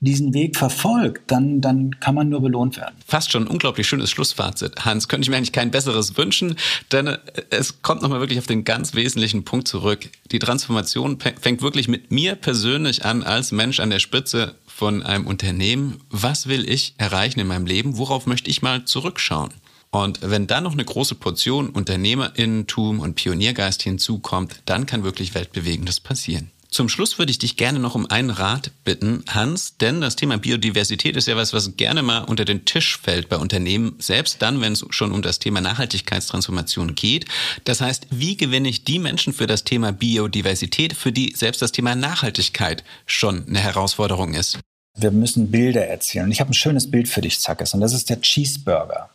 diesen 0.00 0.34
Weg 0.34 0.56
verfolgt, 0.56 1.30
dann, 1.30 1.60
dann 1.60 2.00
kann 2.00 2.16
man 2.16 2.28
nur 2.28 2.40
belohnt 2.40 2.76
werden. 2.76 2.96
Fast 3.06 3.30
schon 3.30 3.44
ein 3.44 3.46
unglaublich 3.46 3.86
schönes 3.86 4.10
Schlussfazit. 4.10 4.84
Hans, 4.84 5.06
könnte 5.06 5.24
ich 5.24 5.30
mir 5.30 5.36
eigentlich 5.36 5.52
kein 5.52 5.70
besseres 5.70 6.16
wünschen, 6.16 6.56
denn 6.90 7.06
äh, 7.06 7.18
es 7.50 7.82
kommt 7.82 8.02
nochmal 8.02 8.18
wirklich 8.18 8.40
auf 8.40 8.48
den 8.48 8.64
ganz 8.64 8.94
wesentlichen 8.94 9.44
Punkt 9.44 9.68
zurück. 9.68 10.10
Die 10.32 10.40
Transformation 10.40 11.18
fängt 11.20 11.62
wirklich 11.62 11.86
mit 11.86 12.10
mir 12.10 12.34
persönlich 12.34 13.04
an, 13.04 13.22
als 13.22 13.52
Mensch 13.52 13.78
an 13.78 13.90
der 13.90 14.00
Spitze 14.00 14.56
von 14.66 15.04
einem 15.04 15.26
Unternehmen. 15.28 16.00
Was 16.10 16.48
will 16.48 16.68
ich 16.68 16.94
erreichen 16.98 17.38
in 17.38 17.46
meinem 17.46 17.66
Leben? 17.66 17.96
Worauf 17.96 18.26
möchte 18.26 18.50
ich 18.50 18.60
mal 18.60 18.84
zurückschauen? 18.84 19.50
Und 19.92 20.20
wenn 20.22 20.46
dann 20.46 20.64
noch 20.64 20.72
eine 20.72 20.84
große 20.84 21.14
Portion 21.14 21.68
Unternehmerinnentum 21.68 22.98
und 22.98 23.14
Pioniergeist 23.14 23.82
hinzukommt, 23.82 24.62
dann 24.64 24.86
kann 24.86 25.04
wirklich 25.04 25.34
Weltbewegendes 25.34 26.00
passieren. 26.00 26.50
Zum 26.70 26.88
Schluss 26.88 27.18
würde 27.18 27.30
ich 27.30 27.38
dich 27.38 27.58
gerne 27.58 27.78
noch 27.78 27.94
um 27.94 28.06
einen 28.06 28.30
Rat 28.30 28.70
bitten, 28.82 29.22
Hans, 29.28 29.76
denn 29.76 30.00
das 30.00 30.16
Thema 30.16 30.38
Biodiversität 30.38 31.18
ist 31.18 31.28
ja 31.28 31.36
was, 31.36 31.52
was 31.52 31.76
gerne 31.76 32.02
mal 32.02 32.20
unter 32.20 32.46
den 32.46 32.64
Tisch 32.64 32.96
fällt 32.96 33.28
bei 33.28 33.36
Unternehmen, 33.36 33.94
selbst 33.98 34.40
dann, 34.40 34.62
wenn 34.62 34.72
es 34.72 34.86
schon 34.88 35.12
um 35.12 35.20
das 35.20 35.38
Thema 35.38 35.60
Nachhaltigkeitstransformation 35.60 36.94
geht. 36.94 37.26
Das 37.64 37.82
heißt, 37.82 38.06
wie 38.08 38.38
gewinne 38.38 38.70
ich 38.70 38.84
die 38.84 38.98
Menschen 38.98 39.34
für 39.34 39.46
das 39.46 39.64
Thema 39.64 39.92
Biodiversität, 39.92 40.94
für 40.94 41.12
die 41.12 41.34
selbst 41.36 41.60
das 41.60 41.72
Thema 41.72 41.94
Nachhaltigkeit 41.94 42.82
schon 43.04 43.46
eine 43.46 43.60
Herausforderung 43.60 44.32
ist? 44.32 44.58
Wir 44.96 45.10
müssen 45.10 45.50
Bilder 45.50 45.86
erzählen. 45.86 46.32
Ich 46.32 46.40
habe 46.40 46.52
ein 46.52 46.54
schönes 46.54 46.90
Bild 46.90 47.06
für 47.06 47.20
dich, 47.20 47.38
Zackes, 47.38 47.74
und 47.74 47.82
das 47.82 47.92
ist 47.92 48.08
der 48.08 48.22
Cheeseburger. 48.22 49.10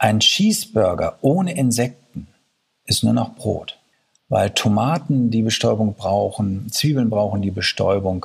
Ein 0.00 0.20
Cheeseburger 0.20 1.18
ohne 1.20 1.54
Insekten 1.54 2.26
ist 2.86 3.04
nur 3.04 3.12
noch 3.12 3.34
Brot, 3.34 3.78
weil 4.30 4.48
Tomaten 4.48 5.30
die 5.30 5.42
Bestäubung 5.42 5.92
brauchen, 5.92 6.72
Zwiebeln 6.72 7.10
brauchen 7.10 7.42
die 7.42 7.50
Bestäubung, 7.50 8.24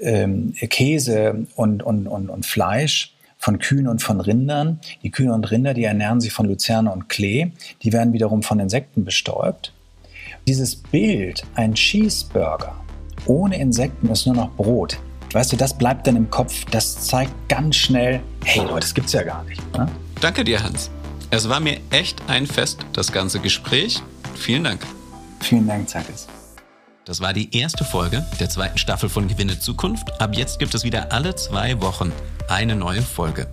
ähm, 0.00 0.54
Käse 0.54 1.46
und, 1.54 1.84
und, 1.84 2.08
und, 2.08 2.28
und 2.28 2.44
Fleisch 2.44 3.14
von 3.36 3.60
Kühen 3.60 3.86
und 3.86 4.02
von 4.02 4.20
Rindern. 4.20 4.80
Die 5.04 5.12
Kühe 5.12 5.32
und 5.32 5.48
Rinder, 5.52 5.72
die 5.72 5.84
ernähren 5.84 6.20
sich 6.20 6.32
von 6.32 6.46
Luzerne 6.46 6.90
und 6.90 7.08
Klee, 7.08 7.52
die 7.82 7.92
werden 7.92 8.12
wiederum 8.12 8.42
von 8.42 8.58
Insekten 8.58 9.04
bestäubt. 9.04 9.72
Dieses 10.48 10.74
Bild, 10.74 11.44
ein 11.54 11.74
Cheeseburger 11.74 12.74
ohne 13.24 13.56
Insekten 13.60 14.10
ist 14.10 14.26
nur 14.26 14.34
noch 14.34 14.50
Brot. 14.56 14.98
Weißt 15.32 15.52
du, 15.52 15.56
das 15.56 15.78
bleibt 15.78 16.08
dann 16.08 16.16
im 16.16 16.28
Kopf, 16.28 16.64
das 16.72 17.06
zeigt 17.06 17.48
ganz 17.48 17.76
schnell, 17.76 18.18
hey 18.44 18.64
Leute, 18.64 18.80
das 18.80 18.94
gibt's 18.94 19.12
ja 19.12 19.22
gar 19.22 19.44
nicht. 19.44 19.62
Ne? 19.76 19.88
Danke 20.20 20.42
dir, 20.42 20.62
Hans. 20.62 20.90
Es 21.30 21.48
war 21.48 21.60
mir 21.60 21.78
echt 21.90 22.22
ein 22.26 22.46
Fest, 22.46 22.80
das 22.92 23.12
ganze 23.12 23.38
Gespräch. 23.38 24.02
Vielen 24.34 24.64
Dank. 24.64 24.84
Vielen 25.40 25.66
Dank, 25.68 25.88
Zackes. 25.88 26.26
Das 27.04 27.20
war 27.20 27.32
die 27.32 27.56
erste 27.56 27.84
Folge 27.84 28.26
der 28.40 28.50
zweiten 28.50 28.78
Staffel 28.78 29.08
von 29.08 29.28
Gewinne 29.28 29.60
Zukunft. 29.60 30.20
Ab 30.20 30.34
jetzt 30.34 30.58
gibt 30.58 30.74
es 30.74 30.84
wieder 30.84 31.12
alle 31.12 31.34
zwei 31.36 31.80
Wochen 31.80 32.12
eine 32.48 32.74
neue 32.74 33.02
Folge. 33.02 33.48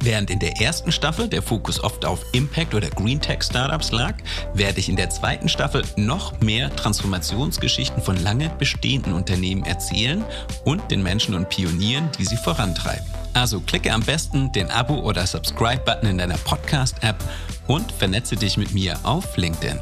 Während 0.00 0.30
in 0.30 0.38
der 0.38 0.60
ersten 0.60 0.92
Staffel 0.92 1.28
der 1.28 1.42
Fokus 1.42 1.82
oft 1.82 2.04
auf 2.04 2.24
Impact 2.32 2.74
oder 2.74 2.90
Green 2.90 3.20
Tech 3.20 3.42
Startups 3.42 3.92
lag, 3.92 4.14
werde 4.54 4.80
ich 4.80 4.88
in 4.88 4.96
der 4.96 5.10
zweiten 5.10 5.48
Staffel 5.48 5.82
noch 5.96 6.40
mehr 6.40 6.74
Transformationsgeschichten 6.74 8.02
von 8.02 8.22
lange 8.22 8.50
bestehenden 8.58 9.12
Unternehmen 9.12 9.64
erzählen 9.64 10.24
und 10.64 10.90
den 10.90 11.02
Menschen 11.02 11.34
und 11.34 11.48
Pionieren, 11.48 12.10
die 12.18 12.24
sie 12.24 12.36
vorantreiben. 12.36 13.04
Also 13.32 13.60
klicke 13.60 13.92
am 13.92 14.02
besten 14.02 14.52
den 14.52 14.70
Abo- 14.70 15.02
oder 15.02 15.26
Subscribe-Button 15.26 16.08
in 16.08 16.18
deiner 16.18 16.38
Podcast-App 16.38 17.16
und 17.66 17.90
vernetze 17.92 18.36
dich 18.36 18.56
mit 18.56 18.72
mir 18.72 18.98
auf 19.02 19.36
LinkedIn. 19.36 19.78